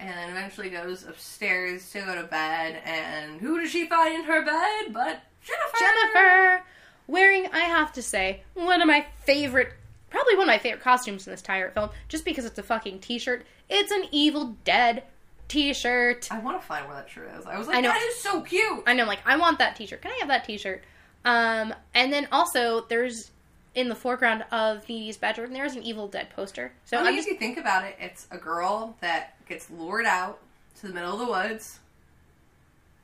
And 0.00 0.10
then 0.10 0.30
eventually 0.30 0.70
goes 0.70 1.04
upstairs 1.04 1.88
to 1.92 2.00
go 2.00 2.16
to 2.16 2.24
bed. 2.24 2.82
And 2.84 3.40
who 3.40 3.60
does 3.60 3.70
she 3.70 3.86
find 3.86 4.16
in 4.16 4.24
her 4.24 4.44
bed 4.44 4.92
but 4.92 5.22
Jennifer? 5.44 5.78
Jennifer 5.78 6.62
wearing, 7.06 7.46
I 7.52 7.60
have 7.60 7.92
to 7.94 8.02
say, 8.02 8.42
one 8.54 8.80
of 8.80 8.88
my 8.88 9.06
favorite, 9.24 9.72
probably 10.10 10.34
one 10.36 10.44
of 10.44 10.52
my 10.52 10.58
favorite 10.58 10.82
costumes 10.82 11.26
in 11.26 11.32
this 11.32 11.40
entire 11.40 11.70
film, 11.70 11.90
just 12.08 12.24
because 12.24 12.44
it's 12.44 12.58
a 12.58 12.62
fucking 12.62 13.00
t-shirt. 13.00 13.44
It's 13.68 13.90
an 13.92 14.04
Evil 14.10 14.56
Dead 14.64 15.04
t-shirt. 15.48 16.28
I 16.30 16.38
want 16.38 16.60
to 16.60 16.66
find 16.66 16.86
where 16.86 16.96
that 16.96 17.10
shirt 17.10 17.30
is. 17.38 17.46
I 17.46 17.58
was 17.58 17.66
like, 17.66 17.76
I 17.76 17.80
know. 17.80 17.88
that 17.88 18.02
is 18.02 18.16
so 18.16 18.40
cute. 18.40 18.82
I 18.86 18.94
know, 18.94 19.04
like, 19.04 19.20
I 19.26 19.36
want 19.36 19.58
that 19.58 19.76
t-shirt. 19.76 20.00
Can 20.02 20.10
I 20.12 20.16
have 20.20 20.28
that 20.28 20.44
t-shirt? 20.44 20.82
Um, 21.24 21.74
and 21.94 22.12
then 22.12 22.28
also, 22.32 22.86
there's 22.88 23.30
in 23.74 23.88
the 23.88 23.94
foreground 23.94 24.44
of 24.52 24.88
Needy's 24.88 25.16
bedroom, 25.16 25.52
there's 25.52 25.74
an 25.74 25.82
Evil 25.82 26.06
Dead 26.06 26.30
poster. 26.30 26.72
So 26.84 26.96
I 26.96 27.00
I'm 27.00 27.06
mean, 27.06 27.16
just 27.16 27.28
if 27.28 27.34
you 27.34 27.38
think 27.38 27.58
about 27.58 27.84
it, 27.84 27.96
it's 27.98 28.26
a 28.30 28.38
girl 28.38 28.96
that 29.00 29.34
gets 29.48 29.68
lured 29.70 30.06
out 30.06 30.38
to 30.80 30.86
the 30.88 30.94
middle 30.94 31.12
of 31.14 31.18
the 31.18 31.26
woods, 31.26 31.80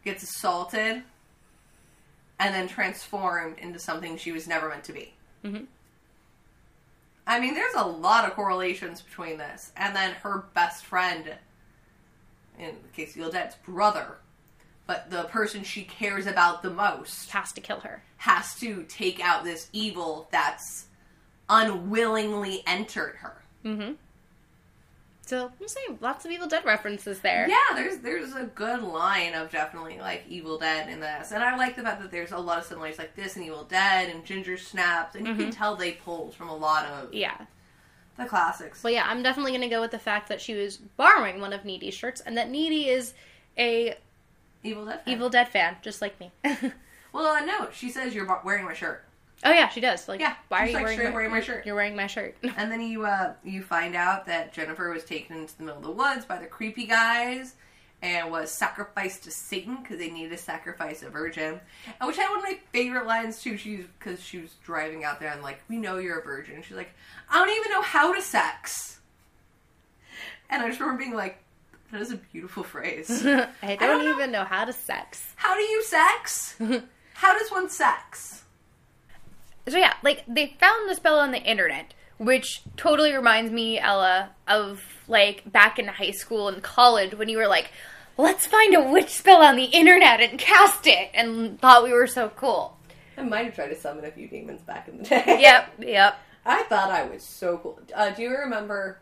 gets 0.04 0.22
assaulted, 0.22 1.02
and 2.40 2.52
then 2.54 2.66
transformed 2.66 3.58
into 3.58 3.78
something 3.78 4.16
she 4.16 4.32
was 4.32 4.48
never 4.48 4.68
meant 4.68 4.82
to 4.84 4.92
be. 4.92 5.14
Mhm. 5.44 5.66
I 7.26 7.38
mean, 7.38 7.54
there's 7.54 7.74
a 7.74 7.84
lot 7.84 8.24
of 8.24 8.32
correlations 8.34 9.02
between 9.02 9.36
this. 9.38 9.70
And 9.76 9.94
then 9.94 10.14
her 10.14 10.38
best 10.54 10.84
friend, 10.84 11.36
in 12.58 12.76
the 12.82 12.88
case 12.88 13.16
of 13.16 13.30
Dead's 13.32 13.54
brother, 13.56 14.18
but 14.86 15.10
the 15.10 15.24
person 15.24 15.62
she 15.62 15.84
cares 15.84 16.26
about 16.26 16.62
the 16.62 16.70
most, 16.70 17.30
has 17.30 17.52
to 17.52 17.60
kill 17.60 17.80
her. 17.80 18.02
has 18.18 18.54
to 18.56 18.82
take 18.84 19.18
out 19.18 19.44
this 19.44 19.68
evil 19.72 20.28
that's 20.30 20.86
unwillingly 21.48 22.62
entered 22.66 23.16
her. 23.16 23.42
Mm-hmm. 23.64 23.92
So 25.30 25.50
I'm 25.60 25.68
saying 25.68 25.98
lots 26.00 26.24
of 26.24 26.32
Evil 26.32 26.48
Dead 26.48 26.64
references 26.64 27.20
there. 27.20 27.48
Yeah, 27.48 27.76
there's 27.76 27.98
there's 27.98 28.34
a 28.34 28.42
good 28.46 28.82
line 28.82 29.34
of 29.34 29.48
definitely 29.50 29.98
like 30.00 30.24
Evil 30.28 30.58
Dead 30.58 30.88
in 30.88 30.98
this, 30.98 31.30
and 31.30 31.40
I 31.40 31.56
like 31.56 31.76
the 31.76 31.82
fact 31.82 32.02
that 32.02 32.10
there's 32.10 32.32
a 32.32 32.38
lot 32.38 32.58
of 32.58 32.64
similarities 32.64 32.98
like 32.98 33.14
this 33.14 33.36
and 33.36 33.44
Evil 33.44 33.62
Dead 33.62 34.08
and 34.10 34.24
Ginger 34.24 34.56
Snaps, 34.56 35.14
and 35.14 35.24
you 35.28 35.36
can 35.36 35.52
tell 35.52 35.76
they 35.76 35.92
pulled 35.92 36.34
from 36.34 36.48
a 36.48 36.56
lot 36.56 36.84
of 36.86 37.14
Yeah. 37.14 37.36
the 38.16 38.24
classics. 38.26 38.82
But 38.82 38.92
yeah, 38.92 39.04
I'm 39.06 39.22
definitely 39.22 39.52
going 39.52 39.60
to 39.62 39.68
go 39.68 39.80
with 39.80 39.92
the 39.92 40.00
fact 40.00 40.28
that 40.30 40.40
she 40.40 40.54
was 40.54 40.78
borrowing 40.78 41.40
one 41.40 41.52
of 41.52 41.64
Needy's 41.64 41.94
shirts 41.94 42.20
and 42.20 42.36
that 42.36 42.50
Needy 42.50 42.88
is 42.88 43.14
a 43.56 43.94
Evil 44.64 44.84
Dead. 44.84 45.00
fan. 45.04 45.14
Evil 45.14 45.30
Dead 45.30 45.48
fan, 45.48 45.76
just 45.80 46.02
like 46.02 46.18
me. 46.18 46.32
Well, 47.12 47.26
uh, 47.26 47.40
no, 47.44 47.68
she 47.72 47.88
says 47.90 48.14
you're 48.14 48.40
wearing 48.44 48.64
my 48.64 48.72
shirt, 48.72 49.04
yeah, 49.44 49.68
she 49.68 49.80
does. 49.80 50.06
Like, 50.06 50.20
Yeah, 50.20 50.34
why 50.48 50.64
are 50.64 50.66
you 50.66 50.74
like, 50.74 50.84
wearing, 50.84 50.98
my, 51.04 51.10
wearing 51.10 51.30
my 51.30 51.40
shirt. 51.40 51.64
You're 51.64 51.74
wearing 51.74 51.96
my 51.96 52.06
shirt. 52.06 52.36
and 52.56 52.70
then 52.70 52.82
you 52.82 53.06
uh 53.06 53.32
you 53.42 53.62
find 53.62 53.96
out 53.96 54.26
that 54.26 54.52
Jennifer 54.52 54.90
was 54.90 55.04
taken 55.04 55.36
into 55.36 55.56
the 55.56 55.62
middle 55.64 55.78
of 55.78 55.84
the 55.84 55.90
woods 55.90 56.24
by 56.24 56.38
the 56.38 56.46
creepy 56.46 56.86
guys. 56.86 57.54
And 58.02 58.30
was 58.30 58.50
sacrificed 58.50 59.24
to 59.24 59.30
Satan 59.30 59.76
because 59.82 59.98
they 59.98 60.08
needed 60.10 60.30
to 60.30 60.38
sacrifice 60.38 61.02
a 61.02 61.10
virgin. 61.10 61.60
And 62.00 62.06
which 62.06 62.16
had 62.16 62.30
one 62.30 62.38
of 62.38 62.44
my 62.44 62.58
favorite 62.72 63.06
lines 63.06 63.42
too. 63.42 63.58
She's 63.58 63.84
because 63.98 64.22
she 64.22 64.38
was 64.38 64.54
driving 64.64 65.04
out 65.04 65.20
there 65.20 65.30
and 65.30 65.42
like, 65.42 65.60
we 65.68 65.76
know 65.76 65.98
you're 65.98 66.18
a 66.18 66.24
virgin. 66.24 66.62
She's 66.62 66.78
like, 66.78 66.94
I 67.28 67.34
don't 67.44 67.54
even 67.54 67.70
know 67.70 67.82
how 67.82 68.14
to 68.14 68.22
sex. 68.22 69.00
And 70.48 70.62
I 70.62 70.68
just 70.68 70.80
remember 70.80 70.98
being 71.02 71.14
like, 71.14 71.42
that 71.92 72.00
is 72.00 72.10
a 72.10 72.16
beautiful 72.16 72.62
phrase. 72.62 73.10
I 73.26 73.48
don't, 73.62 73.78
don't 73.78 74.04
know. 74.04 74.14
even 74.14 74.32
know 74.32 74.44
how 74.44 74.64
to 74.64 74.72
sex. 74.72 75.32
how 75.36 75.54
do 75.54 75.60
you 75.60 75.82
sex? 75.82 76.56
how 77.14 77.38
does 77.38 77.50
one 77.50 77.68
sex? 77.68 78.39
So 79.70 79.78
yeah, 79.78 79.94
like 80.02 80.24
they 80.26 80.56
found 80.58 80.90
the 80.90 80.94
spell 80.94 81.18
on 81.18 81.30
the 81.30 81.42
internet, 81.42 81.94
which 82.18 82.62
totally 82.76 83.12
reminds 83.14 83.52
me, 83.52 83.78
Ella, 83.78 84.30
of 84.48 84.82
like 85.06 85.50
back 85.50 85.78
in 85.78 85.86
high 85.86 86.10
school 86.10 86.48
and 86.48 86.62
college 86.62 87.14
when 87.14 87.28
you 87.28 87.38
were 87.38 87.48
like, 87.48 87.70
let's 88.16 88.46
find 88.46 88.74
a 88.74 88.82
witch 88.82 89.10
spell 89.10 89.42
on 89.42 89.56
the 89.56 89.64
internet 89.64 90.20
and 90.20 90.38
cast 90.38 90.86
it, 90.86 91.10
and 91.14 91.60
thought 91.60 91.84
we 91.84 91.92
were 91.92 92.06
so 92.06 92.28
cool. 92.30 92.76
I 93.16 93.22
might 93.22 93.44
have 93.44 93.54
tried 93.54 93.68
to 93.68 93.76
summon 93.76 94.04
a 94.04 94.10
few 94.10 94.28
demons 94.28 94.62
back 94.62 94.88
in 94.88 94.98
the 94.98 95.04
day. 95.04 95.24
Yep, 95.40 95.74
yep. 95.80 96.18
I 96.44 96.62
thought 96.64 96.90
I 96.90 97.04
was 97.04 97.22
so 97.22 97.58
cool. 97.58 97.80
Uh, 97.94 98.10
do 98.10 98.22
you 98.22 98.30
remember? 98.30 99.00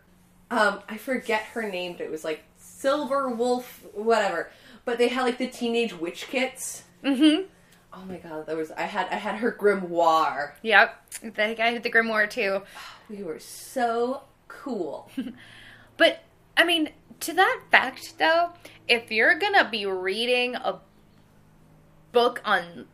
Um, 0.51 0.81
I 0.89 0.97
forget 0.97 1.43
her 1.43 1.69
name, 1.69 1.93
but 1.93 2.03
it 2.03 2.11
was 2.11 2.25
like 2.25 2.43
Silver 2.57 3.29
Wolf, 3.29 3.85
whatever. 3.95 4.51
But 4.85 4.99
they 4.99 5.09
had 5.09 5.23
like 5.23 5.39
the 5.39 5.47
teenage 5.47 5.93
witch 5.95 6.27
kits. 6.29 6.83
Mm-hmm. 7.05 7.47
Oh 7.93 8.05
my 8.07 8.19
god, 8.19 8.47
there 8.47 8.57
was 8.57 8.71
I 8.71 8.83
had 8.83 9.09
I 9.11 9.15
had 9.17 9.37
her 9.37 9.53
grimoire. 9.53 10.53
Yep, 10.63 11.07
I 11.25 11.31
think 11.31 11.61
I 11.61 11.71
had 11.71 11.83
the 11.83 11.91
grimoire 11.91 12.29
too. 12.29 12.63
We 13.09 13.23
were 13.23 13.39
so 13.39 14.23
cool. 14.47 15.11
but 15.97 16.23
I 16.57 16.65
mean, 16.65 16.91
to 17.21 17.33
that 17.35 17.63
fact 17.71 18.19
though, 18.19 18.51
if 18.89 19.11
you're 19.11 19.39
gonna 19.39 19.69
be 19.71 19.87
reading 19.87 20.55
a 20.57 20.81
book 22.13 22.43
on, 22.45 22.87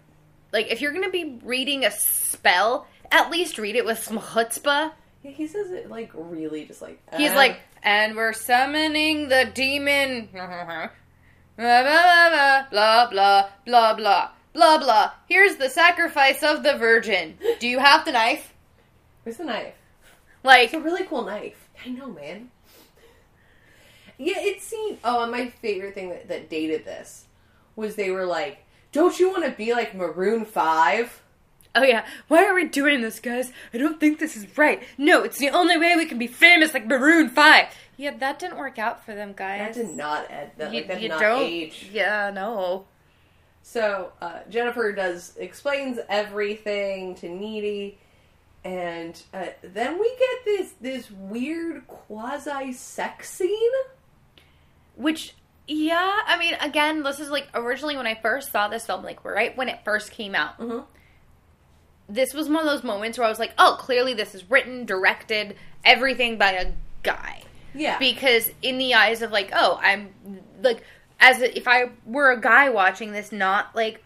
like, 0.52 0.70
if 0.70 0.80
you're 0.80 0.92
gonna 0.92 1.10
be 1.10 1.40
reading 1.42 1.84
a 1.84 1.90
spell, 1.90 2.86
at 3.10 3.30
least 3.30 3.58
read 3.58 3.76
it 3.76 3.84
with 3.84 3.98
some 3.98 4.18
chutzpah. 4.18 4.92
Yeah, 5.22 5.30
he 5.30 5.46
says 5.46 5.70
it 5.70 5.90
like 5.90 6.10
really 6.14 6.66
just 6.66 6.82
like 6.82 7.00
he's 7.16 7.32
like, 7.32 7.58
and 7.82 8.14
we're 8.14 8.32
summoning 8.32 9.28
the 9.28 9.50
demon. 9.52 10.28
blah 10.32 10.46
blah 10.46 11.82
blah 11.82 12.66
blah 12.70 13.10
blah 13.10 13.10
blah 13.10 13.48
blah. 13.64 13.94
blah 13.94 14.30
blah. 14.54 14.78
Blah. 14.78 15.10
Here's 15.28 15.56
the 15.56 15.68
sacrifice 15.68 16.42
of 16.42 16.62
the 16.62 16.76
virgin. 16.78 17.36
Do 17.60 17.68
you 17.68 17.78
have 17.80 18.04
the 18.06 18.12
knife? 18.12 18.54
"Where's 19.22 19.36
the 19.36 19.44
knife?" 19.44 19.74
Like, 20.42 20.64
It's 20.66 20.74
a 20.74 20.80
really 20.80 21.04
cool 21.04 21.24
knife. 21.24 21.68
I 21.84 21.88
know, 21.90 22.08
man. 22.08 22.50
Yeah, 24.18 24.38
it 24.38 24.62
seemed. 24.62 24.98
Oh, 25.04 25.22
and 25.22 25.32
my 25.32 25.48
favorite 25.48 25.94
thing 25.94 26.10
that, 26.10 26.28
that 26.28 26.48
dated 26.48 26.84
this 26.84 27.24
was 27.76 27.96
they 27.96 28.10
were 28.10 28.26
like, 28.26 28.58
"Don't 28.92 29.18
you 29.18 29.28
want 29.30 29.44
to 29.44 29.50
be 29.50 29.72
like 29.72 29.94
Maroon 29.94 30.44
5? 30.44 31.20
oh 31.76 31.82
yeah, 31.82 32.06
why 32.28 32.44
are 32.46 32.54
we 32.54 32.64
doing 32.68 33.00
this, 33.02 33.18
guys? 33.18 33.50
I 33.72 33.78
don't 33.78 33.98
think 33.98 34.20
this 34.20 34.36
is 34.36 34.56
right. 34.56 34.80
No, 34.96 35.24
it's 35.24 35.38
the 35.38 35.50
only 35.50 35.76
way 35.76 35.96
we 35.96 36.06
can 36.06 36.18
be 36.18 36.28
famous 36.28 36.72
like 36.72 36.86
Maroon 36.86 37.28
5. 37.28 37.66
Yeah, 37.96 38.16
that 38.18 38.38
didn't 38.38 38.58
work 38.58 38.78
out 38.78 39.04
for 39.04 39.12
them, 39.14 39.32
guys. 39.34 39.74
That 39.74 39.84
did 39.86 39.96
not 39.96 40.30
ed- 40.30 40.52
that, 40.58 40.72
You, 40.72 40.80
like, 40.80 40.88
that 40.88 40.94
did 40.94 41.02
you 41.02 41.08
not 41.08 41.20
don't. 41.20 41.42
age. 41.42 41.88
Yeah, 41.92 42.30
no. 42.30 42.84
So 43.66 44.12
uh, 44.20 44.40
Jennifer 44.50 44.92
does 44.92 45.34
explains 45.38 45.98
everything 46.10 47.14
to 47.16 47.28
Needy, 47.30 47.96
and 48.62 49.20
uh, 49.32 49.46
then 49.62 49.98
we 49.98 50.14
get 50.18 50.44
this 50.44 50.74
this 50.82 51.10
weird 51.10 51.86
quasi 51.88 52.74
sex 52.74 53.30
scene. 53.30 53.72
Which, 54.96 55.34
yeah, 55.66 56.20
I 56.26 56.36
mean, 56.38 56.54
again, 56.60 57.02
this 57.02 57.18
is 57.20 57.30
like 57.30 57.48
originally 57.54 57.96
when 57.96 58.06
I 58.06 58.16
first 58.16 58.52
saw 58.52 58.68
this 58.68 58.84
film, 58.84 59.02
like 59.02 59.24
right 59.24 59.56
when 59.56 59.70
it 59.70 59.78
first 59.82 60.10
came 60.12 60.34
out. 60.34 60.58
Mhm. 60.58 60.84
This 62.06 62.34
was 62.34 62.48
one 62.48 62.58
of 62.58 62.66
those 62.66 62.84
moments 62.84 63.16
where 63.16 63.26
I 63.26 63.30
was 63.30 63.38
like, 63.38 63.54
oh, 63.56 63.76
clearly 63.80 64.12
this 64.12 64.34
is 64.34 64.50
written, 64.50 64.84
directed, 64.84 65.56
everything 65.86 66.36
by 66.36 66.52
a 66.52 66.72
guy. 67.02 67.40
Yeah, 67.74 67.98
Because 67.98 68.52
in 68.60 68.76
the 68.76 68.92
eyes 68.92 69.22
of 69.22 69.32
like, 69.32 69.50
oh, 69.54 69.80
I'm 69.82 70.10
like, 70.62 70.84
as 71.24 71.40
if 71.40 71.66
I 71.66 71.90
were 72.04 72.30
a 72.30 72.40
guy 72.40 72.68
watching 72.70 73.12
this, 73.12 73.32
not 73.32 73.74
like, 73.74 74.02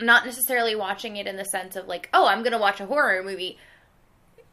not 0.00 0.24
necessarily 0.24 0.74
watching 0.74 1.16
it 1.16 1.26
in 1.26 1.36
the 1.36 1.44
sense 1.44 1.76
of 1.76 1.86
like, 1.88 2.08
oh, 2.14 2.26
I'm 2.26 2.42
gonna 2.42 2.58
watch 2.58 2.80
a 2.80 2.86
horror 2.86 3.22
movie. 3.22 3.58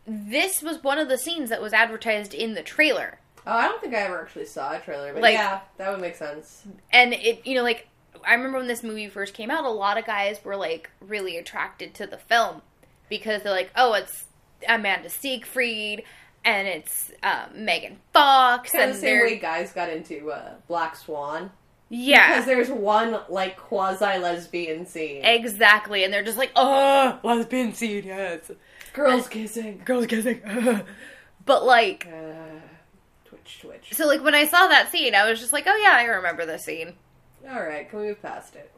This 0.05 0.61
was 0.61 0.83
one 0.83 0.97
of 0.99 1.09
the 1.09 1.17
scenes 1.17 1.49
that 1.49 1.61
was 1.61 1.73
advertised 1.73 2.33
in 2.33 2.53
the 2.53 2.63
trailer. 2.63 3.19
Oh, 3.45 3.51
I 3.53 3.67
don't 3.67 3.79
think 3.81 3.93
I 3.93 3.99
ever 3.99 4.21
actually 4.21 4.45
saw 4.45 4.73
a 4.75 4.79
trailer, 4.79 5.13
but 5.13 5.21
Like- 5.21 5.33
yeah, 5.33 5.61
that 5.77 5.89
would 5.91 6.01
make 6.01 6.15
sense. 6.15 6.63
and 6.91 7.13
it 7.13 7.45
you 7.45 7.55
know 7.55 7.63
like 7.63 7.88
i 8.25 8.33
remember 8.33 8.57
when 8.57 8.67
this 8.67 8.81
movie 8.83 9.07
first 9.07 9.33
came 9.35 9.51
out 9.51 9.63
a 9.63 9.69
lot 9.69 9.97
of 9.97 10.03
guys 10.05 10.43
were 10.43 10.55
like 10.55 10.89
really 10.99 11.38
attracted 11.38 11.93
to 11.93 12.07
the 12.07 12.17
film 12.17 12.63
because 13.09 13.43
they're 13.43 13.51
like 13.53 13.69
oh 13.75 13.93
it's 13.93 14.25
amanda 14.67 15.07
seyfried 15.07 16.03
and 16.45 16.67
it's 16.67 17.11
um, 17.23 17.65
megan 17.65 17.97
fox 18.13 18.71
Kind 18.71 18.85
and 18.85 18.93
the 18.93 18.97
same 18.97 19.19
way 19.21 19.38
guys 19.38 19.71
got 19.73 19.89
into 19.89 20.31
uh, 20.31 20.53
Black 20.67 20.95
Swan. 20.95 21.51
yeah 21.89 22.29
Because 22.31 22.45
there's 22.45 22.69
one, 22.69 23.19
like, 23.29 23.57
quasi 23.57 24.05
lesbian 24.17 24.85
scene. 24.85 25.23
exactly 25.25 26.03
and 26.03 26.13
they're 26.13 26.23
just 26.23 26.38
like 26.38 26.51
oh 26.55 27.19
lesbian 27.23 27.73
scene 27.73 28.05
yes 28.05 28.51
Girls 28.93 29.27
kissing. 29.27 29.81
girls 29.85 30.07
kissing 30.07 30.41
but 31.45 31.65
like 31.65 32.07
Uh, 32.11 32.59
twitch, 33.25 33.59
twitch. 33.61 33.93
so 33.93 34.07
like 34.07 34.23
when 34.23 34.33
i 34.35 34.45
saw 34.45 34.67
that 34.67 34.91
scene 34.91 35.13
i 35.15 35.29
was 35.29 35.39
just 35.39 35.53
like 35.53 35.65
oh 35.67 35.75
yeah 35.83 35.93
i 35.95 36.03
remember 36.05 36.45
this 36.45 36.63
scene 36.65 36.93
Alright, 37.47 37.89
can 37.89 37.99
we 37.99 38.07
move 38.07 38.21
past 38.21 38.55
it? 38.57 38.69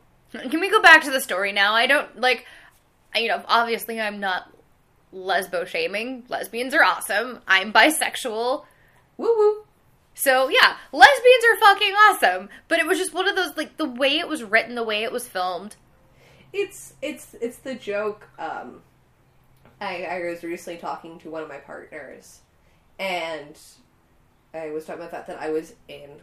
Can 0.52 0.60
we 0.60 0.70
go 0.70 0.80
back 0.80 1.04
to 1.06 1.10
the 1.10 1.20
story 1.22 1.52
now? 1.54 1.74
I 1.74 1.88
don't 1.88 2.20
like, 2.20 2.46
you 3.16 3.28
know, 3.28 3.42
obviously 3.48 4.00
I'm 4.00 4.20
not 4.20 4.52
lesbo 5.14 5.66
shaming. 5.66 6.24
Lesbians 6.30 6.74
are 6.74 6.84
awesome. 6.84 7.40
I'm 7.48 7.74
bisexual. 7.74 8.66
Woo 9.18 9.38
woo. 9.38 9.64
So 10.14 10.50
yeah, 10.50 10.76
lesbians 10.92 11.44
are 11.50 11.60
fucking 11.60 11.94
awesome. 11.94 12.50
But 12.68 12.80
it 12.80 12.88
was 12.88 12.98
just 12.98 13.14
one 13.14 13.28
of 13.28 13.36
those 13.36 13.56
like 13.58 13.78
the 13.78 13.90
way 13.90 14.20
it 14.20 14.28
was 14.28 14.44
written, 14.44 14.76
the 14.76 14.84
way 14.84 15.04
it 15.04 15.12
was 15.12 15.28
filmed. 15.28 15.76
It's 16.52 16.94
it's 17.02 17.36
it's 17.42 17.58
the 17.58 17.76
joke. 17.76 18.28
Um, 18.38 18.82
I 19.80 20.04
I 20.04 20.30
was 20.30 20.44
recently 20.44 20.80
talking 20.80 21.20
to 21.20 21.30
one 21.30 21.44
of 21.44 21.50
my 21.50 21.58
partners, 21.58 22.42
and 22.98 23.58
I 24.54 24.72
was 24.72 24.86
talking 24.86 25.02
about 25.02 25.12
that 25.12 25.28
that 25.28 25.40
I 25.40 25.52
was 25.52 25.76
in 25.88 26.22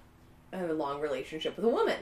a 0.53 0.73
long 0.73 1.01
relationship 1.01 1.57
with 1.57 1.65
a 1.65 1.69
woman. 1.69 1.99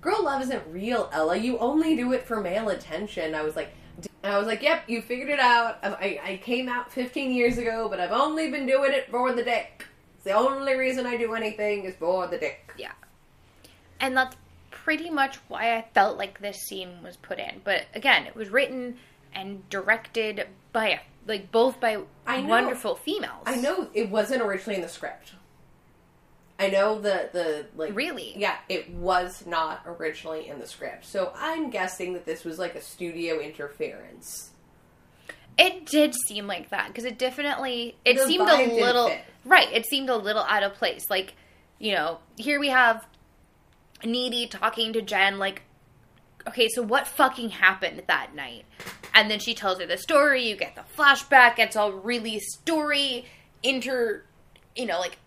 Girl 0.00 0.22
love 0.22 0.42
isn't 0.42 0.62
real, 0.68 1.10
Ella. 1.12 1.36
You 1.36 1.58
only 1.58 1.96
do 1.96 2.12
it 2.12 2.24
for 2.24 2.40
male 2.40 2.68
attention. 2.68 3.34
I 3.34 3.42
was 3.42 3.56
like, 3.56 3.72
and 4.22 4.32
I 4.32 4.38
was 4.38 4.46
like, 4.46 4.62
yep, 4.62 4.84
you 4.88 5.00
figured 5.00 5.28
it 5.28 5.38
out. 5.38 5.78
I, 5.82 6.20
I 6.22 6.40
came 6.42 6.68
out 6.68 6.92
15 6.92 7.30
years 7.30 7.58
ago, 7.58 7.88
but 7.88 8.00
I've 8.00 8.12
only 8.12 8.50
been 8.50 8.66
doing 8.66 8.92
it 8.92 9.10
for 9.10 9.32
the 9.32 9.44
dick. 9.44 9.86
It's 10.16 10.24
the 10.24 10.32
only 10.32 10.74
reason 10.74 11.06
I 11.06 11.16
do 11.16 11.34
anything 11.34 11.84
is 11.84 11.94
for 11.94 12.26
the 12.26 12.38
dick. 12.38 12.72
Yeah. 12.76 12.92
And 14.00 14.16
that's 14.16 14.36
pretty 14.70 15.10
much 15.10 15.36
why 15.48 15.76
I 15.76 15.84
felt 15.94 16.18
like 16.18 16.40
this 16.40 16.58
scene 16.62 17.02
was 17.02 17.16
put 17.16 17.38
in. 17.38 17.60
But 17.62 17.86
again, 17.94 18.26
it 18.26 18.34
was 18.34 18.48
written 18.50 18.96
and 19.34 19.68
directed 19.70 20.46
by 20.72 21.00
like 21.26 21.52
both 21.52 21.78
by 21.78 21.98
wonderful 22.26 22.96
females. 22.96 23.44
I 23.46 23.56
know 23.56 23.88
it 23.94 24.10
wasn't 24.10 24.42
originally 24.42 24.76
in 24.76 24.82
the 24.82 24.88
script. 24.88 25.32
I 26.58 26.68
know 26.68 27.00
the 27.00 27.28
the 27.32 27.66
like 27.76 27.94
Really? 27.94 28.34
yeah 28.36 28.56
it 28.68 28.90
was 28.90 29.44
not 29.46 29.82
originally 29.86 30.48
in 30.48 30.58
the 30.58 30.66
script. 30.66 31.04
So 31.06 31.32
I'm 31.36 31.70
guessing 31.70 32.14
that 32.14 32.26
this 32.26 32.44
was 32.44 32.58
like 32.58 32.74
a 32.74 32.80
studio 32.80 33.38
interference. 33.38 34.50
It 35.56 35.86
did 35.86 36.14
seem 36.26 36.46
like 36.46 36.70
that 36.70 36.88
because 36.88 37.04
it 37.04 37.18
definitely 37.18 37.96
it 38.04 38.16
The 38.16 38.26
seemed 38.26 38.48
a 38.48 38.74
little 38.74 39.12
right. 39.44 39.72
It 39.72 39.86
seemed 39.86 40.08
a 40.08 40.16
little 40.16 40.42
out 40.42 40.62
of 40.62 40.74
place. 40.74 41.06
Like 41.10 41.34
you 41.78 41.92
know, 41.92 42.18
here 42.36 42.58
we 42.58 42.68
have 42.68 43.06
Needy 44.04 44.46
talking 44.46 44.92
to 44.92 45.02
Jen. 45.02 45.38
Like, 45.38 45.62
okay, 46.48 46.68
so 46.68 46.82
what 46.82 47.06
fucking 47.06 47.50
happened 47.50 48.02
that 48.06 48.34
night? 48.34 48.64
And 49.14 49.30
then 49.30 49.38
she 49.38 49.54
tells 49.54 49.80
her 49.80 49.86
the 49.86 49.96
story. 49.96 50.48
You 50.48 50.56
get 50.56 50.76
the 50.76 50.84
flashback. 50.96 51.58
It's 51.58 51.76
all 51.76 51.92
really 51.92 52.38
story 52.40 53.26
inter. 53.62 54.24
You 54.76 54.86
know, 54.86 55.00
like 55.00 55.18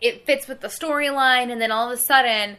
it 0.00 0.24
fits 0.26 0.46
with 0.48 0.60
the 0.60 0.68
storyline, 0.68 1.50
and 1.52 1.60
then 1.60 1.70
all 1.70 1.86
of 1.90 1.92
a 1.98 2.00
sudden 2.00 2.56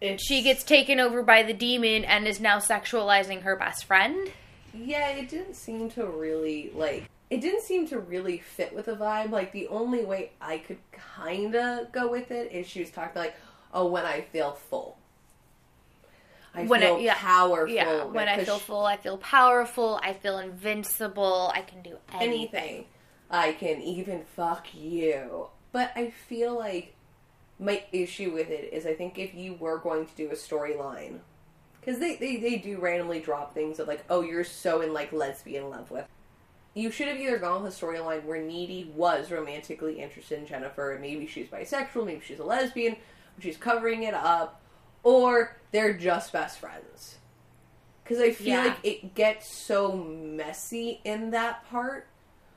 It's, 0.00 0.22
she 0.22 0.42
gets 0.42 0.62
taken 0.64 1.00
over 1.00 1.22
by 1.22 1.42
the 1.42 1.52
demon 1.52 2.04
and 2.04 2.26
is 2.26 2.40
now 2.40 2.58
sexualizing 2.58 3.42
her 3.42 3.56
best 3.56 3.84
friend. 3.84 4.30
yeah. 4.72 5.08
It 5.10 5.28
didn't 5.28 5.54
seem 5.54 5.90
to 5.92 6.06
really 6.06 6.70
like. 6.74 7.08
It 7.30 7.40
didn't 7.42 7.62
seem 7.62 7.86
to 7.88 7.98
really 7.98 8.38
fit 8.38 8.74
with 8.74 8.86
the 8.86 8.94
vibe. 8.96 9.30
Like 9.30 9.52
the 9.52 9.68
only 9.68 10.04
way 10.04 10.30
I 10.40 10.58
could 10.58 10.78
kind 10.92 11.54
of 11.54 11.92
go 11.92 12.10
with 12.10 12.30
it 12.30 12.52
is 12.52 12.66
she 12.66 12.80
was 12.80 12.90
talking 12.90 13.20
like, 13.20 13.34
"Oh, 13.74 13.86
when 13.86 14.06
I 14.06 14.22
feel 14.22 14.52
full, 14.52 14.96
I 16.54 16.64
When 16.64 16.82
I- 16.82 16.86
feel 16.86 17.00
yeah. 17.00 17.14
powerful." 17.18 17.74
Yeah, 17.74 18.04
when 18.04 18.28
I 18.28 18.42
feel 18.44 18.58
full, 18.58 18.86
I 18.86 18.96
feel 18.96 19.18
powerful, 19.18 20.00
I 20.02 20.14
feel 20.14 20.38
invincible, 20.38 21.50
I 21.54 21.60
can 21.62 21.82
do 21.82 21.98
anything. 22.14 22.28
anything. 22.54 22.84
I 23.30 23.52
can 23.52 23.82
even 23.82 24.24
fuck 24.34 24.68
you. 24.72 25.48
But 25.72 25.92
I 25.96 26.10
feel 26.10 26.56
like 26.56 26.94
my 27.58 27.82
issue 27.92 28.32
with 28.32 28.50
it 28.50 28.72
is 28.72 28.86
I 28.86 28.94
think 28.94 29.18
if 29.18 29.34
you 29.34 29.54
were 29.54 29.78
going 29.78 30.06
to 30.06 30.14
do 30.14 30.30
a 30.30 30.34
storyline, 30.34 31.18
because 31.80 31.98
they, 32.00 32.16
they, 32.16 32.36
they 32.36 32.56
do 32.56 32.78
randomly 32.78 33.20
drop 33.20 33.54
things 33.54 33.78
of 33.78 33.88
like, 33.88 34.04
oh, 34.10 34.20
you're 34.22 34.44
so 34.44 34.80
in 34.80 34.92
like 34.92 35.12
lesbian 35.12 35.70
love 35.70 35.90
with. 35.90 36.06
You 36.74 36.90
should 36.90 37.08
have 37.08 37.16
either 37.16 37.38
gone 37.38 37.62
with 37.64 37.74
a 37.74 37.86
storyline 37.86 38.24
where 38.24 38.40
Needy 38.40 38.92
was 38.94 39.30
romantically 39.30 40.00
interested 40.00 40.38
in 40.38 40.46
Jennifer, 40.46 40.92
and 40.92 41.00
maybe 41.00 41.26
she's 41.26 41.48
bisexual, 41.48 42.06
maybe 42.06 42.20
she's 42.24 42.38
a 42.38 42.44
lesbian, 42.44 42.96
but 43.34 43.42
she's 43.42 43.56
covering 43.56 44.04
it 44.04 44.14
up, 44.14 44.60
or 45.02 45.56
they're 45.72 45.94
just 45.94 46.32
best 46.32 46.58
friends. 46.58 47.16
Because 48.04 48.20
I 48.20 48.30
feel 48.30 48.48
Yeah. 48.48 48.64
like 48.66 48.78
it 48.84 49.14
gets 49.14 49.50
so 49.66 49.92
messy 49.92 51.00
in 51.04 51.30
that 51.32 51.68
part 51.68 52.06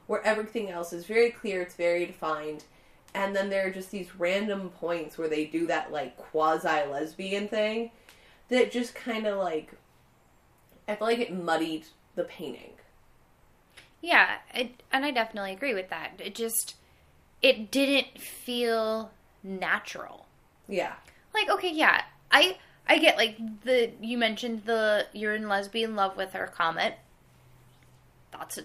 where 0.07 0.21
everything 0.23 0.69
else 0.69 0.93
is 0.93 1.05
very 1.05 1.31
clear, 1.31 1.61
it's 1.61 1.75
very 1.75 2.05
defined, 2.05 2.65
and 3.13 3.35
then 3.35 3.49
there 3.49 3.67
are 3.67 3.71
just 3.71 3.91
these 3.91 4.15
random 4.15 4.69
points 4.69 5.17
where 5.17 5.29
they 5.29 5.45
do 5.45 5.67
that 5.67 5.91
like 5.91 6.17
quasi 6.17 6.67
lesbian 6.89 7.47
thing 7.47 7.91
that 8.49 8.71
just 8.71 8.95
kind 8.95 9.25
of 9.27 9.37
like 9.37 9.73
I 10.87 10.95
feel 10.95 11.07
like 11.07 11.19
it 11.19 11.33
muddied 11.33 11.85
the 12.15 12.23
painting. 12.23 12.73
Yeah, 14.01 14.37
it, 14.53 14.83
and 14.91 15.05
I 15.05 15.11
definitely 15.11 15.53
agree 15.53 15.73
with 15.73 15.89
that. 15.89 16.13
It 16.19 16.35
just 16.35 16.75
it 17.41 17.71
didn't 17.71 18.19
feel 18.19 19.11
natural. 19.43 20.27
Yeah, 20.67 20.93
Like, 21.33 21.49
okay, 21.49 21.71
yeah, 21.71 22.03
I 22.31 22.57
I 22.87 22.97
get 22.97 23.17
like 23.17 23.37
the 23.63 23.91
you 24.01 24.17
mentioned 24.17 24.63
the 24.65 25.07
you're 25.13 25.35
in 25.35 25.47
lesbian 25.47 25.95
love 25.95 26.17
with 26.17 26.33
her 26.33 26.47
comment. 26.47 26.95
That's 28.31 28.59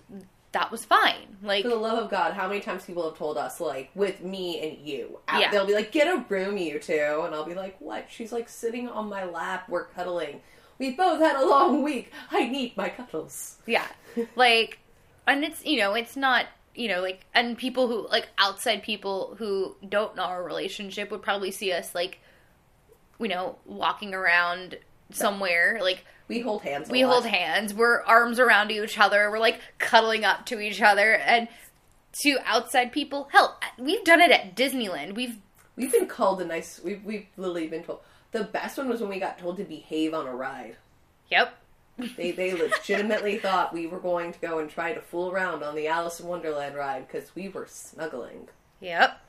that 0.59 0.71
was 0.73 0.85
fine. 0.85 1.37
Like, 1.43 1.63
for 1.63 1.69
the 1.69 1.77
love 1.77 1.99
of 2.03 2.11
God, 2.11 2.33
how 2.35 2.49
many 2.49 2.61
times 2.61 2.85
people 2.85 3.05
have 3.09 3.17
told 3.19 3.37
us 3.39 3.61
like 3.61 3.91
with 3.95 4.23
me 4.23 4.61
and 4.61 4.87
you? 4.87 5.19
Out- 5.29 5.41
Yeah. 5.41 5.51
they'll 5.51 5.67
be 5.67 5.75
like, 5.75 5.93
"Get 5.93 6.09
a 6.09 6.25
room, 6.29 6.57
you 6.57 6.79
two. 6.79 7.23
and 7.25 7.35
I'll 7.35 7.45
be 7.45 7.55
like, 7.55 7.77
"What?" 7.81 8.07
She's 8.11 8.33
like 8.33 8.49
sitting 8.49 8.89
on 8.89 9.09
my 9.09 9.25
lap. 9.25 9.69
We're 9.69 9.85
cuddling. 9.85 10.41
We 10.79 10.91
both 10.93 11.21
had 11.21 11.37
a 11.37 11.47
long 11.47 11.83
week. 11.83 12.13
I 12.31 12.47
need 12.49 12.77
my 12.77 12.89
cuddles. 12.89 13.57
Yeah. 13.67 13.87
Like, 14.35 14.79
and 15.27 15.45
it's, 15.45 15.65
you 15.65 15.79
know, 15.79 15.95
it's 15.95 16.17
not, 16.17 16.47
you 16.75 16.89
know, 16.89 17.01
like, 17.03 17.27
and 17.35 17.57
people 17.59 17.87
who, 17.89 18.09
like, 18.09 18.29
outside 18.39 18.83
people 18.83 19.35
who 19.39 19.77
don't 19.87 20.17
know 20.17 20.23
our 20.23 20.43
relationship 20.43 21.11
would 21.11 21.21
probably 21.23 21.51
see 21.51 21.73
us, 21.73 21.95
like, 21.95 22.19
you 23.21 23.29
know, 23.29 23.57
walking 23.67 24.15
around 24.15 24.79
somewhere. 25.11 25.79
Like, 25.83 26.05
We 26.29 26.41
hold 26.41 26.63
hands. 26.63 26.89
we 26.91 27.05
lot. 27.05 27.13
hold 27.13 27.27
hands, 27.27 27.73
we're 27.73 28.03
arms 28.03 28.39
around 28.41 28.71
each 28.71 28.99
other, 28.99 29.31
we're, 29.31 29.39
like, 29.39 29.61
cuddling 29.79 30.25
up 30.25 30.47
to 30.47 30.61
each 30.61 30.83
other. 30.83 31.15
And 31.15 31.49
to 32.23 32.39
outside 32.45 32.93
people, 32.93 33.29
hell, 33.33 33.59
we've 33.79 34.03
done 34.05 34.21
it 34.21 34.31
at 34.31 34.57
Disneyland. 34.57 35.15
We've, 35.15 35.37
We've 35.77 35.93
been 35.93 36.07
called 36.07 36.41
a 36.41 36.45
nice. 36.47 36.81
We've 36.83 37.05
we've 37.05 37.27
literally 37.37 37.67
been 37.69 37.83
told. 37.85 38.01
The 38.33 38.45
best 38.45 38.79
one 38.79 38.89
was 38.89 39.01
when 39.03 39.11
we 39.11 39.21
got 39.21 39.39
told 39.39 39.59
to 39.59 39.65
behave 39.65 40.15
on 40.15 40.27
a 40.27 40.35
ride. 40.35 40.77
yep. 41.31 41.55
They 42.17 42.31
they 42.31 42.55
legitimately 42.55 43.39
thought 43.43 43.73
we 43.75 43.87
were 43.87 43.99
going 43.99 44.33
to 44.33 44.39
go 44.39 44.59
and 44.59 44.69
try 44.71 44.95
to 44.95 45.01
fool 45.03 45.31
around 45.31 45.63
on 45.63 45.75
the 45.75 45.87
Alice 45.87 46.19
in 46.21 46.27
Wonderland 46.27 46.75
ride 46.77 47.07
because 47.07 47.35
we 47.35 47.49
were 47.49 47.67
snuggling. 47.69 48.49
Yep. 48.81 49.21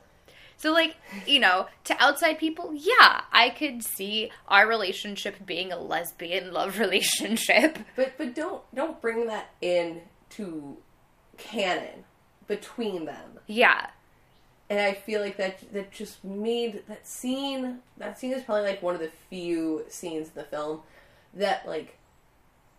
So, 0.60 0.72
like, 0.72 0.96
you 1.24 1.38
know, 1.38 1.68
to 1.84 1.96
outside 2.02 2.38
people, 2.38 2.72
yeah, 2.74 3.22
I 3.32 3.50
could 3.50 3.82
see 3.84 4.30
our 4.48 4.66
relationship 4.66 5.46
being 5.46 5.70
a 5.72 5.78
lesbian 5.78 6.52
love 6.52 6.78
relationship. 6.80 7.78
But 7.96 8.14
but 8.18 8.34
don't 8.34 8.62
don't 8.74 9.00
bring 9.00 9.26
that 9.28 9.50
in 9.60 10.02
to 10.30 10.76
canon 11.36 12.04
between 12.48 13.04
them. 13.04 13.38
Yeah. 13.46 13.86
And 14.70 14.80
I 14.80 14.92
feel 14.94 15.20
like 15.20 15.36
that 15.36 15.72
that 15.72 15.92
just 15.92 16.24
made 16.24 16.82
that 16.88 17.06
scene 17.06 17.78
that 17.96 18.18
scene 18.18 18.32
is 18.32 18.42
probably 18.42 18.64
like 18.68 18.82
one 18.82 18.94
of 18.96 19.00
the 19.00 19.10
few 19.30 19.84
scenes 19.88 20.26
in 20.28 20.34
the 20.34 20.44
film 20.44 20.80
that 21.34 21.66
like 21.68 21.96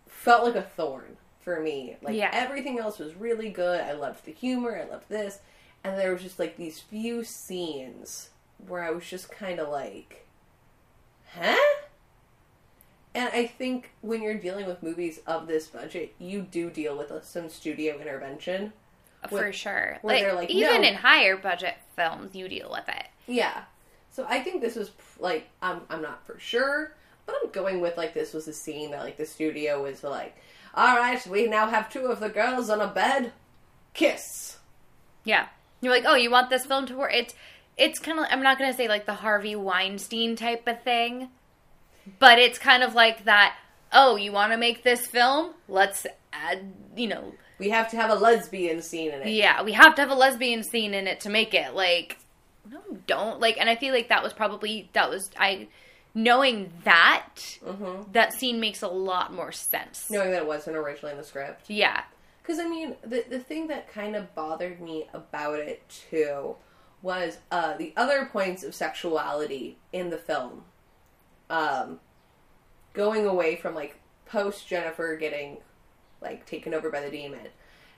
felt 0.06 0.44
like 0.44 0.54
a 0.54 0.62
thorn 0.62 1.16
for 1.40 1.60
me. 1.60 1.96
Like 2.02 2.14
Yeah. 2.14 2.30
everything 2.32 2.78
else 2.78 2.98
was 2.98 3.14
really 3.14 3.48
good. 3.48 3.80
I 3.80 3.92
loved 3.92 4.26
the 4.26 4.32
humor, 4.32 4.78
I 4.78 4.88
loved 4.90 5.08
this. 5.08 5.38
And 5.82 5.98
there 5.98 6.12
was 6.12 6.22
just 6.22 6.38
like 6.38 6.56
these 6.56 6.80
few 6.80 7.24
scenes 7.24 8.30
where 8.66 8.82
I 8.82 8.90
was 8.90 9.08
just 9.08 9.30
kind 9.30 9.58
of 9.58 9.68
like, 9.68 10.26
huh? 11.34 11.56
And 13.14 13.28
I 13.32 13.46
think 13.46 13.90
when 14.02 14.22
you're 14.22 14.34
dealing 14.38 14.66
with 14.66 14.82
movies 14.82 15.20
of 15.26 15.46
this 15.46 15.66
budget, 15.66 16.14
you 16.18 16.42
do 16.42 16.70
deal 16.70 16.96
with 16.96 17.10
uh, 17.10 17.22
some 17.22 17.48
studio 17.48 17.98
intervention 17.98 18.72
for 19.28 19.52
sure. 19.52 19.98
where 20.02 20.16
Like, 20.16 20.24
they're 20.24 20.34
like, 20.34 20.50
even 20.50 20.82
no. 20.82 20.88
in 20.88 20.94
higher 20.94 21.36
budget 21.36 21.74
films, 21.96 22.34
you 22.34 22.48
deal 22.48 22.70
with 22.70 22.88
it. 22.88 23.06
Yeah. 23.26 23.62
So 24.10 24.26
I 24.28 24.40
think 24.40 24.60
this 24.60 24.76
was 24.76 24.90
like 25.18 25.48
I'm 25.62 25.82
I'm 25.88 26.02
not 26.02 26.26
for 26.26 26.38
sure, 26.38 26.94
but 27.26 27.36
I'm 27.42 27.50
going 27.50 27.80
with 27.80 27.96
like 27.96 28.14
this 28.14 28.32
was 28.32 28.48
a 28.48 28.52
scene 28.52 28.90
that 28.90 29.02
like 29.02 29.16
the 29.16 29.26
studio 29.26 29.82
was 29.82 30.02
like, 30.02 30.36
all 30.74 30.96
right, 30.96 31.24
we 31.26 31.46
now 31.46 31.68
have 31.68 31.92
two 31.92 32.06
of 32.06 32.20
the 32.20 32.28
girls 32.28 32.70
on 32.70 32.80
a 32.80 32.88
bed, 32.88 33.32
kiss. 33.94 34.58
Yeah. 35.24 35.48
You're 35.80 35.92
like, 35.92 36.04
oh, 36.06 36.14
you 36.14 36.30
want 36.30 36.50
this 36.50 36.66
film 36.66 36.86
to 36.86 36.96
work? 36.96 37.12
It's 37.14 37.34
it's 37.78 37.98
kind 37.98 38.18
of. 38.18 38.26
I'm 38.30 38.42
not 38.42 38.58
gonna 38.58 38.74
say 38.74 38.88
like 38.88 39.06
the 39.06 39.14
Harvey 39.14 39.56
Weinstein 39.56 40.36
type 40.36 40.66
of 40.68 40.82
thing, 40.82 41.28
but 42.18 42.38
it's 42.38 42.58
kind 42.58 42.82
of 42.82 42.94
like 42.94 43.24
that. 43.24 43.56
Oh, 43.92 44.16
you 44.16 44.30
want 44.32 44.52
to 44.52 44.58
make 44.58 44.82
this 44.84 45.06
film? 45.06 45.54
Let's 45.68 46.06
add. 46.32 46.72
You 46.96 47.08
know, 47.08 47.34
We 47.58 47.70
have 47.70 47.90
to 47.90 47.96
have 47.96 48.10
a 48.10 48.14
lesbian 48.14 48.82
scene 48.82 49.10
in 49.12 49.22
it. 49.22 49.28
yeah, 49.28 49.62
we 49.62 49.72
have 49.72 49.94
to 49.96 50.02
have 50.02 50.10
a 50.10 50.14
lesbian 50.14 50.62
scene 50.62 50.92
in 50.94 51.06
it 51.06 51.20
to 51.20 51.30
make 51.30 51.54
it. 51.54 51.74
Like, 51.74 52.18
no, 52.70 52.80
don't 53.06 53.40
like. 53.40 53.56
And 53.58 53.68
I 53.70 53.76
feel 53.76 53.94
like 53.94 54.08
that 54.10 54.22
was 54.22 54.32
probably 54.32 54.90
that 54.92 55.08
was 55.08 55.30
I 55.38 55.68
knowing 56.14 56.72
that 56.84 57.36
Mm-hmm. 57.64 58.12
that 58.12 58.32
scene 58.34 58.60
makes 58.60 58.82
a 58.82 58.88
lot 58.88 59.32
more 59.32 59.52
sense. 59.52 60.10
Knowing 60.10 60.32
that 60.32 60.42
it 60.42 60.46
wasn't 60.46 60.76
originally 60.76 61.12
in 61.12 61.18
the 61.18 61.24
script. 61.24 61.70
Yeah. 61.70 62.02
Because 62.42 62.58
I 62.58 62.68
mean, 62.68 62.96
the 63.02 63.24
the 63.28 63.38
thing 63.38 63.66
that 63.68 63.92
kind 63.92 64.16
of 64.16 64.34
bothered 64.34 64.80
me 64.80 65.08
about 65.12 65.58
it 65.58 65.88
too 65.88 66.56
was 67.02 67.38
uh, 67.50 67.76
the 67.76 67.92
other 67.96 68.26
points 68.26 68.62
of 68.62 68.74
sexuality 68.74 69.78
in 69.92 70.10
the 70.10 70.18
film. 70.18 70.64
Um, 71.48 72.00
going 72.92 73.26
away 73.26 73.56
from 73.56 73.74
like 73.74 73.96
post 74.26 74.66
Jennifer 74.68 75.16
getting 75.16 75.58
like 76.20 76.44
taken 76.46 76.74
over 76.74 76.90
by 76.90 77.00
the 77.00 77.10
demon 77.10 77.48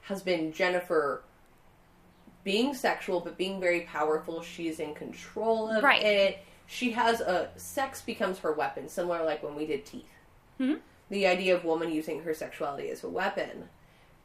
has 0.02 0.22
been 0.22 0.52
Jennifer 0.52 1.22
being 2.44 2.74
sexual 2.74 3.20
but 3.20 3.36
being 3.38 3.60
very 3.60 3.82
powerful. 3.82 4.42
She's 4.42 4.80
in 4.80 4.94
control 4.94 5.68
of 5.70 5.82
Right. 5.82 6.02
it. 6.02 6.38
She 6.66 6.92
has 6.92 7.20
a 7.20 7.50
sex 7.56 8.00
becomes 8.02 8.38
her 8.40 8.52
weapon, 8.52 8.88
similar 8.88 9.24
like 9.24 9.42
when 9.42 9.54
we 9.54 9.66
did 9.66 9.84
teeth. 9.84 10.08
Mhm. 10.58 10.80
The 11.10 11.26
idea 11.26 11.54
of 11.54 11.64
woman 11.64 11.92
using 11.92 12.22
her 12.22 12.32
sexuality 12.34 12.88
as 12.90 13.04
a 13.04 13.08
weapon. 13.08 13.68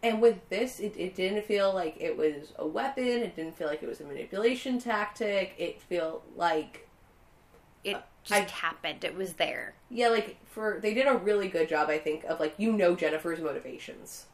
And 0.04 0.22
with 0.22 0.48
this, 0.50 0.80
it, 0.80 0.94
it 0.98 1.16
didn't 1.16 1.46
feel 1.46 1.74
like 1.74 1.98
it 2.00 2.16
was 2.16 2.54
a 2.58 2.68
weapon. 2.68 3.04
It 3.08 3.36
didn't 3.36 3.58
feel 3.58 3.68
like 3.68 3.82
it 3.82 3.90
was 3.90 4.00
a 4.00 4.04
manipulation 4.06 4.78
tactic. 4.80 5.56
It 5.58 5.82
felt 5.82 6.24
like 6.36 6.88
It 7.84 7.98
just 8.24 8.54
I- 8.54 8.56
happened. 8.56 9.04
It 9.04 9.16
was 9.16 9.34
there. 9.34 9.74
yeah, 9.90 10.10
like 10.10 10.38
for 10.46 10.80
they 10.82 10.94
did 10.94 11.08
a 11.08 11.16
really 11.18 11.48
good 11.48 11.68
job, 11.70 11.90
I 11.90 11.98
think, 11.98 12.24
of 12.26 12.40
like 12.40 12.54
you 12.58 12.72
know 12.72 12.96
Jennifer's 12.96 13.40
motivations 13.40 14.26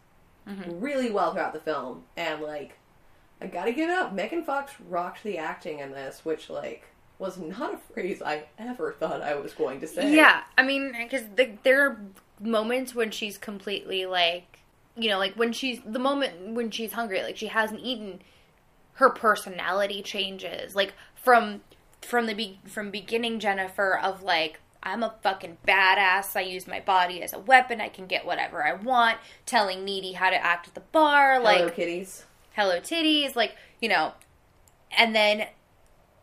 Mm-hmm. 0.45 0.81
really 0.81 1.09
well 1.09 1.31
throughout 1.33 1.53
the 1.53 1.61
film, 1.61 2.03
and 2.17 2.41
like 2.41 2.77
I 3.39 3.47
gotta 3.47 3.71
give 3.71 3.89
it 3.89 3.93
up, 3.95 4.11
Megan 4.13 4.43
Fox 4.43 4.73
rocked 4.89 5.23
the 5.23 5.37
acting 5.37 5.79
in 5.79 5.93
this, 5.93 6.25
which 6.25 6.49
like 6.49 6.83
was 7.17 7.37
not 7.37 7.73
a 7.73 7.77
phrase 7.77 8.21
I 8.21 8.43
ever 8.59 8.91
thought 8.91 9.21
I 9.21 9.35
was 9.35 9.53
going 9.53 9.79
to 9.79 9.87
say. 9.87 10.13
Yeah, 10.13 10.41
I 10.57 10.63
mean, 10.63 10.91
because 11.01 11.23
the, 11.37 11.51
there 11.63 11.85
are 11.85 12.01
moments 12.41 12.93
when 12.93 13.09
she's 13.11 13.37
completely 13.37 14.05
like, 14.05 14.52
you 14.95 15.09
know, 15.09 15.17
like 15.17 15.33
when 15.35 15.51
she's 15.51 15.79
the 15.85 15.99
moment 15.99 16.53
when 16.55 16.69
she's 16.71 16.93
hungry, 16.93 17.21
like 17.23 17.37
she 17.37 17.47
hasn't 17.47 17.81
eaten, 17.81 18.21
her 18.93 19.09
personality 19.09 20.01
changes. 20.01 20.75
Like 20.75 20.93
from 21.15 21.61
from 22.01 22.27
the 22.27 22.33
be- 22.33 22.59
from 22.67 22.91
beginning 22.91 23.39
Jennifer 23.39 23.97
of 23.97 24.21
like 24.23 24.59
I'm 24.85 25.01
a 25.01 25.15
fucking 25.23 25.57
badass. 25.67 26.35
I 26.35 26.41
use 26.41 26.67
my 26.67 26.79
body 26.81 27.23
as 27.23 27.31
a 27.33 27.39
weapon. 27.39 27.79
I 27.81 27.87
can 27.89 28.05
get 28.05 28.25
whatever 28.25 28.63
I 28.63 28.73
want. 28.73 29.17
Telling 29.45 29.85
Needy 29.85 30.11
how 30.13 30.29
to 30.29 30.35
act 30.35 30.67
at 30.67 30.73
the 30.75 30.81
bar, 30.81 31.39
like 31.39 31.57
Hello 31.59 31.69
kitties. 31.69 32.25
hello 32.53 32.79
titties 32.79 33.35
like 33.35 33.55
you 33.81 33.89
know 33.89 34.13
and 34.97 35.15
then 35.15 35.47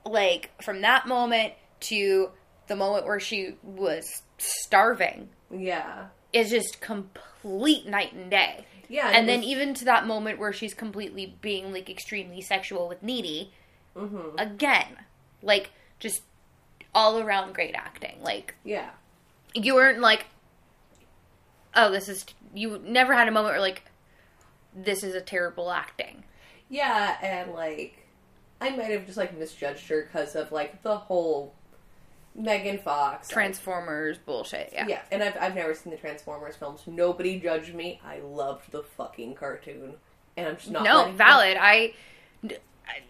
like 0.07 0.51
from 0.63 0.81
that 0.83 1.07
moment 1.09 1.55
to 1.81 2.31
the 2.69 2.77
moment 2.77 3.05
where 3.07 3.19
she 3.19 3.55
was 3.65 4.23
starving 4.39 5.29
Yeah, 5.51 6.07
is 6.33 6.51
just 6.51 6.81
complete 6.81 7.87
night 7.87 8.13
and 8.13 8.31
day. 8.31 8.65
Yeah, 8.89 9.11
and 9.15 9.29
then 9.29 9.43
even 9.45 9.75
to 9.75 9.85
that 9.85 10.07
moment 10.07 10.39
where 10.41 10.53
she's 10.53 10.75
completely 10.75 11.37
being 11.41 11.73
like 11.73 11.89
extremely 11.89 12.41
sexual 12.41 12.89
with 12.89 13.03
needy 13.03 13.53
Mhm. 13.97 14.35
again 14.41 14.99
like 15.43 15.71
just 15.99 16.23
all 16.95 17.19
around 17.21 17.55
great 17.55 17.75
acting. 17.75 18.21
Like 18.23 18.55
yeah, 18.65 18.91
you 19.55 19.75
weren't 19.75 20.01
like 20.01 20.27
oh 21.75 21.91
this 21.91 22.09
is 22.09 22.25
you 22.55 22.81
never 22.85 23.15
had 23.15 23.29
a 23.29 23.31
moment 23.31 23.53
where 23.55 23.61
like 23.61 23.83
this 24.75 25.03
is 25.03 25.15
a 25.15 25.21
terrible 25.21 25.71
acting. 25.71 26.25
Yeah, 26.69 27.17
and 27.23 27.53
like 27.53 28.07
I 28.61 28.71
might 28.71 28.91
have 28.91 29.07
just 29.07 29.17
like 29.19 29.37
misjudged 29.39 29.89
her 29.89 30.03
because 30.03 30.35
of 30.37 30.53
like 30.53 30.83
the 30.83 30.97
whole 30.97 31.55
Megan 32.35 32.79
Fox 32.79 33.29
transformers 33.29 34.17
bullshit 34.19 34.71
yeah 34.73 34.87
Yeah, 34.87 35.03
and 35.11 35.23
I've, 35.23 35.37
I've 35.41 35.55
never 35.55 35.75
seen 35.75 35.91
the 35.91 35.99
Transformers 35.99 36.57
films. 36.57 36.83
Nobody 36.87 37.39
judged 37.41 37.75
me. 37.75 38.01
I 38.05 38.21
loved 38.21 38.71
the 38.71 38.83
fucking 38.83 39.35
cartoon. 39.35 39.95
And 40.37 40.47
I'm 40.47 40.57
just 40.57 40.71
not. 40.71 40.85
no, 40.85 41.11
valid. 41.13 41.57
I, 41.61 41.93
I- 42.89 43.03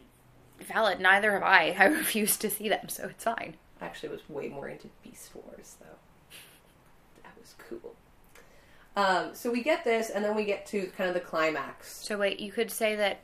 valid. 0.66 1.00
Neither 1.00 1.32
have 1.32 1.42
I. 1.42 1.76
I 1.78 1.84
refuse 1.86 2.36
to 2.38 2.50
see 2.50 2.68
them, 2.68 2.88
so 2.88 3.08
it's 3.08 3.24
fine. 3.24 3.54
I 3.80 3.86
actually 3.86 4.08
was 4.10 4.20
way 4.28 4.48
more 4.48 4.68
into 4.68 4.88
Beast 5.02 5.30
Wars, 5.34 5.76
though. 5.80 5.86
That 7.22 7.32
was 7.38 7.54
cool. 7.68 7.94
Um, 8.96 9.34
so 9.34 9.50
we 9.50 9.62
get 9.62 9.84
this, 9.84 10.10
and 10.10 10.24
then 10.24 10.34
we 10.34 10.44
get 10.44 10.66
to 10.66 10.86
kind 10.96 11.08
of 11.08 11.14
the 11.14 11.20
climax. 11.20 12.04
So 12.04 12.18
wait, 12.18 12.40
you 12.40 12.52
could 12.52 12.70
say 12.70 12.96
that. 12.96 13.20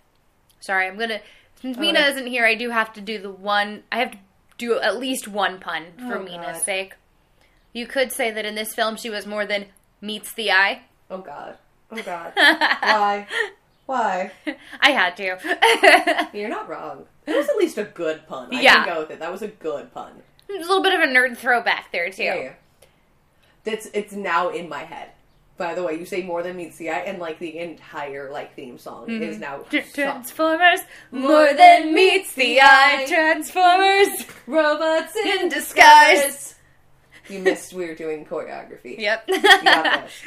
Sorry, 0.60 0.86
I'm 0.86 0.98
gonna. 0.98 1.20
Since 1.60 1.78
Mina 1.78 1.98
Okay. 2.00 2.10
isn't 2.10 2.26
here, 2.26 2.44
I 2.44 2.54
do 2.54 2.70
have 2.70 2.92
to 2.94 3.00
do 3.00 3.18
the 3.18 3.30
one. 3.30 3.82
I 3.90 3.98
have 3.98 4.10
to 4.12 4.18
do 4.58 4.78
at 4.80 4.98
least 4.98 5.28
one 5.28 5.58
pun 5.60 5.86
for 5.98 6.18
Oh, 6.18 6.22
Mina's 6.22 6.56
God. 6.58 6.62
sake. 6.62 6.94
You 7.72 7.86
could 7.86 8.10
say 8.12 8.30
that 8.30 8.44
in 8.46 8.54
this 8.54 8.74
film 8.74 8.96
she 8.96 9.10
was 9.10 9.26
more 9.26 9.44
than 9.46 9.66
meets 10.00 10.32
the 10.32 10.50
eye. 10.50 10.82
Oh 11.10 11.18
god. 11.18 11.56
Oh 11.90 12.02
god. 12.02 12.32
Why? 12.36 13.26
Why? 13.86 14.32
I 14.80 14.90
had 14.90 15.16
to. 15.18 16.28
You're 16.38 16.48
not 16.48 16.68
wrong. 16.68 17.04
It 17.26 17.36
was 17.36 17.48
at 17.48 17.56
least 17.56 17.78
a 17.78 17.84
good 17.84 18.26
pun. 18.26 18.54
I 18.54 18.60
Yeah. 18.60 18.84
can 18.84 18.94
go 18.94 19.00
with 19.00 19.10
it. 19.10 19.18
That 19.20 19.30
was 19.32 19.42
a 19.42 19.48
good 19.48 19.92
pun. 19.92 20.22
A 20.48 20.52
little 20.52 20.82
bit 20.82 20.94
of 20.94 21.00
a 21.00 21.06
nerd 21.06 21.36
throwback 21.36 21.90
there 21.92 22.10
too. 22.10 22.22
Yeah, 22.24 22.34
yeah. 22.36 22.52
That's 23.64 23.86
it's 23.92 24.12
now 24.12 24.48
in 24.50 24.68
my 24.68 24.84
head. 24.84 25.10
By 25.56 25.74
the 25.74 25.82
way, 25.82 25.98
you 25.98 26.04
say 26.04 26.22
more 26.22 26.42
than 26.42 26.56
meets 26.56 26.76
the 26.76 26.90
eye, 26.90 27.00
and 27.00 27.18
like 27.18 27.38
the 27.38 27.58
entire 27.58 28.30
like 28.30 28.54
theme 28.54 28.78
song 28.78 29.10
is 29.10 29.38
now. 29.38 29.60
Transformers, 29.70 30.80
more 31.10 31.54
than 31.54 31.94
meets 31.94 32.34
the 32.34 32.60
eye. 32.60 33.06
Transformers. 33.08 34.26
robots 34.46 35.16
In 35.16 35.48
disguise. 35.48 36.56
You 37.28 37.40
missed 37.40 37.72
we 37.72 37.86
were 37.86 37.94
doing 37.94 38.24
choreography. 38.24 38.98
Yep. 39.06 39.24
You 39.28 39.42
got 39.42 40.02
this. 40.04 40.22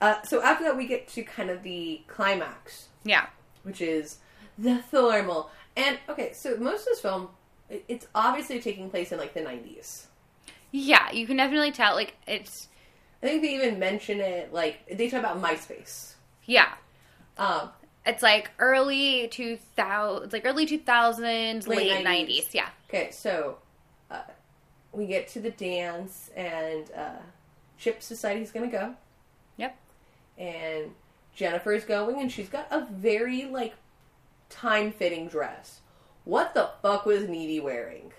Uh, 0.00 0.22
so 0.22 0.42
after 0.42 0.64
that, 0.64 0.76
we 0.76 0.86
get 0.86 1.08
to 1.08 1.22
kind 1.22 1.50
of 1.50 1.62
the 1.62 2.00
climax, 2.06 2.88
yeah. 3.04 3.26
which 3.62 3.80
is 3.80 4.18
the 4.58 4.78
thermal. 4.90 5.50
And 5.76 5.98
okay, 6.08 6.32
so 6.32 6.56
most 6.56 6.80
of 6.80 6.86
this 6.86 7.00
film, 7.00 7.28
it's 7.68 8.06
obviously 8.14 8.60
taking 8.60 8.90
place 8.90 9.12
in 9.12 9.18
like 9.18 9.34
the 9.34 9.40
'90s. 9.40 10.06
Yeah, 10.72 11.10
you 11.12 11.26
can 11.26 11.36
definitely 11.36 11.72
tell. 11.72 11.94
Like 11.94 12.16
it's 12.26 12.68
I 13.22 13.26
think 13.26 13.42
they 13.42 13.54
even 13.54 13.78
mention 13.78 14.20
it. 14.20 14.52
Like 14.52 14.86
they 14.96 15.08
talk 15.10 15.20
about 15.20 15.40
MySpace. 15.42 16.14
yeah, 16.46 16.72
Um, 17.36 17.70
it's 18.06 18.22
like 18.22 18.50
early 18.58 19.28
two 19.28 19.56
thousand, 19.76 20.24
it's 20.24 20.32
like 20.32 20.46
early 20.46 20.66
two 20.66 20.78
thousands, 20.78 21.66
Late 21.68 21.78
late 21.90 22.00
90s. 22.00 22.04
nineties. 22.04 22.48
Yeah, 22.54 22.68
Okay, 22.88 23.10
so 23.10 23.58
uh, 24.10 24.22
we 24.92 25.06
get 25.06 25.28
to 25.28 25.40
the 25.40 25.50
dance, 25.50 26.30
and 26.34 26.90
uh, 26.96 27.18
Chip 27.78 28.02
Society's 28.02 28.50
gonna 28.52 28.68
go, 28.68 28.94
yep. 29.58 29.76
and 30.38 30.92
Jennifer's 31.34 31.84
going, 31.84 32.20
and 32.20 32.32
she's 32.32 32.48
got 32.48 32.66
a 32.70 32.86
very 32.90 33.44
like 33.44 33.74
time 34.48 34.92
fitting 34.92 35.28
dress. 35.28 35.80
What 36.24 36.54
the 36.54 36.70
fuck 36.82 37.06
was 37.06 37.28
Needy 37.28 37.60
wearing? 37.60 38.12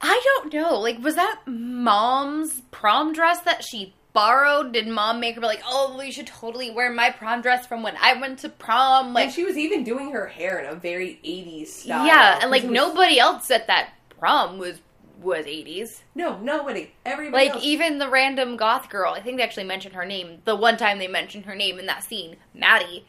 I 0.00 0.20
don't 0.24 0.52
know. 0.52 0.78
Like, 0.80 0.98
was 1.02 1.16
that 1.16 1.40
mom's 1.46 2.62
prom 2.70 3.12
dress 3.12 3.40
that 3.40 3.64
she 3.64 3.94
borrowed? 4.12 4.72
Did 4.72 4.86
mom 4.88 5.20
make 5.20 5.34
her 5.34 5.40
be 5.40 5.46
like, 5.46 5.62
oh, 5.66 5.94
well, 5.96 6.04
you 6.04 6.12
should 6.12 6.26
totally 6.26 6.70
wear 6.70 6.90
my 6.92 7.10
prom 7.10 7.42
dress 7.42 7.66
from 7.66 7.82
when 7.82 7.96
I 8.00 8.14
went 8.20 8.40
to 8.40 8.48
prom? 8.48 9.12
Like, 9.12 9.26
and 9.26 9.34
she 9.34 9.44
was 9.44 9.56
even 9.56 9.84
doing 9.84 10.12
her 10.12 10.26
hair 10.26 10.58
in 10.60 10.66
a 10.66 10.74
very 10.74 11.18
'80s 11.24 11.66
style. 11.68 12.06
yeah, 12.06 12.38
and 12.40 12.50
like 12.50 12.62
was- 12.62 12.72
nobody 12.72 13.18
else 13.18 13.50
at 13.50 13.66
that 13.66 13.90
prom 14.18 14.58
was 14.58 14.80
was 15.20 15.46
eighties. 15.46 16.02
no, 16.14 16.38
nobody, 16.38 16.92
everybody. 17.04 17.46
Like 17.46 17.54
else. 17.56 17.64
even 17.64 17.98
the 17.98 18.08
random 18.08 18.56
goth 18.56 18.88
girl, 18.88 19.12
I 19.12 19.20
think 19.20 19.36
they 19.38 19.42
actually 19.42 19.64
mentioned 19.64 19.94
her 19.96 20.04
name. 20.04 20.42
The 20.44 20.54
one 20.54 20.76
time 20.76 20.98
they 21.00 21.08
mentioned 21.08 21.46
her 21.46 21.56
name 21.56 21.78
in 21.80 21.86
that 21.86 22.04
scene, 22.04 22.36
Maddie. 22.54 23.04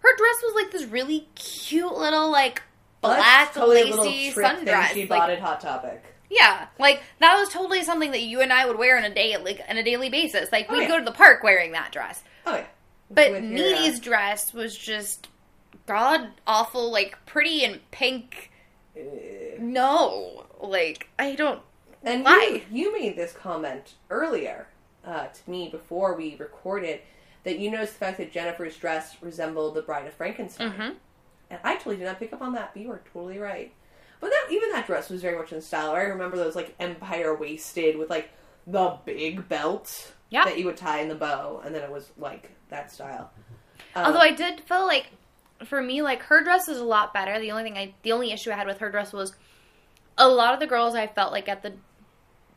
Her 0.00 0.14
dress 0.18 0.36
was 0.42 0.54
like 0.54 0.70
this 0.70 0.84
really 0.84 1.26
cute 1.34 1.94
little 1.94 2.30
like 2.30 2.60
black 3.00 3.54
totally 3.54 3.90
lacy 3.92 4.30
sundress. 4.38 4.88
She 4.88 5.06
Like, 5.06 5.20
bought 5.20 5.30
at 5.30 5.40
Hot 5.40 5.58
Topic. 5.62 6.04
Yeah, 6.34 6.66
like 6.78 7.02
that 7.20 7.36
was 7.38 7.48
totally 7.48 7.82
something 7.84 8.10
that 8.10 8.22
you 8.22 8.40
and 8.40 8.52
I 8.52 8.66
would 8.66 8.76
wear 8.78 8.96
on 8.98 9.04
a 9.04 9.14
day, 9.14 9.36
like 9.36 9.60
on 9.68 9.76
a 9.76 9.82
daily 9.84 10.10
basis. 10.10 10.50
Like 10.52 10.66
Oh, 10.68 10.74
we'd 10.74 10.82
yeah. 10.82 10.88
go 10.88 10.98
to 10.98 11.04
the 11.04 11.12
park 11.12 11.42
wearing 11.42 11.72
that 11.72 11.92
dress. 11.92 12.22
Oh 12.46 12.56
yeah, 12.56 12.66
But 13.10 13.30
With 13.32 13.44
your, 13.44 13.52
uh, 13.52 13.54
Needy's 13.80 14.00
dress 14.00 14.52
was 14.52 14.76
just 14.76 15.28
god 15.86 16.28
awful, 16.46 16.90
like 16.90 17.16
pretty 17.26 17.64
and 17.64 17.80
pink. 17.90 18.50
No, 19.58 20.46
like 20.60 21.08
I 21.18 21.34
don't. 21.34 21.60
And 22.02 22.24
Why? 22.24 22.62
You, 22.70 22.84
you 22.90 22.92
made 22.98 23.16
this 23.16 23.32
comment 23.32 23.94
earlier 24.10 24.66
uh, 25.06 25.26
to 25.28 25.50
me 25.50 25.68
before 25.70 26.14
we 26.16 26.36
recorded 26.36 27.00
that 27.44 27.58
you 27.58 27.70
noticed 27.70 27.94
the 27.94 27.98
fact 27.98 28.18
that 28.18 28.32
Jennifer's 28.32 28.76
dress 28.76 29.16
resembled 29.20 29.74
the 29.74 29.82
Bride 29.82 30.06
of 30.06 30.14
Frankenstein. 30.14 30.72
Mhm. 30.72 30.94
And 31.50 31.60
I 31.62 31.76
totally 31.76 31.96
did 31.96 32.04
not 32.06 32.18
pick 32.18 32.32
up 32.32 32.40
on 32.42 32.52
that, 32.54 32.70
but 32.72 32.82
you 32.82 32.88
were 32.88 33.02
totally 33.12 33.38
right. 33.38 33.72
But 34.24 34.30
that 34.30 34.46
even 34.52 34.70
that 34.72 34.86
dress 34.86 35.10
was 35.10 35.20
very 35.20 35.36
much 35.36 35.52
in 35.52 35.60
style. 35.60 35.90
I 35.90 36.00
remember 36.04 36.38
those 36.38 36.56
like 36.56 36.74
empire 36.80 37.34
waisted 37.36 37.98
with 37.98 38.08
like 38.08 38.30
the 38.66 38.96
big 39.04 39.46
belt 39.50 40.14
Yeah. 40.30 40.46
that 40.46 40.58
you 40.58 40.64
would 40.64 40.78
tie 40.78 41.02
in 41.02 41.08
the 41.08 41.14
bow, 41.14 41.60
and 41.62 41.74
then 41.74 41.82
it 41.82 41.90
was 41.90 42.10
like 42.16 42.50
that 42.70 42.90
style. 42.90 43.30
Um, 43.94 44.06
Although 44.06 44.20
I 44.20 44.32
did 44.32 44.62
feel 44.62 44.86
like, 44.86 45.08
for 45.66 45.82
me, 45.82 46.00
like 46.00 46.22
her 46.22 46.42
dress 46.42 46.68
is 46.68 46.78
a 46.78 46.84
lot 46.84 47.12
better. 47.12 47.38
The 47.38 47.50
only 47.50 47.64
thing 47.64 47.76
I, 47.76 47.92
the 48.00 48.12
only 48.12 48.32
issue 48.32 48.50
I 48.50 48.54
had 48.54 48.66
with 48.66 48.78
her 48.78 48.90
dress 48.90 49.12
was 49.12 49.34
a 50.16 50.26
lot 50.26 50.54
of 50.54 50.60
the 50.60 50.66
girls 50.66 50.94
I 50.94 51.06
felt 51.06 51.30
like 51.30 51.46
at 51.46 51.62
the 51.62 51.74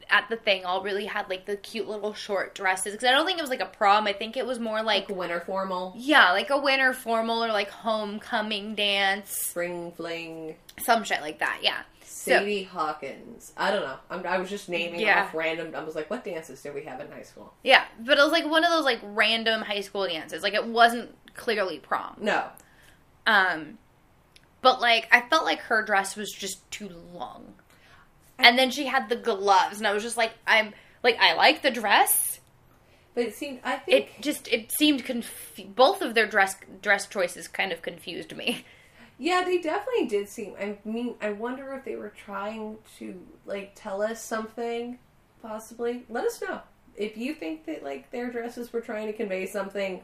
at 0.09 0.29
the 0.29 0.35
thing 0.35 0.65
all 0.65 0.81
really 0.83 1.05
had 1.05 1.29
like 1.29 1.45
the 1.45 1.55
cute 1.57 1.87
little 1.87 2.13
short 2.13 2.55
dresses 2.55 2.93
because 2.93 3.07
I 3.07 3.11
don't 3.11 3.25
think 3.25 3.37
it 3.39 3.41
was 3.41 3.49
like 3.49 3.59
a 3.61 3.65
prom. 3.65 4.07
I 4.07 4.13
think 4.13 4.37
it 4.37 4.45
was 4.45 4.59
more 4.59 4.81
like 4.83 5.09
like 5.09 5.17
winter 5.17 5.39
formal, 5.41 5.93
yeah, 5.97 6.31
like 6.31 6.49
a 6.49 6.57
winter 6.57 6.93
formal 6.93 7.43
or 7.43 7.49
like 7.49 7.69
homecoming 7.69 8.75
dance, 8.75 9.29
spring 9.31 9.91
fling. 9.91 10.55
some 10.83 11.03
shit 11.03 11.21
like 11.21 11.39
that. 11.39 11.59
Yeah. 11.61 11.79
Sadie 12.01 12.63
Hawkins. 12.63 13.53
I 13.55 13.71
don't 13.71 13.81
know. 13.83 13.95
I'm, 14.09 14.25
I 14.25 14.37
was 14.37 14.49
just 14.49 14.67
naming 14.69 14.99
Yeah. 14.99 15.23
off 15.23 15.33
random. 15.33 15.73
I 15.75 15.83
was 15.83 15.95
like, 15.95 16.09
what 16.09 16.25
dances 16.25 16.61
did 16.61 16.73
we 16.73 16.83
have 16.83 16.99
in 16.99 17.09
high 17.11 17.21
school? 17.21 17.53
Yeah, 17.63 17.83
but 17.99 18.17
it 18.17 18.21
was 18.21 18.31
like 18.31 18.45
one 18.49 18.63
of 18.65 18.71
those 18.71 18.83
like 18.85 18.99
random 19.03 19.61
high 19.61 19.81
school 19.81 20.05
dances. 20.07 20.43
Like 20.43 20.53
it 20.53 20.65
wasn't 20.65 21.15
clearly 21.35 21.79
prom. 21.79 22.15
No. 22.19 22.43
Um, 23.25 23.77
but 24.61 24.81
like 24.81 25.07
I 25.11 25.21
felt 25.29 25.45
like 25.45 25.59
her 25.61 25.83
dress 25.83 26.15
was 26.15 26.31
just 26.31 26.69
too 26.71 26.89
long, 27.13 27.53
and 28.39 28.57
then 28.57 28.71
she 28.71 28.85
had 28.85 29.09
the 29.09 29.15
gloves, 29.15 29.77
and 29.79 29.87
I 29.87 29.93
was 29.93 30.03
just 30.03 30.17
like, 30.17 30.33
I'm 30.45 30.73
like 31.03 31.17
I 31.19 31.33
like 31.35 31.61
the 31.61 31.71
dress. 31.71 32.39
But 33.15 33.25
it 33.25 33.35
seemed, 33.35 33.61
I 33.63 33.77
think, 33.77 33.97
It 34.17 34.21
just 34.21 34.47
it 34.49 34.71
seemed 34.71 35.03
conf- 35.03 35.59
both 35.75 36.01
of 36.03 36.13
their 36.13 36.27
dress 36.27 36.55
dress 36.81 37.07
choices 37.07 37.47
kind 37.47 37.71
of 37.71 37.81
confused 37.81 38.35
me. 38.35 38.63
yeah, 39.17 39.43
they 39.43 39.57
definitely 39.57 40.07
did 40.07 40.29
seem. 40.29 40.53
I 40.59 40.77
mean, 40.85 41.15
I 41.19 41.31
wonder 41.31 41.73
if 41.73 41.83
they 41.83 41.95
were 41.95 42.13
trying 42.15 42.77
to 42.99 43.19
like 43.45 43.71
tell 43.75 44.01
us 44.03 44.23
something. 44.23 44.99
Possibly, 45.41 46.03
let 46.09 46.25
us 46.25 46.41
know 46.41 46.61
if 46.95 47.15
you 47.17 47.33
think 47.33 47.65
that 47.65 47.83
like 47.83 48.11
their 48.11 48.31
dresses 48.31 48.71
were 48.73 48.81
trying 48.81 49.07
to 49.07 49.13
convey 49.13 49.45
something. 49.47 50.01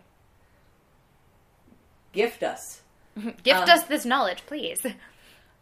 Gift 2.14 2.44
us. 2.44 2.82
Gift 3.44 3.62
Um, 3.64 3.70
us 3.70 3.84
this 3.84 4.06
knowledge, 4.06 4.44
please. 4.46 4.84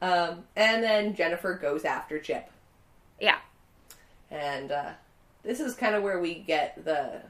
Um, 0.01 0.43
and 0.55 0.83
then 0.83 1.15
Jennifer 1.15 1.53
goes 1.55 1.85
after 1.85 2.19
Chip. 2.19 2.49
Yeah, 3.21 3.37
and 4.29 4.71
uh, 4.71 4.91
this 5.43 5.59
is 5.61 5.75
kind 5.75 5.95
of 5.95 6.03
where 6.03 6.19
we 6.19 6.35
get 6.35 6.83
the 6.83 7.21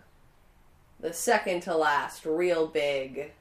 the 0.99 1.13
second 1.13 1.61
to 1.61 1.75
last 1.75 2.25
real 2.25 2.67
big 2.67 3.33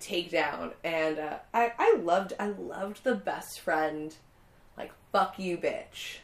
takedown. 0.00 0.72
And 0.82 1.18
uh, 1.18 1.38
I, 1.54 1.72
I 1.78 1.96
loved 2.02 2.32
i 2.38 2.48
loved 2.48 3.04
the 3.04 3.14
best 3.14 3.60
friend 3.60 4.14
like 4.76 4.92
fuck 5.12 5.38
you 5.38 5.56
bitch 5.56 6.18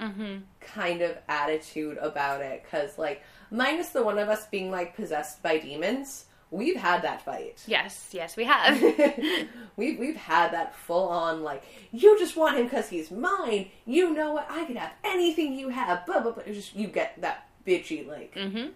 mm-hmm. 0.00 0.38
kind 0.60 1.02
of 1.02 1.18
attitude 1.28 1.98
about 1.98 2.40
it. 2.40 2.62
Because 2.64 2.98
like 2.98 3.22
minus 3.50 3.90
the 3.90 4.02
one 4.02 4.18
of 4.18 4.28
us 4.28 4.46
being 4.46 4.70
like 4.70 4.96
possessed 4.96 5.42
by 5.42 5.58
demons 5.58 6.26
we've 6.54 6.76
had 6.76 7.02
that 7.02 7.24
fight 7.24 7.62
yes, 7.66 8.08
yes, 8.12 8.36
we 8.36 8.44
have. 8.44 8.80
we've 9.76 9.98
we've 9.98 10.16
had 10.16 10.52
that 10.52 10.74
full 10.74 11.08
on 11.08 11.42
like 11.42 11.62
you 11.92 12.18
just 12.18 12.36
want 12.36 12.56
him 12.56 12.64
because 12.64 12.88
he's 12.88 13.10
mine. 13.10 13.68
You 13.86 14.12
know 14.12 14.32
what? 14.32 14.46
I 14.50 14.64
can 14.64 14.76
have 14.76 14.92
anything 15.04 15.52
you 15.54 15.68
have. 15.70 16.06
Blah 16.06 16.20
blah 16.20 16.32
blah. 16.32 16.42
It's 16.46 16.56
just 16.56 16.76
you 16.76 16.86
get 16.86 17.20
that 17.20 17.48
bitchy 17.66 18.06
like. 18.06 18.34
mm-hmm. 18.34 18.68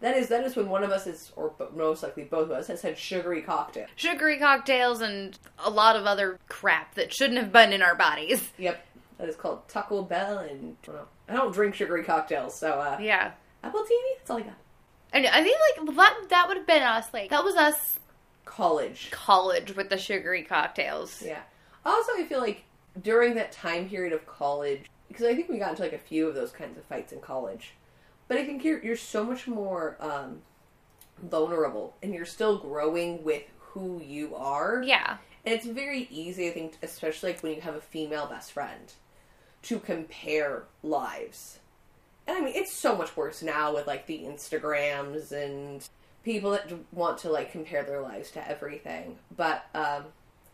That 0.00 0.16
is 0.16 0.28
that 0.28 0.44
is 0.44 0.54
when 0.54 0.68
one 0.68 0.84
of 0.84 0.90
us 0.92 1.08
is, 1.08 1.32
or 1.34 1.52
most 1.74 2.04
likely 2.04 2.22
both 2.22 2.44
of 2.44 2.52
us, 2.52 2.68
has 2.68 2.82
had 2.82 2.96
sugary 2.96 3.42
cocktail. 3.42 3.86
Sugary 3.96 4.38
cocktails 4.38 5.00
and 5.00 5.36
a 5.58 5.70
lot 5.70 5.96
of 5.96 6.06
other 6.06 6.38
crap 6.48 6.94
that 6.94 7.12
shouldn't 7.12 7.38
have 7.40 7.52
been 7.52 7.72
in 7.72 7.82
our 7.82 7.96
bodies. 7.96 8.48
Yep, 8.58 8.86
that 9.18 9.28
is 9.28 9.34
called 9.34 9.66
Taco 9.68 10.02
Bell, 10.02 10.38
and 10.38 10.76
I 10.84 10.86
don't, 10.86 10.94
know. 10.94 11.04
I 11.28 11.32
don't 11.34 11.52
drink 11.52 11.74
sugary 11.74 12.04
cocktails, 12.04 12.56
so 12.56 12.74
uh, 12.74 12.98
Yeah. 13.00 13.32
appletini. 13.64 14.18
That's 14.18 14.30
all 14.30 14.36
I 14.38 14.42
got. 14.42 14.54
I 15.12 15.20
know. 15.20 15.30
I 15.32 15.42
think 15.42 15.58
like 15.86 15.96
that 15.96 16.16
that 16.28 16.48
would 16.48 16.56
have 16.56 16.66
been 16.66 16.82
us. 16.82 17.12
Like 17.12 17.30
that 17.30 17.44
was 17.44 17.56
us 17.56 17.98
College. 18.44 19.10
college 19.10 19.76
with 19.76 19.88
the 19.88 19.98
sugary 19.98 20.42
cocktails. 20.42 21.22
Yeah. 21.24 21.42
Also, 21.84 22.12
I 22.16 22.24
feel 22.24 22.40
like 22.40 22.64
during 23.02 23.34
that 23.36 23.52
time 23.52 23.88
period 23.88 24.12
of 24.12 24.26
college, 24.26 24.82
because 25.08 25.24
I 25.24 25.34
think 25.34 25.48
we 25.48 25.58
got 25.58 25.70
into 25.70 25.82
like 25.82 25.92
a 25.92 25.98
few 25.98 26.28
of 26.28 26.34
those 26.34 26.50
kinds 26.50 26.76
of 26.76 26.84
fights 26.84 27.12
in 27.12 27.20
college, 27.20 27.74
but 28.26 28.36
I 28.36 28.44
think 28.44 28.64
you're 28.64 28.82
you're 28.82 28.96
so 28.96 29.24
much 29.24 29.46
more 29.46 29.96
um, 30.00 30.42
vulnerable, 31.22 31.94
and 32.02 32.12
you're 32.12 32.26
still 32.26 32.58
growing 32.58 33.22
with 33.22 33.44
who 33.58 34.02
you 34.02 34.34
are. 34.34 34.82
Yeah. 34.84 35.18
And 35.46 35.54
it's 35.54 35.66
very 35.66 36.08
easy, 36.10 36.48
I 36.48 36.52
think, 36.52 36.74
especially 36.82 37.32
like 37.32 37.42
when 37.42 37.54
you 37.54 37.60
have 37.62 37.76
a 37.76 37.80
female 37.80 38.26
best 38.26 38.52
friend, 38.52 38.92
to 39.62 39.78
compare 39.78 40.64
lives. 40.82 41.60
And 42.28 42.36
I 42.36 42.40
mean, 42.40 42.52
it's 42.54 42.72
so 42.74 42.94
much 42.94 43.16
worse 43.16 43.42
now 43.42 43.74
with 43.74 43.86
like 43.88 44.06
the 44.06 44.20
Instagrams 44.20 45.32
and 45.32 45.88
people 46.22 46.50
that 46.52 46.70
want 46.92 47.18
to 47.18 47.30
like 47.30 47.50
compare 47.50 47.82
their 47.82 48.02
lives 48.02 48.30
to 48.32 48.48
everything. 48.48 49.18
But 49.34 49.64
um, 49.74 50.04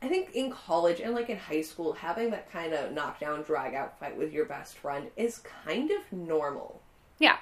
I 0.00 0.08
think 0.08 0.30
in 0.34 0.52
college 0.52 1.00
and 1.00 1.14
like 1.14 1.28
in 1.30 1.36
high 1.36 1.62
school, 1.62 1.92
having 1.92 2.30
that 2.30 2.50
kind 2.52 2.72
of 2.72 2.92
knockdown, 2.92 3.42
drag 3.42 3.74
out 3.74 3.98
fight 3.98 4.16
with 4.16 4.32
your 4.32 4.44
best 4.44 4.78
friend 4.78 5.10
is 5.16 5.42
kind 5.64 5.90
of 5.90 6.00
normal 6.12 6.80
Yeah. 7.18 7.38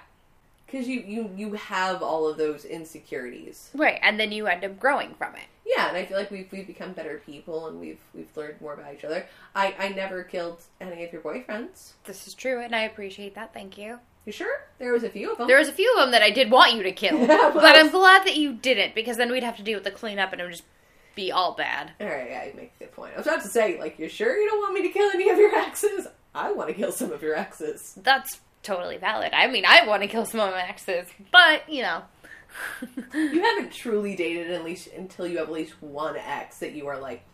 because 0.64 0.88
you 0.88 1.00
you 1.06 1.30
you 1.36 1.52
have 1.54 2.02
all 2.02 2.26
of 2.26 2.38
those 2.38 2.64
insecurities. 2.64 3.70
Right. 3.74 3.98
And 4.02 4.18
then 4.18 4.32
you 4.32 4.46
end 4.46 4.64
up 4.64 4.80
growing 4.80 5.12
from 5.14 5.34
it. 5.34 5.44
Yeah, 5.66 5.88
and 5.88 5.96
I 5.96 6.04
feel 6.06 6.16
like 6.16 6.30
we've 6.30 6.50
we've 6.50 6.66
become 6.66 6.92
better 6.94 7.20
people 7.26 7.66
and 7.66 7.78
we've 7.78 8.00
we've 8.14 8.34
learned 8.36 8.60
more 8.62 8.72
about 8.74 8.94
each 8.94 9.04
other. 9.04 9.26
I 9.54 9.74
I 9.78 9.88
never 9.90 10.22
killed 10.22 10.62
any 10.80 11.04
of 11.04 11.12
your 11.12 11.20
boyfriends. 11.22 11.92
This 12.04 12.26
is 12.26 12.32
true, 12.34 12.60
and 12.60 12.74
I 12.74 12.82
appreciate 12.84 13.34
that. 13.34 13.52
Thank 13.52 13.76
you. 13.76 13.98
You 14.24 14.32
sure? 14.32 14.64
There 14.78 14.92
was 14.92 15.02
a 15.02 15.08
few 15.10 15.32
of 15.32 15.38
them. 15.38 15.48
There 15.48 15.58
was 15.58 15.68
a 15.68 15.72
few 15.72 15.92
of 15.94 15.98
them 16.00 16.10
that 16.12 16.22
I 16.22 16.30
did 16.30 16.50
want 16.50 16.74
you 16.74 16.82
to 16.84 16.92
kill, 16.92 17.18
well- 17.26 17.52
but 17.52 17.76
I'm 17.76 17.90
glad 17.90 18.24
that 18.26 18.36
you 18.36 18.52
didn't 18.54 18.94
because 18.94 19.16
then 19.16 19.30
we'd 19.32 19.42
have 19.42 19.56
to 19.56 19.62
deal 19.62 19.76
with 19.76 19.84
the 19.84 19.90
cleanup 19.90 20.32
and 20.32 20.40
it 20.40 20.44
would 20.44 20.52
just 20.52 20.64
be 21.14 21.30
all 21.32 21.54
bad. 21.54 21.92
All 22.00 22.06
right, 22.06 22.30
yeah, 22.30 22.44
you 22.46 22.52
make 22.54 22.72
a 22.80 22.84
good 22.84 22.92
point. 22.92 23.12
I 23.14 23.18
was 23.18 23.26
about 23.26 23.42
to 23.42 23.48
say, 23.48 23.78
like, 23.78 23.98
you 23.98 24.08
sure 24.08 24.36
you 24.36 24.48
don't 24.48 24.60
want 24.60 24.74
me 24.74 24.82
to 24.82 24.88
kill 24.88 25.10
any 25.10 25.28
of 25.28 25.38
your 25.38 25.54
exes? 25.54 26.06
I 26.34 26.52
want 26.52 26.68
to 26.68 26.74
kill 26.74 26.92
some 26.92 27.12
of 27.12 27.20
your 27.22 27.34
exes. 27.36 27.94
That's 28.02 28.40
totally 28.62 28.96
valid. 28.96 29.32
I 29.34 29.48
mean, 29.48 29.64
I 29.66 29.86
want 29.86 30.02
to 30.02 30.08
kill 30.08 30.24
some 30.24 30.40
of 30.40 30.50
my 30.52 30.62
exes, 30.62 31.06
but 31.32 31.68
you 31.68 31.82
know. 31.82 32.02
You 33.14 33.42
haven't 33.42 33.72
truly 33.72 34.14
dated 34.14 34.50
at 34.50 34.62
least 34.64 34.88
until 34.96 35.26
you 35.26 35.38
have 35.38 35.48
at 35.48 35.52
least 35.52 35.74
one 35.82 36.16
ex 36.16 36.58
that 36.58 36.72
you 36.72 36.86
are 36.86 36.98
like. 36.98 37.24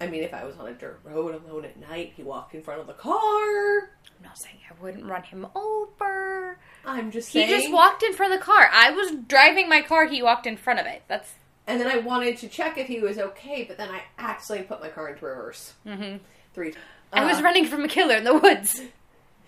I 0.00 0.06
mean, 0.08 0.22
if 0.22 0.34
I 0.34 0.44
was 0.44 0.56
on 0.58 0.66
a 0.68 0.72
dirt 0.74 1.00
road 1.04 1.34
alone 1.34 1.64
at 1.64 1.78
night, 1.78 2.12
he 2.16 2.22
walked 2.22 2.54
in 2.54 2.62
front 2.62 2.80
of 2.80 2.86
the 2.86 2.92
car. 2.92 3.14
I'm 3.18 4.22
not 4.24 4.36
saying 4.38 4.56
I 4.70 4.82
wouldn't 4.82 5.06
run 5.06 5.22
him 5.22 5.46
over. 5.54 6.58
I'm 6.84 7.10
just 7.10 7.32
He 7.32 7.40
saying. 7.46 7.48
just 7.60 7.72
walked 7.72 8.02
in 8.02 8.12
front 8.12 8.32
of 8.34 8.38
the 8.38 8.44
car. 8.44 8.68
I 8.72 8.90
was 8.90 9.12
driving 9.26 9.68
my 9.68 9.80
car. 9.80 10.06
He 10.06 10.22
walked 10.22 10.46
in 10.46 10.56
front 10.58 10.80
of 10.80 10.86
it. 10.86 11.02
That's 11.08 11.32
And 11.66 11.80
then 11.80 11.88
I 11.88 11.96
wanted 11.98 12.36
to 12.38 12.48
check 12.48 12.76
if 12.78 12.86
he 12.88 13.00
was 13.00 13.18
okay, 13.18 13.64
but 13.64 13.76
then 13.78 13.88
I 13.90 14.02
accidentally 14.18 14.68
put 14.68 14.80
my 14.82 14.88
car 14.88 15.08
into 15.08 15.24
reverse 15.24 15.72
Mhm. 15.86 16.20
three. 16.54 16.72
times. 16.72 16.84
I 17.12 17.24
was 17.24 17.40
running 17.40 17.64
from 17.64 17.84
a 17.84 17.88
killer 17.88 18.16
in 18.16 18.24
the 18.24 18.34
woods. 18.36 18.82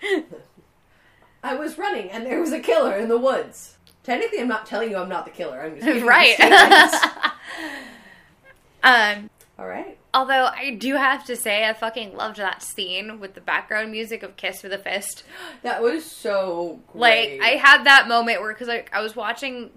I 1.43 1.55
was 1.55 1.77
running, 1.77 2.09
and 2.09 2.25
there 2.25 2.39
was 2.41 2.51
a 2.51 2.59
killer 2.59 2.95
in 2.97 3.07
the 3.07 3.17
woods. 3.17 3.75
Technically, 4.03 4.39
I'm 4.41 4.47
not 4.47 4.65
telling 4.65 4.89
you 4.89 4.97
I'm 4.97 5.07
not 5.09 5.25
the 5.25 5.31
killer. 5.31 5.61
I'm 5.61 5.79
just 5.79 6.03
right. 6.05 6.39
um. 8.83 9.29
All 9.59 9.67
right. 9.67 9.97
Although 10.11 10.45
I 10.45 10.71
do 10.71 10.95
have 10.95 11.23
to 11.25 11.35
say, 11.35 11.67
I 11.67 11.73
fucking 11.73 12.15
loved 12.15 12.37
that 12.37 12.63
scene 12.63 13.19
with 13.19 13.35
the 13.35 13.41
background 13.41 13.91
music 13.91 14.23
of 14.23 14.37
"Kiss 14.37 14.63
with 14.63 14.73
a 14.73 14.77
Fist." 14.77 15.23
That 15.61 15.83
was 15.83 16.05
so 16.05 16.79
great. 16.87 17.39
Like. 17.39 17.41
I 17.41 17.55
had 17.57 17.83
that 17.83 18.07
moment 18.07 18.41
where, 18.41 18.53
because 18.53 18.67
like 18.67 18.89
I 18.93 19.01
was 19.01 19.15
watching 19.15 19.69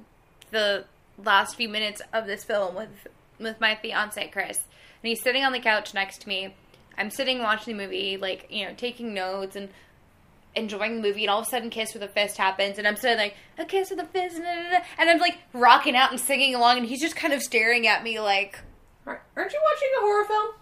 the 0.50 0.84
last 1.22 1.56
few 1.56 1.68
minutes 1.68 2.00
of 2.12 2.26
this 2.26 2.44
film 2.44 2.74
with 2.74 3.06
with 3.38 3.60
my 3.60 3.74
fiance 3.74 4.28
Chris, 4.28 4.58
and 4.58 5.08
he's 5.08 5.22
sitting 5.22 5.44
on 5.44 5.52
the 5.52 5.60
couch 5.60 5.92
next 5.92 6.22
to 6.22 6.28
me. 6.28 6.54
I'm 6.96 7.10
sitting 7.10 7.40
watching 7.40 7.76
the 7.76 7.84
movie, 7.84 8.16
like 8.16 8.46
you 8.48 8.64
know, 8.66 8.74
taking 8.74 9.12
notes 9.12 9.54
and 9.56 9.68
enjoying 10.54 10.96
the 10.96 11.02
movie, 11.02 11.24
and 11.24 11.30
all 11.30 11.40
of 11.40 11.46
a 11.46 11.50
sudden, 11.50 11.68
"Kiss 11.68 11.92
with 11.92 12.02
a 12.02 12.08
Fist" 12.08 12.38
happens, 12.38 12.78
and 12.78 12.86
I'm 12.88 12.96
sitting 12.96 13.18
like, 13.18 13.34
"A 13.58 13.64
kiss 13.66 13.90
with 13.90 13.98
a 13.98 14.06
fist," 14.06 14.36
and 14.36 15.10
I'm 15.10 15.18
like 15.18 15.38
rocking 15.52 15.96
out 15.96 16.10
and 16.10 16.18
singing 16.20 16.54
along, 16.54 16.78
and 16.78 16.86
he's 16.86 17.00
just 17.00 17.16
kind 17.16 17.34
of 17.34 17.42
staring 17.42 17.86
at 17.86 18.02
me 18.02 18.18
like. 18.18 18.60
Aren't 19.06 19.52
you 19.52 19.60
watching 19.72 19.88
a 19.98 20.00
horror 20.00 20.24
film? 20.26 20.54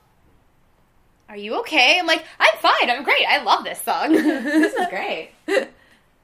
Are 1.28 1.36
you 1.36 1.60
okay? 1.60 1.98
I'm 1.98 2.06
like, 2.06 2.24
I'm 2.38 2.58
fine. 2.58 2.90
I'm 2.90 3.04
great. 3.04 3.24
I 3.28 3.42
love 3.42 3.64
this 3.64 3.80
song. 3.82 4.12
This 4.12 4.74
is 4.74 4.86
great. 4.90 5.30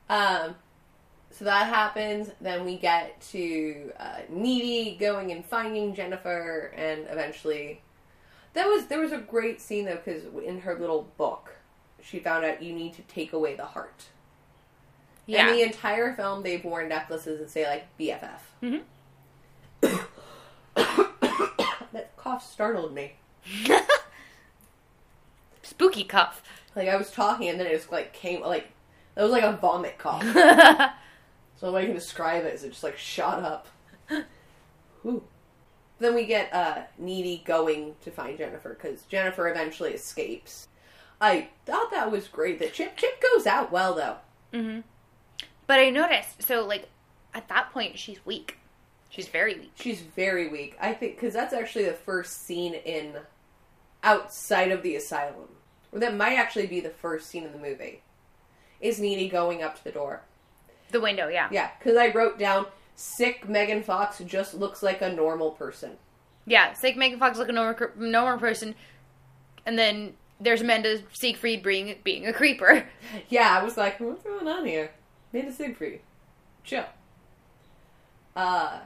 um, 0.09 0.55
so 1.31 1.45
that 1.45 1.67
happens. 1.69 2.31
Then 2.41 2.65
we 2.65 2.77
get 2.79 3.21
to 3.33 3.93
uh, 3.99 4.19
Needy 4.31 4.97
going 4.99 5.31
and 5.33 5.45
finding 5.45 5.95
Jennifer, 5.95 6.73
and 6.77 7.07
eventually, 7.11 7.83
that 8.55 8.67
was 8.67 8.87
there 8.87 9.01
was 9.01 9.13
a 9.13 9.19
great 9.19 9.61
scene 9.61 9.85
though 9.85 9.97
because 10.03 10.23
in 10.45 10.61
her 10.61 10.79
little 10.79 11.09
book, 11.19 11.55
she 12.03 12.19
found 12.19 12.45
out 12.45 12.63
you 12.63 12.73
need 12.73 12.95
to 12.95 13.03
take 13.03 13.33
away 13.33 13.55
the 13.55 13.67
heart. 13.67 14.05
Yeah. 15.27 15.49
In 15.51 15.57
the 15.57 15.63
entire 15.63 16.15
film, 16.15 16.43
they've 16.43 16.65
worn 16.65 16.89
necklaces 16.89 17.39
that 17.41 17.51
say 17.51 17.67
like 17.69 17.87
BFF. 17.99 18.41
Mhm. 18.63 18.83
that 21.93 22.16
cough 22.27 22.51
startled 22.51 22.93
me. 22.93 23.13
Spooky 25.63 26.03
cough. 26.05 26.43
Like 26.75 26.89
I 26.89 26.97
was 26.97 27.11
talking 27.11 27.49
and 27.49 27.59
then 27.61 27.69
it 27.69 27.77
just 27.77 27.93
like 27.93 28.13
came 28.13 28.41
like 28.41 28.73
it 29.17 29.23
was 29.23 29.31
like 29.31 29.45
a 29.45 29.53
vomit 29.53 29.99
cough. 29.99 30.25
So 31.59 31.65
the 31.65 31.73
way 31.73 31.85
I 31.85 31.87
can 31.87 31.95
describe 31.95 32.45
it 32.45 32.53
is 32.53 32.65
it 32.65 32.69
just 32.73 32.83
like 32.85 32.99
shot 32.99 33.43
up. 33.43 33.67
Ooh. 35.07 35.23
Then 35.99 36.15
we 36.15 36.27
get 36.27 36.53
uh, 36.53 36.83
Needy 36.99 37.43
going 37.47 37.95
to 38.03 38.11
find 38.11 38.37
Jennifer 38.37 38.75
because 38.75 39.05
Jennifer 39.05 39.49
eventually 39.49 39.93
escapes. 39.95 40.69
I 41.19 41.49
thought 41.65 41.91
that 41.93 42.11
was 42.11 42.29
great. 42.29 42.59
That 42.59 42.75
Chip 42.75 42.99
Chip 42.99 43.23
goes 43.23 43.47
out 43.47 43.73
well 43.73 43.95
though. 43.95 44.17
hmm 44.53 44.81
But 45.67 45.79
I 45.81 45.89
noticed, 45.89 46.43
so 46.43 46.63
like 46.63 46.91
at 47.33 47.49
that 47.49 47.71
point, 47.73 47.99
she's 47.99 48.19
weak. 48.27 48.59
She's 49.09 49.29
very 49.29 49.55
weak. 49.55 49.73
She's 49.77 50.01
very 50.01 50.49
weak. 50.49 50.77
I 50.81 50.93
think 50.93 51.17
because 51.17 51.33
that's 51.33 51.55
actually 51.55 51.87
the 51.87 51.93
first 51.93 52.47
scene 52.47 52.75
in 52.75 53.15
outside 54.03 54.71
of 54.71 54.83
the 54.83 54.97
asylum, 54.97 55.49
or 55.93 56.01
that 56.01 56.15
might 56.17 56.37
actually 56.37 56.67
be 56.67 56.81
the 56.81 56.91
first 56.91 57.29
scene 57.29 57.45
in 57.45 57.53
the 57.53 57.59
movie. 57.59 58.03
Is 58.81 59.01
Needy 59.01 59.29
going 59.29 59.63
up 59.63 59.77
to 59.79 59.85
the 59.85 59.93
door? 59.93 60.23
The 60.91 61.01
window, 61.01 61.29
yeah. 61.29 61.49
Yeah, 61.51 61.71
because 61.79 61.97
I 61.97 62.13
wrote 62.13 62.39
down 62.39 62.67
sick 62.95 63.49
Megan 63.49 63.83
Fox 63.83 64.19
just 64.27 64.55
looks 64.55 64.83
like 64.83 65.03
a 65.03 65.13
normal 65.13 65.53
person. 65.53 65.93
Yeah, 66.47 66.73
sick 66.75 66.97
Megan 66.97 67.19
Fox 67.19 67.39
like 67.39 67.49
a 67.49 67.53
normal, 67.53 67.89
normal 67.97 68.39
person, 68.39 68.75
and 69.65 69.79
then 69.79 70.15
there's 70.41 70.61
Amanda 70.61 70.99
Seyfried 71.13 71.63
being 71.63 71.97
being 72.05 72.27
a 72.27 72.33
creeper. 72.33 72.87
Yeah, 73.29 73.59
I 73.59 73.65
was 73.65 73.77
like, 73.77 73.99
what's 73.99 74.23
going 74.23 74.47
on 74.47 74.67
here? 74.67 74.91
Amanda 75.33 75.53
Seyfried. 75.53 76.01
Chill. 76.65 76.85
Uh, 78.35 78.81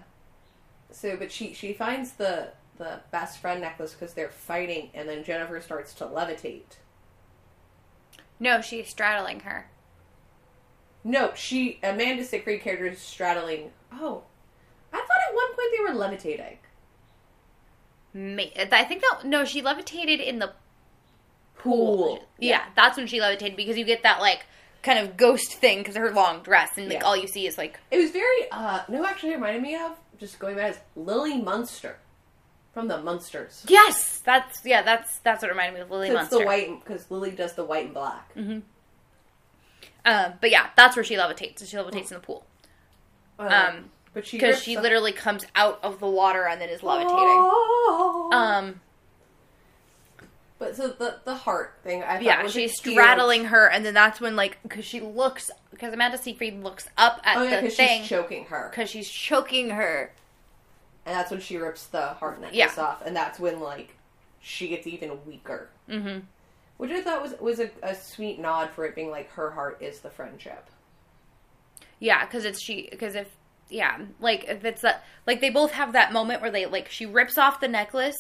so, 0.93 1.17
but 1.17 1.31
she, 1.33 1.53
she 1.55 1.73
finds 1.73 2.13
the, 2.13 2.49
the 2.79 3.01
best 3.11 3.39
friend 3.39 3.61
necklace 3.61 3.93
because 3.95 4.15
they're 4.15 4.31
fighting, 4.31 4.91
and 4.95 5.09
then 5.09 5.25
Jennifer 5.25 5.61
starts 5.61 5.95
to 5.95 6.05
levitate. 6.07 6.77
No, 8.39 8.61
she's 8.61 8.89
straddling 8.89 9.41
her. 9.41 9.69
No, 11.05 11.33
she, 11.35 11.79
Amanda 11.83 12.25
Seyfried 12.25 12.61
character 12.63 12.87
is 12.87 12.99
straddling. 12.99 13.71
Oh. 13.93 14.23
I 14.93 14.97
thought 14.97 15.29
at 15.29 15.35
one 15.35 15.49
point 15.55 15.69
they 15.77 15.85
were 15.93 15.99
levitating. 15.99 16.59
I 18.13 18.85
think 18.85 19.03
that 19.03 19.25
no, 19.25 19.45
she 19.45 19.63
levitated 19.63 20.21
in 20.21 20.41
the 20.41 20.53
Pool. 21.57 22.25
Yeah, 22.39 22.63
that's 22.75 22.97
when 22.97 23.07
she 23.07 23.21
levitated 23.21 23.55
because 23.55 23.77
you 23.77 23.85
get 23.85 24.03
that 24.03 24.21
like 24.21 24.47
kind 24.83 24.99
of 24.99 25.19
ghost 25.19 25.53
thing 25.53 25.79
because 25.79 25.95
her 25.95 26.11
long 26.11 26.43
dress, 26.43 26.71
and 26.79 26.89
like 26.89 27.01
Yeah. 27.01 27.05
all 27.05 27.15
you 27.17 27.29
see 27.29 27.47
is 27.47 27.59
like 27.59 27.79
It 27.91 27.99
was 27.99 28.11
very, 28.13 28.51
uh, 28.51 28.81
no, 28.89 29.05
actually, 29.05 29.33
it 29.33 29.35
reminded 29.35 29.63
me 29.63 29.75
of, 29.77 29.93
just 30.21 30.39
going 30.39 30.55
back, 30.57 30.71
is 30.73 30.79
Lily 30.95 31.41
Munster 31.41 31.97
from 32.73 32.87
the 32.87 33.01
Munsters. 33.03 33.65
yes, 33.69 34.21
that's 34.25 34.65
yeah, 34.65 34.83
that's 34.83 35.19
that's 35.21 35.43
what 35.43 35.51
reminded 35.51 35.75
me 35.75 35.81
of 35.81 35.91
Lily 35.91 36.11
Munster. 36.11 36.39
the 36.39 36.45
white, 36.47 36.85
because 36.85 37.11
Lily 37.11 37.33
does 37.33 37.55
the 37.55 37.65
white 37.65 37.87
and 37.87 37.95
black. 37.95 38.31
Um, 40.05 40.33
but 40.41 40.51
yeah, 40.51 40.69
that's 40.77 40.97
where 40.97 41.05
she 41.05 41.17
levitates. 41.17 41.67
She 41.69 41.77
levitates 41.77 42.11
in 42.11 42.15
the 42.15 42.21
pool 42.21 42.47
Um, 43.39 43.91
but 44.15 44.27
she 44.27 44.39
because 44.39 44.63
she 44.63 44.79
literally 44.79 45.13
comes 45.13 45.45
out 45.55 45.79
of 45.83 46.01
the 46.01 46.07
water 46.07 46.47
and 46.47 46.61
then 46.61 46.69
is 46.69 46.83
levitating. 46.83 47.17
Oh. 47.19 48.31
Um, 48.33 48.81
but 50.61 50.77
so 50.77 50.89
the 50.89 51.17
the 51.25 51.35
heart 51.35 51.75
thing, 51.83 52.05
I 52.05 52.21
yeah, 52.21 52.47
she's 52.47 52.77
straddling 52.77 53.47
her, 53.47 53.67
and 53.69 53.85
then 53.85 53.95
that's 53.95 54.21
when 54.21 54.37
like 54.37 54.59
because 54.63 54.85
she 54.85 55.01
looks 55.01 55.51
because 55.73 55.93
Amanda 55.93 56.19
Seyfried 56.19 56.63
looks 56.63 56.87
up 56.97 57.21
at 57.25 57.37
Oh 57.39 57.43
yeah, 57.43 57.61
the 57.63 57.71
thing 57.71 58.01
she's 58.03 58.09
choking 58.09 58.45
her, 58.45 58.69
because 58.71 58.89
she's 58.89 59.09
choking 59.11 59.71
her. 59.71 60.13
and 61.05 61.17
that's 61.17 61.33
when 61.33 61.41
she 61.41 61.57
rips 61.57 61.87
the 61.87 62.01
heart 62.09 62.41
necklace 62.41 62.57
Yeah. 62.57 62.73
off, 62.85 63.03
and 63.05 63.17
that's 63.17 63.41
when 63.41 63.59
like 63.59 63.97
she 64.41 64.69
gets 64.69 64.87
even 64.87 65.19
weaker. 65.27 65.69
Mm-hmm. 65.89 66.21
Which 66.77 66.91
I 66.93 67.03
thought 67.03 67.21
was 67.23 67.35
was 67.41 67.59
a, 67.59 67.71
a 67.83 67.95
sweet 67.95 68.39
nod 68.39 68.71
for 68.71 68.85
it 68.87 68.95
being 68.95 69.11
like 69.11 69.31
her 69.33 69.51
heart 69.51 69.79
is 69.83 70.01
the 70.01 70.11
friendship. 70.11 70.69
Yeah, 71.99 72.25
because 72.25 72.45
it's 72.45 72.63
she. 72.63 72.89
Because 72.91 73.15
if 73.15 73.29
yeah, 73.69 73.99
like 74.21 74.45
if 74.49 74.65
it's 74.65 74.83
that 74.83 75.05
like 75.27 75.41
they 75.41 75.51
both 75.51 75.73
have 75.73 75.93
that 75.93 76.13
moment 76.13 76.41
where 76.43 76.51
they 76.51 76.67
like 76.67 76.91
she 76.91 77.07
rips 77.07 77.39
off 77.39 77.61
the 77.61 77.69
necklace. 77.69 78.17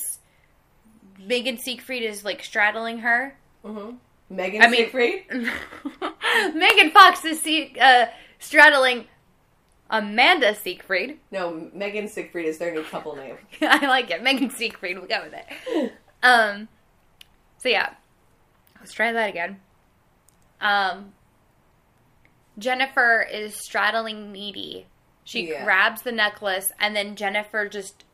Megan 1.26 1.58
Seyfried 1.58 2.02
is 2.02 2.24
like 2.24 2.42
straddling 2.42 2.98
her. 2.98 3.36
Mm-hmm. 3.64 3.96
Megan 4.34 4.62
I 4.62 4.68
mean- 4.68 4.84
Seyfried. 4.86 5.24
Megan 6.54 6.90
Fox 6.90 7.24
is 7.24 7.40
see, 7.40 7.74
uh, 7.80 8.06
straddling 8.38 9.06
Amanda 9.90 10.54
Seyfried. 10.54 11.18
No, 11.30 11.68
Megan 11.74 12.06
Seyfried 12.08 12.46
is 12.46 12.58
their 12.58 12.72
new 12.72 12.84
couple 12.84 13.16
name. 13.16 13.36
I 13.62 13.86
like 13.86 14.10
it. 14.10 14.22
Megan 14.22 14.50
Seyfried. 14.50 14.98
We'll 14.98 15.08
go 15.08 15.22
with 15.24 15.34
it. 15.34 15.92
Um. 16.22 16.68
So 17.56 17.70
yeah, 17.70 17.94
let's 18.78 18.92
try 18.92 19.10
that 19.10 19.30
again. 19.30 19.58
Um. 20.60 21.12
Jennifer 22.58 23.22
is 23.32 23.54
straddling 23.54 24.30
Needy. 24.30 24.86
She 25.24 25.48
Yeah. 25.48 25.64
grabs 25.64 26.02
the 26.02 26.12
necklace, 26.12 26.72
and 26.78 26.94
then 26.94 27.16
Jennifer 27.16 27.68
just 27.70 28.04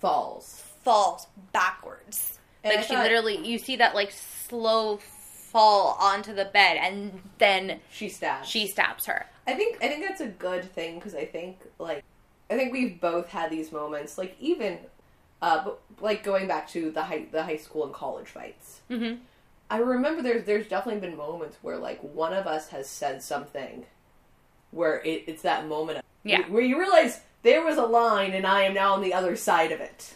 Falls. 0.00 0.64
falls 0.82 1.28
backwards. 1.52 2.31
And 2.64 2.70
like 2.74 2.78
I 2.78 2.82
she 2.82 2.94
thought- 2.94 3.02
literally, 3.02 3.36
you 3.46 3.58
see 3.58 3.76
that 3.76 3.94
like 3.94 4.10
slow 4.12 4.98
fall 4.98 5.96
onto 6.00 6.32
the 6.34 6.46
bed, 6.46 6.78
and 6.80 7.20
then 7.38 7.80
She 7.90 8.08
stabs. 8.08 8.48
she 8.48 8.66
stabs 8.66 9.06
her. 9.06 9.26
I 9.46 9.54
think 9.54 9.76
I 9.82 9.88
think 9.88 10.06
that's 10.06 10.20
a 10.20 10.28
good 10.28 10.64
thing 10.72 10.96
because 10.96 11.14
I 11.14 11.24
think 11.26 11.58
like 11.78 12.04
I 12.50 12.56
think 12.56 12.72
we've 12.72 13.00
both 13.00 13.28
had 13.28 13.50
these 13.50 13.72
moments 13.72 14.16
like 14.18 14.36
even 14.40 14.78
uh 15.42 15.64
but, 15.64 15.80
like 16.00 16.22
going 16.22 16.46
back 16.46 16.68
to 16.68 16.90
the 16.90 17.02
high 17.02 17.26
the 17.32 17.42
high 17.42 17.56
school 17.56 17.84
and 17.84 17.92
college 17.92 18.28
fights. 18.28 18.80
Mhm. 18.90 19.18
I 19.70 19.78
remember 19.78 20.22
there's 20.22 20.44
there's 20.44 20.68
definitely 20.68 21.00
been 21.00 21.16
moments 21.16 21.56
where 21.62 21.76
like 21.78 22.00
one 22.00 22.32
of 22.32 22.46
us 22.46 22.68
has 22.68 22.88
said 22.88 23.22
something 23.22 23.84
where 24.70 25.00
it, 25.02 25.24
it's 25.26 25.42
that 25.42 25.66
moment 25.66 25.98
of, 25.98 26.04
Yeah. 26.24 26.48
where 26.48 26.62
you 26.62 26.78
realize 26.78 27.20
there 27.42 27.62
was 27.64 27.76
a 27.76 27.84
line 27.84 28.32
and 28.32 28.46
I 28.46 28.62
am 28.62 28.72
now 28.74 28.94
on 28.94 29.02
the 29.02 29.12
other 29.12 29.34
side 29.36 29.70
of 29.72 29.80
it. 29.80 30.14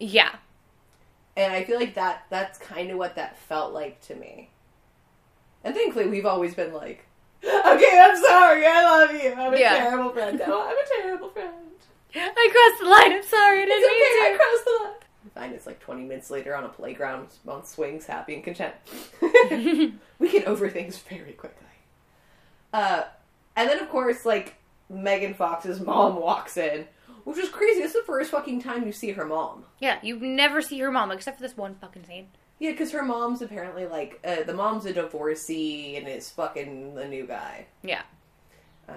Yeah, 0.00 0.36
And 1.38 1.52
I 1.52 1.64
feel 1.64 1.78
like 1.78 1.94
that 1.94 2.24
that's 2.30 2.58
kind 2.58 2.90
of 2.90 2.98
what 2.98 3.14
that 3.14 3.38
felt 3.38 3.72
like 3.72 4.00
to 4.02 4.14
me. 4.14 4.50
And 5.64 5.74
thankfully 5.74 6.06
we've 6.08 6.26
always 6.26 6.54
been 6.54 6.72
like, 6.74 7.06
Okay, 7.44 8.00
I'm 8.02 8.16
sorry, 8.22 8.66
I 8.66 8.82
love 8.84 9.12
you. 9.12 9.32
I'm 9.32 9.54
a 9.54 9.58
Yeah. 9.58 9.76
terrible 9.76 10.10
friend. 10.10 10.38
No, 10.46 10.62
I'm 10.68 10.76
a 10.76 11.02
terrible 11.02 11.28
friend. 11.30 11.52
I 12.14 12.48
crossed 12.52 12.82
the 12.82 12.88
line. 12.90 13.12
I'm 13.12 13.22
sorry. 13.22 13.62
I 13.62 13.66
didn't 13.66 13.82
It's 13.84 13.86
okay, 13.86 14.26
I 14.26 14.30
mean 14.30 14.32
to. 14.32 14.38
crossed 14.38 14.64
the 14.64 14.84
line. 14.84 14.94
I 15.26 15.40
find 15.40 15.54
it's 15.54 15.66
like 15.66 15.80
20 15.80 16.02
minutes 16.04 16.30
later 16.30 16.56
on 16.56 16.64
a 16.64 16.68
playground 16.68 17.28
on 17.46 17.64
swings, 17.64 18.06
happy 18.06 18.34
and 18.34 18.42
content. 18.42 18.74
we 20.18 20.30
get 20.32 20.46
over 20.46 20.68
things 20.68 20.98
very 20.98 21.32
quickly. 21.32 21.66
Uh, 22.72 23.04
and 23.56 23.68
then, 23.68 23.78
of 23.78 23.88
course, 23.90 24.24
like, 24.24 24.54
Megan 24.88 25.34
Fox's 25.34 25.80
mom 25.80 26.16
walks 26.16 26.56
in, 26.56 26.86
which 27.28 27.36
is 27.36 27.50
crazy. 27.50 27.82
This 27.82 27.94
is 27.94 28.00
the 28.00 28.06
first 28.06 28.30
fucking 28.30 28.62
time 28.62 28.86
you 28.86 28.92
see 28.92 29.12
her 29.12 29.26
mom. 29.26 29.66
Yeah, 29.80 29.98
you 30.02 30.18
never 30.18 30.62
see 30.62 30.78
her 30.78 30.90
mom 30.90 31.10
except 31.10 31.36
for 31.36 31.42
this 31.42 31.58
one 31.58 31.74
fucking 31.74 32.06
scene. 32.06 32.28
Yeah, 32.58 32.70
because 32.70 32.90
her 32.92 33.02
mom's 33.02 33.42
apparently, 33.42 33.84
like, 33.86 34.18
uh, 34.24 34.44
the 34.44 34.54
mom's 34.54 34.86
a 34.86 34.94
divorcee 34.94 35.96
and 35.96 36.08
is 36.08 36.30
fucking 36.30 36.94
the 36.94 37.06
new 37.06 37.26
guy. 37.26 37.66
Yeah. 37.82 38.00
Uh, 38.88 38.94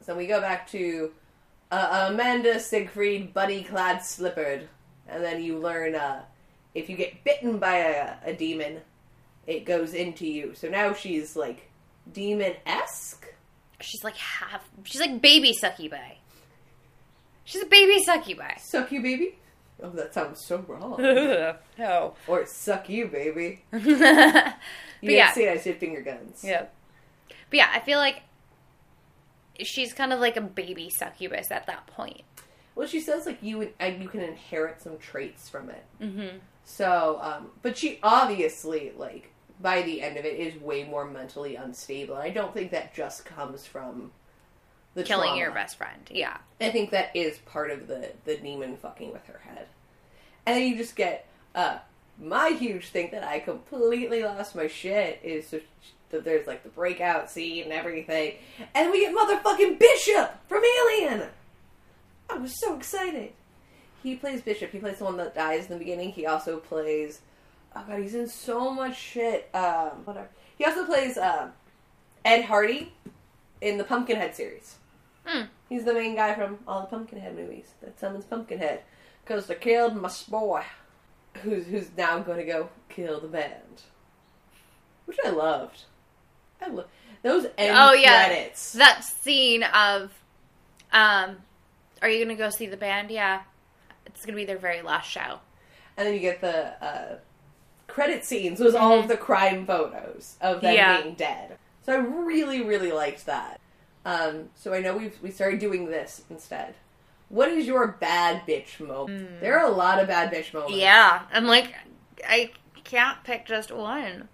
so 0.00 0.16
we 0.16 0.26
go 0.26 0.40
back 0.40 0.68
to 0.72 1.12
uh, 1.70 2.08
Amanda 2.10 2.58
Seyfried, 2.58 3.32
buddy 3.32 3.62
clad 3.62 4.02
slippered, 4.02 4.68
and 5.06 5.22
then 5.22 5.40
you 5.40 5.58
learn 5.58 5.94
uh, 5.94 6.22
if 6.74 6.90
you 6.90 6.96
get 6.96 7.22
bitten 7.22 7.58
by 7.58 7.76
a, 7.76 8.14
a 8.24 8.32
demon, 8.32 8.80
it 9.46 9.64
goes 9.64 9.94
into 9.94 10.26
you. 10.26 10.52
So 10.54 10.68
now 10.68 10.94
she's 10.94 11.36
like 11.36 11.70
demon 12.12 12.54
esque. 12.66 13.24
She's 13.80 14.02
like 14.02 14.16
half. 14.16 14.68
She's 14.82 15.00
like 15.00 15.22
baby 15.22 15.52
succubi. 15.52 16.17
She's 17.48 17.62
a 17.62 17.66
baby 17.66 18.02
succubi. 18.02 18.56
Suck 18.58 18.92
you, 18.92 19.00
baby. 19.00 19.38
Oh, 19.82 19.88
that 19.90 20.12
sounds 20.12 20.40
so 20.40 20.58
wrong. 20.68 20.96
no. 21.78 22.14
or 22.26 22.44
suck 22.44 22.88
you, 22.90 23.06
baby. 23.06 23.62
but 23.70 23.82
You 25.00 25.12
yeah, 25.12 25.32
didn't 25.32 25.48
it, 25.48 25.52
I 25.52 25.56
said 25.56 25.78
finger 25.78 26.02
guns. 26.02 26.42
yeah. 26.44 26.66
But 27.48 27.56
yeah, 27.56 27.70
I 27.72 27.80
feel 27.80 27.98
like 27.98 28.22
she's 29.60 29.92
kind 29.94 30.12
of 30.12 30.20
like 30.20 30.36
a 30.36 30.40
baby 30.40 30.90
succubus 30.90 31.50
at 31.50 31.66
that 31.66 31.86
point. 31.86 32.22
Well, 32.74 32.86
she 32.86 33.00
says 33.00 33.24
like 33.26 33.42
you 33.42 33.58
would- 33.58 33.74
uh, 33.80 33.86
you 33.86 34.08
can 34.08 34.20
inherit 34.20 34.82
some 34.82 34.98
traits 34.98 35.48
from 35.48 35.70
it. 35.70 35.84
Mm-hmm. 36.02 36.36
So, 36.64 37.18
um, 37.22 37.50
but 37.62 37.78
she 37.78 37.98
obviously, 38.02 38.92
like, 38.96 39.32
by 39.60 39.80
the 39.82 40.02
end 40.02 40.18
of 40.18 40.24
it, 40.26 40.38
is 40.38 40.60
way 40.60 40.84
more 40.84 41.06
mentally 41.06 41.56
unstable. 41.56 42.14
And 42.16 42.22
I 42.24 42.28
don't 42.30 42.52
think 42.52 42.72
that 42.72 42.94
just 42.94 43.24
comes 43.24 43.64
from, 43.64 44.12
the 44.94 45.02
killing 45.02 45.28
trauma. 45.28 45.40
your 45.40 45.52
best 45.52 45.76
friend. 45.76 46.08
Yeah. 46.10 46.36
I 46.60 46.70
think 46.70 46.90
that 46.90 47.14
is 47.14 47.38
part 47.38 47.70
of 47.70 47.86
the 47.86 48.10
the 48.24 48.36
demon 48.36 48.76
fucking 48.76 49.12
with 49.12 49.24
her 49.26 49.40
head. 49.44 49.66
And 50.46 50.56
then 50.56 50.68
you 50.68 50.76
just 50.76 50.96
get 50.96 51.26
uh 51.54 51.78
my 52.20 52.48
huge 52.48 52.88
thing 52.88 53.10
that 53.12 53.22
I 53.22 53.38
completely 53.38 54.22
lost 54.24 54.56
my 54.56 54.66
shit 54.66 55.20
is 55.22 55.50
that 56.10 56.24
there's 56.24 56.46
like 56.46 56.62
the 56.64 56.68
breakout 56.68 57.30
scene 57.30 57.64
and 57.64 57.72
everything. 57.72 58.34
And 58.74 58.90
we 58.90 59.00
get 59.00 59.14
motherfucking 59.14 59.78
Bishop 59.78 60.34
from 60.48 60.62
Alien. 60.64 61.28
I 62.30 62.38
was 62.38 62.58
so 62.58 62.76
excited. 62.76 63.32
He 64.02 64.16
plays 64.16 64.42
Bishop. 64.42 64.70
He 64.72 64.78
plays 64.78 64.98
the 64.98 65.04
one 65.04 65.16
that 65.18 65.34
dies 65.34 65.66
in 65.66 65.72
the 65.72 65.78
beginning. 65.78 66.10
He 66.12 66.26
also 66.26 66.58
plays 66.58 67.20
Oh 67.76 67.84
god, 67.86 68.00
he's 68.00 68.14
in 68.14 68.26
so 68.28 68.72
much 68.72 68.98
shit. 68.98 69.48
Um 69.54 70.04
whatever. 70.04 70.28
He 70.56 70.64
also 70.64 70.84
plays 70.84 71.16
um 71.18 71.52
Ed 72.24 72.42
Hardy 72.42 72.92
in 73.60 73.78
the 73.78 73.84
Pumpkinhead 73.84 74.34
series. 74.34 74.76
Hmm. 75.26 75.42
He's 75.68 75.84
the 75.84 75.92
main 75.94 76.14
guy 76.14 76.34
from 76.34 76.58
all 76.66 76.80
the 76.82 76.86
Pumpkinhead 76.86 77.36
movies 77.36 77.72
that 77.82 77.98
summons 78.00 78.24
Pumpkinhead. 78.24 78.80
Because 79.24 79.46
they 79.46 79.54
killed 79.56 79.94
my 79.96 80.10
boy. 80.28 80.62
Who's, 81.42 81.66
who's 81.66 81.88
now 81.96 82.18
going 82.20 82.38
to 82.38 82.44
go 82.44 82.70
kill 82.88 83.20
the 83.20 83.28
band. 83.28 83.82
Which 85.04 85.18
I 85.24 85.30
loved. 85.30 85.82
I 86.60 86.68
lo- 86.68 86.84
Those 87.22 87.46
end 87.56 87.76
Oh, 87.78 87.92
yeah. 87.92 88.26
credits. 88.26 88.72
That 88.72 89.04
scene 89.04 89.62
of, 89.62 90.12
um, 90.92 91.36
are 92.02 92.08
you 92.08 92.24
gonna 92.24 92.36
go 92.36 92.50
see 92.50 92.66
the 92.66 92.76
band? 92.76 93.10
Yeah, 93.10 93.42
it's 94.06 94.24
gonna 94.26 94.36
be 94.36 94.44
their 94.44 94.58
very 94.58 94.82
last 94.82 95.08
show. 95.08 95.38
And 95.96 96.06
then 96.06 96.14
you 96.14 96.20
get 96.20 96.40
the 96.40 96.84
uh, 96.84 97.18
credit 97.86 98.24
scenes 98.24 98.60
was 98.60 98.74
all 98.74 98.98
of 98.98 99.08
the 99.08 99.16
crime 99.16 99.66
photos 99.66 100.36
of 100.40 100.60
them 100.60 100.70
Mm-hmm. 100.70 100.76
Yeah. 100.76 101.02
being 101.02 101.14
dead. 101.14 101.58
So 101.88 101.94
I 101.94 101.96
really, 101.96 102.62
really 102.62 102.92
liked 102.92 103.24
that. 103.24 103.58
Um, 104.04 104.50
so 104.54 104.74
I 104.74 104.80
know 104.80 104.94
we've 104.94 105.16
we 105.22 105.30
started 105.30 105.58
doing 105.58 105.86
this 105.86 106.22
instead. 106.28 106.74
What 107.30 107.48
is 107.48 107.66
your 107.66 107.88
bad 107.98 108.42
bitch 108.46 108.78
moment? 108.78 109.40
There 109.40 109.58
are 109.58 109.64
a 109.64 109.74
lot 109.74 109.98
of 109.98 110.06
bad 110.06 110.30
bitch 110.30 110.52
moments. 110.52 110.74
Mm. 110.74 110.80
Yeah, 110.80 111.22
I'm 111.32 111.46
like, 111.46 111.72
I 112.28 112.50
can't 112.84 113.24
pick 113.24 113.46
just 113.46 113.72
one. 113.72 114.28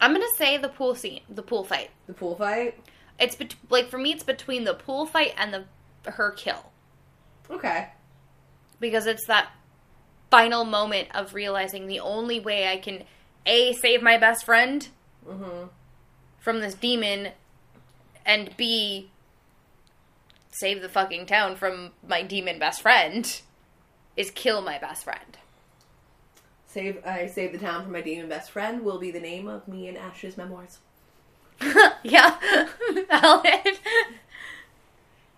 I'm 0.00 0.14
gonna 0.14 0.24
say 0.38 0.56
the 0.56 0.70
pool 0.70 0.94
scene, 0.94 1.20
the 1.28 1.42
pool 1.42 1.62
fight. 1.62 1.90
The 2.06 2.14
pool 2.14 2.36
fight. 2.36 2.74
It's 3.18 3.36
bet- 3.36 3.56
like 3.68 3.90
for 3.90 3.98
me, 3.98 4.12
it's 4.12 4.24
between 4.24 4.64
the 4.64 4.72
pool 4.72 5.04
fight 5.04 5.34
and 5.36 5.52
the 5.52 5.64
her 6.10 6.30
kill 6.30 6.70
Okay. 7.50 7.88
because 8.80 9.04
it's 9.04 9.26
that 9.26 9.50
final 10.30 10.64
moment 10.64 11.08
of 11.14 11.34
realizing 11.34 11.86
the 11.86 12.00
only 12.00 12.40
way 12.40 12.66
I 12.66 12.78
can 12.78 13.04
a 13.44 13.74
save 13.74 14.02
my 14.02 14.16
best 14.16 14.46
friend 14.46 14.88
Mm-hmm. 15.28 15.66
From 16.40 16.60
this 16.60 16.74
demon, 16.74 17.28
and 18.26 18.56
b 18.56 19.10
save 20.50 20.82
the 20.82 20.88
fucking 20.88 21.26
town 21.26 21.54
from 21.54 21.92
my 22.06 22.22
demon 22.22 22.58
best 22.58 22.82
friend 22.82 23.40
is 24.16 24.30
kill 24.30 24.60
my 24.60 24.78
best 24.78 25.04
friend. 25.04 25.38
Save 26.66 27.04
I 27.04 27.26
save 27.26 27.52
the 27.52 27.58
town 27.58 27.84
from 27.84 27.92
my 27.92 28.00
demon 28.00 28.28
best 28.28 28.50
friend 28.50 28.84
will 28.84 28.98
be 28.98 29.10
the 29.10 29.20
name 29.20 29.48
of 29.48 29.66
me 29.68 29.88
and 29.88 29.96
Ash's 29.96 30.36
memoirs. 30.36 30.78
yeah, 32.02 32.36
valid. 33.08 33.78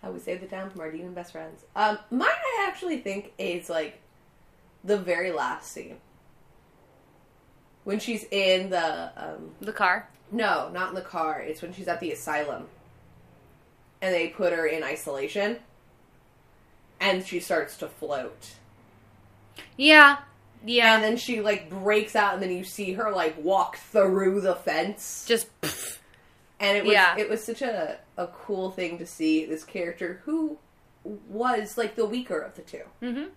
How 0.03 0.11
we 0.11 0.19
save 0.19 0.41
the 0.41 0.47
town 0.47 0.71
from 0.71 0.81
our 0.81 0.91
demon 0.91 1.15
best 1.15 1.33
friends. 1.33 1.63
Um, 1.77 1.99
mine 2.11 2.29
I 2.29 2.67
actually 2.69 2.99
think 2.99 3.33
is 3.39 3.71
like 3.71 4.01
the 4.85 4.99
very 4.99 5.31
last 5.31 5.71
scene 5.73 5.99
when 7.85 7.99
she's 7.99 8.25
in 8.31 8.71
the 8.71 9.11
um, 9.17 9.53
the 9.61 9.73
car. 9.73 10.09
No, 10.33 10.69
not 10.73 10.89
in 10.89 10.95
the 10.97 11.01
car. 11.03 11.41
It's 11.41 11.63
when 11.63 11.73
she's 11.73 11.87
at 11.87 12.01
the 12.01 12.11
asylum, 12.11 12.67
and 14.01 14.13
they 14.15 14.29
put 14.29 14.53
her 14.53 14.67
in 14.67 14.83
isolation, 14.83 15.59
and 17.01 17.25
she 17.25 17.39
starts 17.39 17.77
to 17.79 17.87
float. 17.89 18.53
Yeah, 19.77 20.19
yeah. 20.65 20.95
And 20.95 21.05
then 21.05 21.17
she 21.17 21.41
like 21.41 21.69
breaks 21.71 22.17
out, 22.17 22.35
and 22.35 22.43
then 22.43 22.51
you 22.51 22.65
see 22.65 22.95
her 22.95 23.13
like 23.13 23.37
walk 23.43 23.77
through 23.77 24.41
the 24.41 24.55
fence. 24.57 25.25
just 25.29 25.49
and 26.59 26.77
it 26.77 26.85
was 26.85 26.93
Yeah. 26.93 27.17
it 27.19 27.29
was 27.29 27.45
such 27.45 27.63
a 27.63 27.99
a 28.17 28.27
cool 28.29 28.71
thing 28.71 28.99
to 28.99 29.07
see 29.07 29.45
this 29.47 29.65
character 29.65 30.21
who 30.25 30.59
was 31.29 31.77
like 31.77 31.97
the 31.97 32.07
weaker 32.07 32.39
of 32.39 32.55
the 32.55 32.63
2 32.63 32.83
Mhm. 33.03 33.29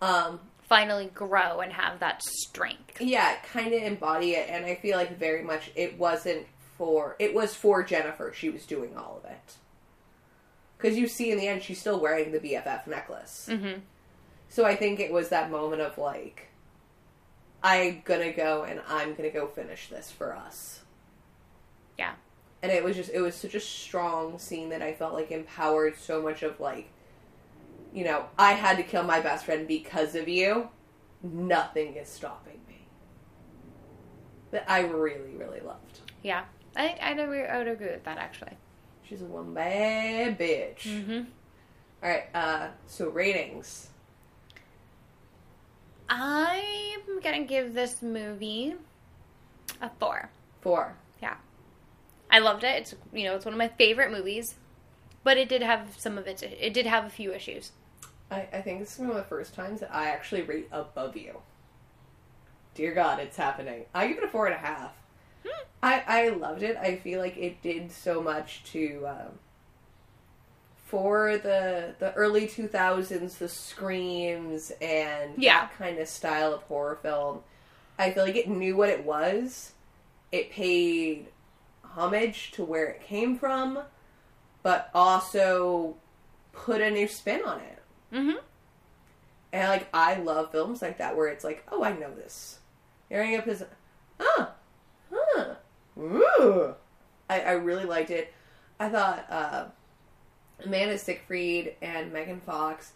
Um, 0.00 0.40
finally 0.72 1.10
grow 1.14 1.60
and 1.60 1.70
have 1.70 2.00
that 2.00 2.22
strength. 2.22 2.98
yeah, 3.00 3.36
kind 3.52 3.74
of 3.74 3.82
embody 3.82 4.30
it, 4.32 4.48
and 4.48 4.64
I 4.64 4.74
feel 4.76 4.96
like 4.96 5.18
very 5.18 5.42
much 5.42 5.70
it 5.74 5.98
wasn't 5.98 6.46
for 6.78 7.14
it 7.18 7.34
was 7.34 7.54
for 7.54 7.82
Jennifer. 7.82 8.32
She 8.34 8.48
was 8.48 8.64
doing 8.64 8.96
all 8.96 9.20
of 9.22 9.30
it 9.30 9.56
because 10.78 10.96
you 10.96 11.06
see 11.06 11.30
in 11.30 11.36
the 11.38 11.46
end 11.46 11.62
she's 11.62 11.78
still 11.78 12.00
wearing 12.00 12.32
the 12.32 12.40
BFF 12.40 12.86
necklace. 12.86 13.46
Mm-hmm. 13.50 13.80
So 14.48 14.64
I 14.64 14.74
think 14.74 14.98
it 14.98 15.12
was 15.12 15.28
that 15.28 15.50
moment 15.50 15.82
of 15.82 15.98
like, 15.98 16.48
I'm 17.62 18.00
gonna 18.04 18.32
go 18.32 18.64
and 18.64 18.80
I'm 18.88 19.14
gonna 19.14 19.30
go 19.30 19.46
finish 19.48 19.88
this 19.88 20.10
for 20.10 20.34
us. 20.34 20.80
Yeah. 21.98 22.14
and 22.62 22.72
it 22.72 22.82
was 22.82 22.96
just 22.96 23.10
it 23.10 23.20
was 23.20 23.34
such 23.34 23.54
a 23.54 23.60
strong 23.60 24.38
scene 24.38 24.70
that 24.70 24.80
I 24.80 24.94
felt 24.94 25.12
like 25.12 25.30
empowered 25.30 25.96
so 25.98 26.22
much 26.22 26.42
of 26.42 26.58
like 26.58 26.88
you 27.92 28.04
know, 28.04 28.26
I 28.38 28.52
had 28.52 28.76
to 28.78 28.82
kill 28.82 29.02
my 29.02 29.20
best 29.20 29.44
friend 29.44 29.68
because 29.68 30.14
of 30.14 30.28
you. 30.28 30.68
Nothing 31.22 31.96
is 31.96 32.08
stopping 32.08 32.60
me. 32.68 32.86
That 34.50 34.64
I 34.68 34.80
really, 34.80 35.34
really 35.36 35.60
loved. 35.60 36.00
Yeah. 36.22 36.44
I, 36.76 36.96
I'd 37.00 37.18
agree, 37.18 37.44
I 37.44 37.58
would 37.58 37.68
agree 37.68 37.90
with 37.90 38.04
that 38.04 38.18
actually. 38.18 38.56
She's 39.02 39.22
a 39.22 39.26
one 39.26 39.52
bad 39.52 40.38
bitch. 40.38 40.82
Mm-hmm. 40.82 41.24
All 42.02 42.08
right, 42.08 42.24
uh, 42.34 42.68
so 42.86 43.08
ratings. 43.10 43.88
I'm 46.08 47.20
gonna 47.22 47.44
give 47.44 47.74
this 47.74 48.02
movie 48.02 48.74
a 49.80 49.90
four. 50.00 50.30
Four. 50.60 50.96
Yeah. 51.22 51.36
I 52.30 52.38
loved 52.38 52.64
it. 52.64 52.80
It's 52.80 52.94
you 53.12 53.24
know, 53.24 53.36
it's 53.36 53.44
one 53.44 53.54
of 53.54 53.58
my 53.58 53.68
favorite 53.68 54.10
movies. 54.10 54.54
But 55.24 55.36
it 55.36 55.48
did 55.48 55.62
have 55.62 55.94
some 55.98 56.18
of 56.18 56.26
its 56.26 56.42
it 56.42 56.74
did 56.74 56.86
have 56.86 57.04
a 57.04 57.10
few 57.10 57.32
issues. 57.32 57.72
I, 58.32 58.48
I 58.52 58.60
think 58.62 58.80
this 58.80 58.94
is 58.94 58.98
one 58.98 59.10
of 59.10 59.16
the 59.16 59.22
first 59.24 59.54
times 59.54 59.80
that 59.80 59.94
I 59.94 60.08
actually 60.08 60.42
rate 60.42 60.68
above 60.72 61.16
you. 61.16 61.40
Dear 62.74 62.94
God, 62.94 63.20
it's 63.20 63.36
happening. 63.36 63.84
I 63.94 64.08
give 64.08 64.18
it 64.18 64.24
a 64.24 64.28
four 64.28 64.46
and 64.46 64.54
a 64.54 64.58
half. 64.58 64.92
I, 65.82 66.02
I 66.06 66.28
loved 66.28 66.62
it. 66.62 66.76
I 66.76 66.96
feel 66.96 67.20
like 67.20 67.36
it 67.36 67.60
did 67.60 67.90
so 67.90 68.22
much 68.22 68.62
to 68.72 69.04
um, 69.08 69.38
for 70.86 71.36
the 71.38 71.94
the 71.98 72.12
early 72.14 72.46
two 72.46 72.68
thousands, 72.68 73.36
the 73.38 73.48
screams 73.48 74.70
and 74.80 75.32
Yeah. 75.36 75.62
that 75.62 75.76
kind 75.76 75.98
of 75.98 76.06
style 76.08 76.54
of 76.54 76.62
horror 76.62 76.98
film. 77.02 77.40
I 77.98 78.12
feel 78.12 78.24
like 78.24 78.36
it 78.36 78.48
knew 78.48 78.76
what 78.76 78.88
it 78.90 79.04
was. 79.04 79.72
It 80.30 80.50
paid 80.50 81.26
homage 81.84 82.52
to 82.52 82.64
where 82.64 82.86
it 82.86 83.02
came 83.02 83.36
from, 83.36 83.80
but 84.62 84.88
also 84.94 85.96
put 86.52 86.80
a 86.80 86.90
new 86.90 87.08
spin 87.08 87.42
on 87.44 87.58
it. 87.60 87.81
Mm-hmm. 88.12 88.38
And 89.52 89.68
like 89.68 89.88
I 89.92 90.16
love 90.16 90.50
films 90.52 90.82
like 90.82 90.98
that 90.98 91.16
where 91.16 91.28
it's 91.28 91.44
like, 91.44 91.64
oh, 91.70 91.82
I 91.82 91.92
know 91.92 92.14
this. 92.14 92.58
Hearing 93.08 93.36
up 93.36 93.46
is, 93.46 93.64
ah, 94.20 94.52
huh, 95.12 95.54
ooh. 95.98 96.74
I, 97.28 97.40
I 97.40 97.52
really 97.52 97.84
liked 97.84 98.10
it. 98.10 98.32
I 98.80 98.88
thought 98.88 99.26
uh, 99.30 99.64
Amanda 100.64 100.98
Seyfried 100.98 101.76
and 101.82 102.12
Megan 102.12 102.40
Fox 102.40 102.92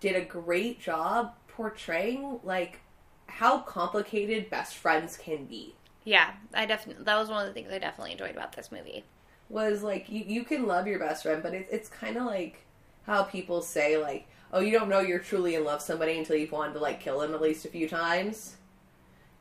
did 0.00 0.16
a 0.16 0.24
great 0.24 0.80
job 0.80 1.34
portraying 1.48 2.40
like 2.42 2.80
how 3.26 3.58
complicated 3.58 4.50
best 4.50 4.76
friends 4.76 5.16
can 5.16 5.44
be. 5.44 5.74
Yeah, 6.04 6.32
I 6.54 6.66
definitely 6.66 7.04
that 7.04 7.18
was 7.18 7.28
one 7.28 7.46
of 7.46 7.48
the 7.48 7.54
things 7.54 7.72
I 7.72 7.78
definitely 7.78 8.12
enjoyed 8.12 8.30
about 8.30 8.52
this 8.52 8.72
movie. 8.72 9.04
was 9.48 9.82
like 9.82 10.08
you, 10.08 10.24
you 10.26 10.44
can 10.44 10.66
love 10.66 10.86
your 10.86 10.98
best 10.98 11.24
friend, 11.24 11.42
but 11.42 11.54
it, 11.54 11.68
it's 11.70 11.88
kind 11.88 12.16
of 12.16 12.24
like 12.24 12.64
how 13.02 13.22
people 13.22 13.62
say 13.62 13.96
like, 13.96 14.26
oh, 14.52 14.60
you 14.60 14.72
don't 14.72 14.88
know 14.88 15.00
you're 15.00 15.18
truly 15.18 15.54
in 15.54 15.64
love 15.64 15.76
with 15.76 15.84
somebody 15.84 16.18
until 16.18 16.36
you've 16.36 16.52
wanted 16.52 16.74
to 16.74 16.80
like 16.80 17.00
kill 17.00 17.20
them 17.20 17.34
at 17.34 17.40
least 17.40 17.64
a 17.64 17.68
few 17.68 17.88
times. 17.88 18.56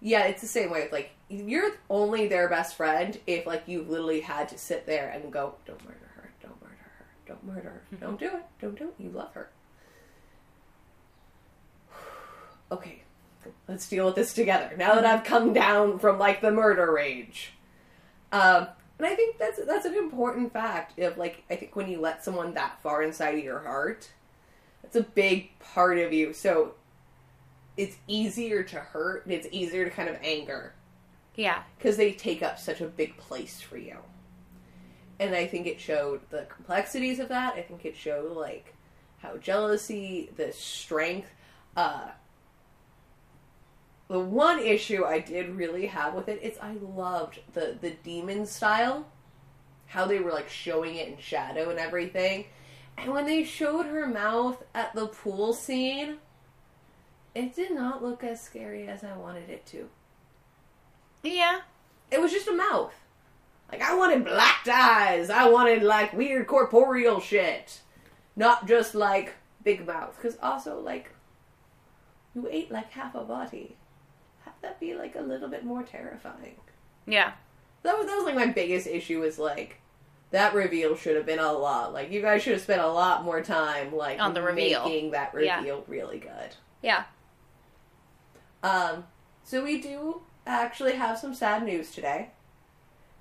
Yeah, 0.01 0.25
it's 0.25 0.41
the 0.41 0.47
same 0.47 0.71
way. 0.71 0.81
It's 0.81 0.93
like 0.93 1.11
you're 1.29 1.71
only 1.89 2.27
their 2.27 2.49
best 2.49 2.75
friend 2.75 3.19
if 3.27 3.45
like 3.45 3.63
you've 3.67 3.89
literally 3.89 4.21
had 4.21 4.49
to 4.49 4.57
sit 4.57 4.85
there 4.85 5.09
and 5.09 5.31
go, 5.31 5.55
don't 5.65 5.83
murder 5.83 6.11
her, 6.15 6.31
don't 6.41 6.61
murder 6.61 6.75
her, 6.97 7.05
don't 7.27 7.43
murder 7.43 7.69
her, 7.69 7.97
don't 7.99 8.19
do 8.19 8.27
it, 8.27 8.45
don't 8.61 8.77
do 8.77 8.87
it. 8.89 8.93
You 8.97 9.09
love 9.09 9.33
her. 9.33 9.49
okay, 12.71 13.03
let's 13.67 13.87
deal 13.89 14.05
with 14.05 14.15
this 14.15 14.33
together. 14.33 14.75
Now 14.77 14.95
that 14.95 15.05
I've 15.05 15.23
come 15.23 15.53
down 15.53 15.99
from 15.99 16.17
like 16.17 16.41
the 16.41 16.51
murder 16.51 16.91
rage. 16.91 17.53
Um, 18.31 18.67
and 18.99 19.07
I 19.07 19.15
think 19.15 19.37
that's 19.39 19.59
that's 19.65 19.85
an 19.85 19.95
important 19.95 20.53
fact 20.53 20.99
of 20.99 21.17
like 21.17 21.43
I 21.49 21.55
think 21.55 21.75
when 21.75 21.89
you 21.89 21.99
let 21.99 22.23
someone 22.23 22.53
that 22.53 22.79
far 22.83 23.01
inside 23.01 23.35
of 23.37 23.43
your 23.43 23.59
heart, 23.59 24.09
that's 24.83 24.95
a 24.95 25.01
big 25.03 25.57
part 25.59 25.97
of 25.97 26.13
you. 26.13 26.33
So 26.33 26.73
it's 27.77 27.95
easier 28.07 28.61
to 28.63 28.75
hurt 28.77 29.25
and 29.25 29.33
it's 29.33 29.47
easier 29.51 29.85
to 29.85 29.91
kind 29.91 30.09
of 30.09 30.17
anger 30.21 30.73
Yeah. 31.35 31.63
because 31.77 31.95
they 31.97 32.11
take 32.11 32.43
up 32.43 32.59
such 32.59 32.81
a 32.81 32.87
big 32.87 33.17
place 33.17 33.61
for 33.61 33.77
you. 33.77 33.97
and 35.19 35.33
I 35.35 35.47
think 35.47 35.65
it 35.67 35.79
showed 35.81 36.21
the 36.29 36.43
complexities 36.53 37.19
of 37.19 37.27
that. 37.29 37.55
I 37.55 37.61
think 37.61 37.85
it 37.85 37.95
showed 37.97 38.35
like 38.35 38.73
how 39.19 39.37
jealousy, 39.37 40.29
the 40.37 40.51
strength. 40.53 41.29
Uh, 41.75 42.09
the 44.09 44.19
one 44.19 44.59
issue 44.59 45.05
I 45.05 45.19
did 45.19 45.55
really 45.55 45.85
have 45.85 46.13
with 46.13 46.27
it 46.27 46.41
is 46.41 46.57
I 46.59 46.73
loved 46.73 47.39
the 47.53 47.77
the 47.79 47.91
demon 47.91 48.45
style, 48.45 49.05
how 49.87 50.05
they 50.05 50.19
were 50.19 50.31
like 50.31 50.49
showing 50.49 50.95
it 50.95 51.07
in 51.07 51.17
shadow 51.19 51.69
and 51.69 51.79
everything, 51.79 52.45
and 52.97 53.13
when 53.13 53.25
they 53.25 53.43
showed 53.43 53.85
her 53.85 54.07
mouth 54.07 54.61
at 54.75 54.93
the 54.93 55.07
pool 55.07 55.53
scene, 55.53 56.17
it 57.33 57.55
did 57.55 57.71
not 57.71 58.03
look 58.03 58.23
as 58.23 58.41
scary 58.41 58.87
as 58.87 59.03
I 59.03 59.15
wanted 59.15 59.49
it 59.49 59.65
to. 59.67 59.89
Yeah. 61.23 61.61
It 62.11 62.19
was 62.19 62.31
just 62.31 62.47
a 62.47 62.53
mouth. 62.53 62.93
Like 63.71 63.81
I 63.81 63.95
wanted 63.95 64.25
black 64.25 64.67
eyes. 64.67 65.29
I 65.29 65.47
wanted 65.47 65.83
like 65.83 66.11
weird 66.13 66.47
corporeal 66.47 67.19
shit, 67.19 67.81
not 68.35 68.67
just 68.67 68.95
like 68.95 69.35
big 69.63 69.85
mouth. 69.85 70.17
Because 70.17 70.37
also 70.41 70.79
like 70.79 71.13
you 72.33 72.47
ate 72.51 72.71
like 72.71 72.91
half 72.91 73.15
a 73.15 73.23
body. 73.23 73.77
Have 74.61 74.71
that 74.71 74.79
be 74.79 74.93
like 74.95 75.15
a 75.15 75.21
little 75.21 75.47
bit 75.49 75.63
more 75.63 75.83
terrifying. 75.83 76.55
Yeah. 77.05 77.33
That 77.83 77.97
was 77.97 78.07
that 78.07 78.15
was 78.15 78.25
like 78.25 78.35
my 78.35 78.47
biggest 78.47 78.87
issue. 78.87 79.19
Was 79.21 79.39
like 79.39 79.79
that 80.31 80.53
reveal 80.53 80.95
should 80.95 81.15
have 81.15 81.25
been 81.25 81.39
a 81.39 81.51
lot. 81.51 81.93
Like 81.93 82.11
you 82.11 82.21
guys 82.21 82.43
should 82.43 82.53
have 82.53 82.61
spent 82.61 82.81
a 82.81 82.87
lot 82.87 83.23
more 83.23 83.41
time 83.41 83.95
like 83.95 84.19
On 84.19 84.33
the 84.33 84.41
reveal. 84.41 84.83
making 84.85 85.11
that 85.11 85.33
Yeah. 85.39 85.57
reveal 85.59 85.83
really 85.87 86.19
good. 86.19 86.55
Yeah. 86.81 87.03
Um, 88.63 89.05
so 89.43 89.63
we 89.63 89.79
do 89.81 90.21
actually 90.45 90.93
have 90.93 91.17
some 91.17 91.33
sad 91.33 91.63
news 91.63 91.91
today. 91.91 92.31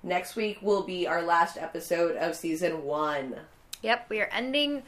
Next 0.03 0.35
week 0.35 0.59
will 0.61 0.83
be 0.83 1.07
our 1.07 1.21
last 1.21 1.57
episode 1.57 2.15
of 2.17 2.35
season 2.35 2.83
one. 2.83 3.35
Yep. 3.81 4.07
We 4.09 4.21
are 4.21 4.29
ending 4.31 4.83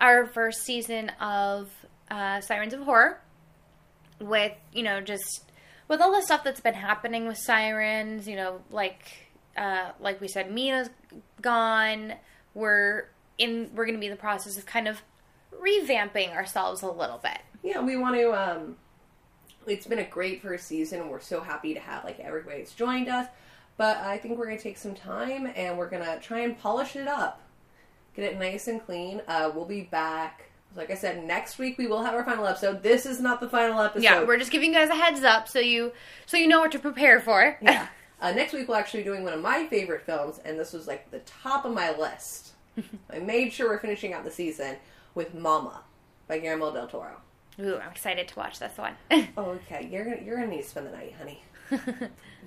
our 0.00 0.26
first 0.26 0.62
season 0.64 1.10
of 1.20 1.70
uh, 2.10 2.40
Sirens 2.40 2.74
of 2.74 2.80
Horror 2.80 3.20
with, 4.20 4.52
you 4.72 4.82
know, 4.82 5.00
just 5.00 5.44
with 5.92 6.00
all 6.00 6.10
the 6.10 6.22
stuff 6.22 6.42
that's 6.42 6.62
been 6.62 6.72
happening 6.72 7.26
with 7.26 7.36
sirens, 7.36 8.26
you 8.26 8.34
know, 8.34 8.62
like 8.70 9.28
uh, 9.58 9.90
like 10.00 10.22
we 10.22 10.26
said, 10.26 10.50
Mina's 10.50 10.88
gone. 11.42 12.14
We're 12.54 13.10
in. 13.36 13.70
We're 13.74 13.84
going 13.84 13.96
to 13.96 14.00
be 14.00 14.06
in 14.06 14.12
the 14.12 14.16
process 14.16 14.56
of 14.56 14.64
kind 14.64 14.88
of 14.88 15.02
revamping 15.54 16.34
ourselves 16.34 16.80
a 16.80 16.90
little 16.90 17.18
bit. 17.18 17.38
Yeah, 17.62 17.82
we 17.82 17.98
want 17.98 18.14
to. 18.14 18.32
Um, 18.32 18.76
it's 19.66 19.86
been 19.86 19.98
a 19.98 20.04
great 20.04 20.40
first 20.40 20.66
season. 20.66 21.10
We're 21.10 21.20
so 21.20 21.42
happy 21.42 21.74
to 21.74 21.80
have 21.80 22.04
like 22.04 22.20
everybody 22.20 22.60
that's 22.60 22.74
joined 22.74 23.10
us. 23.10 23.28
But 23.76 23.98
I 23.98 24.16
think 24.16 24.38
we're 24.38 24.46
gonna 24.46 24.58
take 24.58 24.78
some 24.78 24.94
time 24.94 25.52
and 25.54 25.76
we're 25.76 25.90
gonna 25.90 26.18
try 26.20 26.40
and 26.40 26.58
polish 26.58 26.96
it 26.96 27.06
up, 27.06 27.42
get 28.16 28.32
it 28.32 28.38
nice 28.38 28.66
and 28.66 28.82
clean. 28.82 29.20
Uh, 29.28 29.52
we'll 29.54 29.66
be 29.66 29.82
back. 29.82 30.51
Like 30.74 30.90
I 30.90 30.94
said, 30.94 31.24
next 31.24 31.58
week 31.58 31.76
we 31.78 31.86
will 31.86 32.02
have 32.02 32.14
our 32.14 32.24
final 32.24 32.46
episode. 32.46 32.82
This 32.82 33.04
is 33.06 33.20
not 33.20 33.40
the 33.40 33.48
final 33.48 33.80
episode. 33.80 34.02
Yeah, 34.04 34.24
we're 34.24 34.38
just 34.38 34.50
giving 34.50 34.72
you 34.72 34.78
guys 34.78 34.88
a 34.88 34.94
heads 34.94 35.22
up 35.22 35.48
so 35.48 35.58
you 35.58 35.92
so 36.26 36.36
you 36.36 36.48
know 36.48 36.60
what 36.60 36.72
to 36.72 36.78
prepare 36.78 37.20
for. 37.20 37.58
Yeah. 37.62 37.88
Uh, 38.20 38.30
next 38.30 38.52
week 38.52 38.68
we'll 38.68 38.76
actually 38.76 39.00
be 39.00 39.08
doing 39.08 39.24
one 39.24 39.32
of 39.32 39.40
my 39.40 39.66
favorite 39.66 40.02
films, 40.06 40.38
and 40.44 40.56
this 40.58 40.72
was 40.72 40.86
like 40.86 41.10
the 41.10 41.18
top 41.20 41.64
of 41.64 41.72
my 41.74 41.90
list. 41.96 42.52
I 43.10 43.18
made 43.18 43.52
sure 43.52 43.68
we're 43.68 43.80
finishing 43.80 44.12
out 44.12 44.22
the 44.22 44.30
season 44.30 44.76
with 45.16 45.34
Mama 45.34 45.82
by 46.28 46.38
Guillermo 46.38 46.72
del 46.72 46.86
Toro. 46.86 47.16
Ooh, 47.60 47.76
I'm 47.78 47.90
excited 47.90 48.28
to 48.28 48.36
watch 48.38 48.60
this 48.60 48.78
one. 48.78 48.94
Oh, 49.36 49.58
okay, 49.70 49.88
you're 49.90 50.04
gonna 50.04 50.22
you're 50.24 50.36
gonna 50.36 50.48
need 50.48 50.62
to 50.62 50.68
spend 50.68 50.86
the 50.86 50.92
night, 50.92 51.14
honey. 51.18 51.42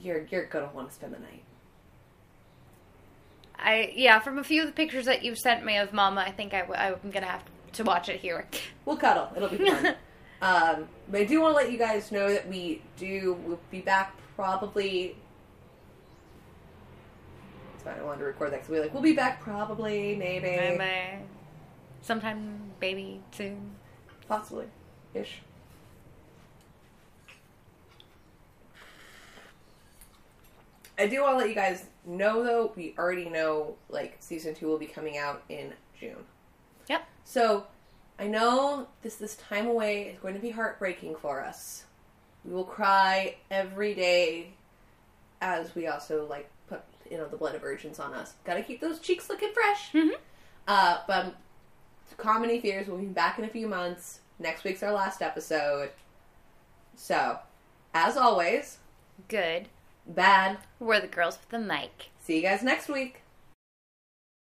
You're 0.01 0.25
you're 0.31 0.45
gonna 0.45 0.69
want 0.73 0.87
to 0.89 0.95
spend 0.95 1.13
the 1.13 1.19
night. 1.19 1.43
I 3.57 3.91
yeah, 3.95 4.19
from 4.19 4.37
a 4.37 4.43
few 4.43 4.61
of 4.61 4.67
the 4.67 4.73
pictures 4.73 5.05
that 5.05 5.23
you've 5.23 5.37
sent 5.37 5.65
me 5.65 5.77
of 5.77 5.93
Mama, 5.93 6.21
I 6.21 6.31
think 6.31 6.53
I, 6.53 6.61
w- 6.61 6.79
I'm 6.79 7.11
gonna 7.11 7.25
have 7.27 7.43
to 7.45 7.51
watch 7.83 8.09
it 8.09 8.19
here. 8.19 8.47
We'll 8.85 8.97
cuddle. 8.97 9.29
It'll 9.35 9.49
be 9.49 9.57
fun. 9.69 9.87
um, 10.41 10.87
but 11.09 11.21
I 11.21 11.23
do 11.25 11.41
want 11.41 11.53
to 11.53 11.55
let 11.55 11.71
you 11.71 11.77
guys 11.77 12.11
know 12.11 12.29
that 12.31 12.47
we 12.47 12.81
do. 12.97 13.37
We'll 13.45 13.59
be 13.71 13.81
back 13.81 14.15
probably. 14.35 15.15
That's 17.73 17.85
why 17.85 18.01
I 18.01 18.05
wanted 18.05 18.19
to 18.19 18.25
record 18.25 18.51
that 18.51 18.57
because 18.61 18.69
we 18.69 18.79
like 18.79 18.93
we'll 18.93 19.03
be 19.03 19.13
back 19.13 19.41
probably 19.41 20.15
maybe 20.15 20.47
Maybe 20.47 21.23
sometime, 22.01 22.59
baby, 22.79 23.21
soon. 23.31 23.71
possibly 24.27 24.65
ish. 25.13 25.41
I 30.97 31.07
do 31.07 31.21
want 31.21 31.33
to 31.33 31.37
let 31.39 31.49
you 31.49 31.55
guys 31.55 31.85
know 32.05 32.43
though, 32.43 32.71
we 32.75 32.95
already 32.97 33.29
know 33.29 33.75
like 33.89 34.15
season 34.19 34.55
two 34.55 34.67
will 34.67 34.77
be 34.77 34.85
coming 34.85 35.17
out 35.17 35.43
in 35.49 35.73
June. 35.99 36.23
Yep. 36.87 37.03
So 37.23 37.65
I 38.19 38.27
know 38.27 38.87
this 39.01 39.15
this 39.15 39.35
time 39.35 39.67
away 39.67 40.03
is 40.03 40.19
going 40.19 40.35
to 40.35 40.39
be 40.39 40.51
heartbreaking 40.51 41.15
for 41.15 41.41
us. 41.41 41.85
We 42.43 42.53
will 42.53 42.63
cry 42.63 43.35
every 43.49 43.93
day 43.93 44.49
as 45.41 45.73
we 45.75 45.87
also 45.87 46.25
like 46.27 46.49
put 46.67 46.81
you 47.09 47.17
know 47.17 47.27
the 47.27 47.37
blood 47.37 47.55
of 47.55 47.61
virgins 47.61 47.99
on 47.99 48.13
us. 48.13 48.33
Gotta 48.45 48.61
keep 48.63 48.81
those 48.81 48.99
cheeks 48.99 49.29
looking 49.29 49.51
fresh. 49.53 49.91
Mhm. 49.91 50.11
Uh, 50.67 50.99
but 51.07 51.25
um, 51.25 51.33
Comedy 52.17 52.59
Fears 52.59 52.87
will 52.87 52.97
be 52.97 53.05
back 53.05 53.37
in 53.39 53.45
a 53.45 53.49
few 53.49 53.67
months. 53.67 54.19
Next 54.39 54.63
week's 54.63 54.83
our 54.83 54.91
last 54.91 55.21
episode. 55.21 55.91
So, 56.95 57.39
as 57.93 58.15
always, 58.17 58.77
Good. 59.27 59.67
bad. 60.07 60.57
We're 60.79 61.01
the 61.01 61.07
girls 61.07 61.37
with 61.39 61.49
the 61.49 61.59
mic. 61.59 62.09
See 62.21 62.37
you 62.37 62.41
guys 62.41 62.63
next 62.63 62.87
week. 62.89 63.21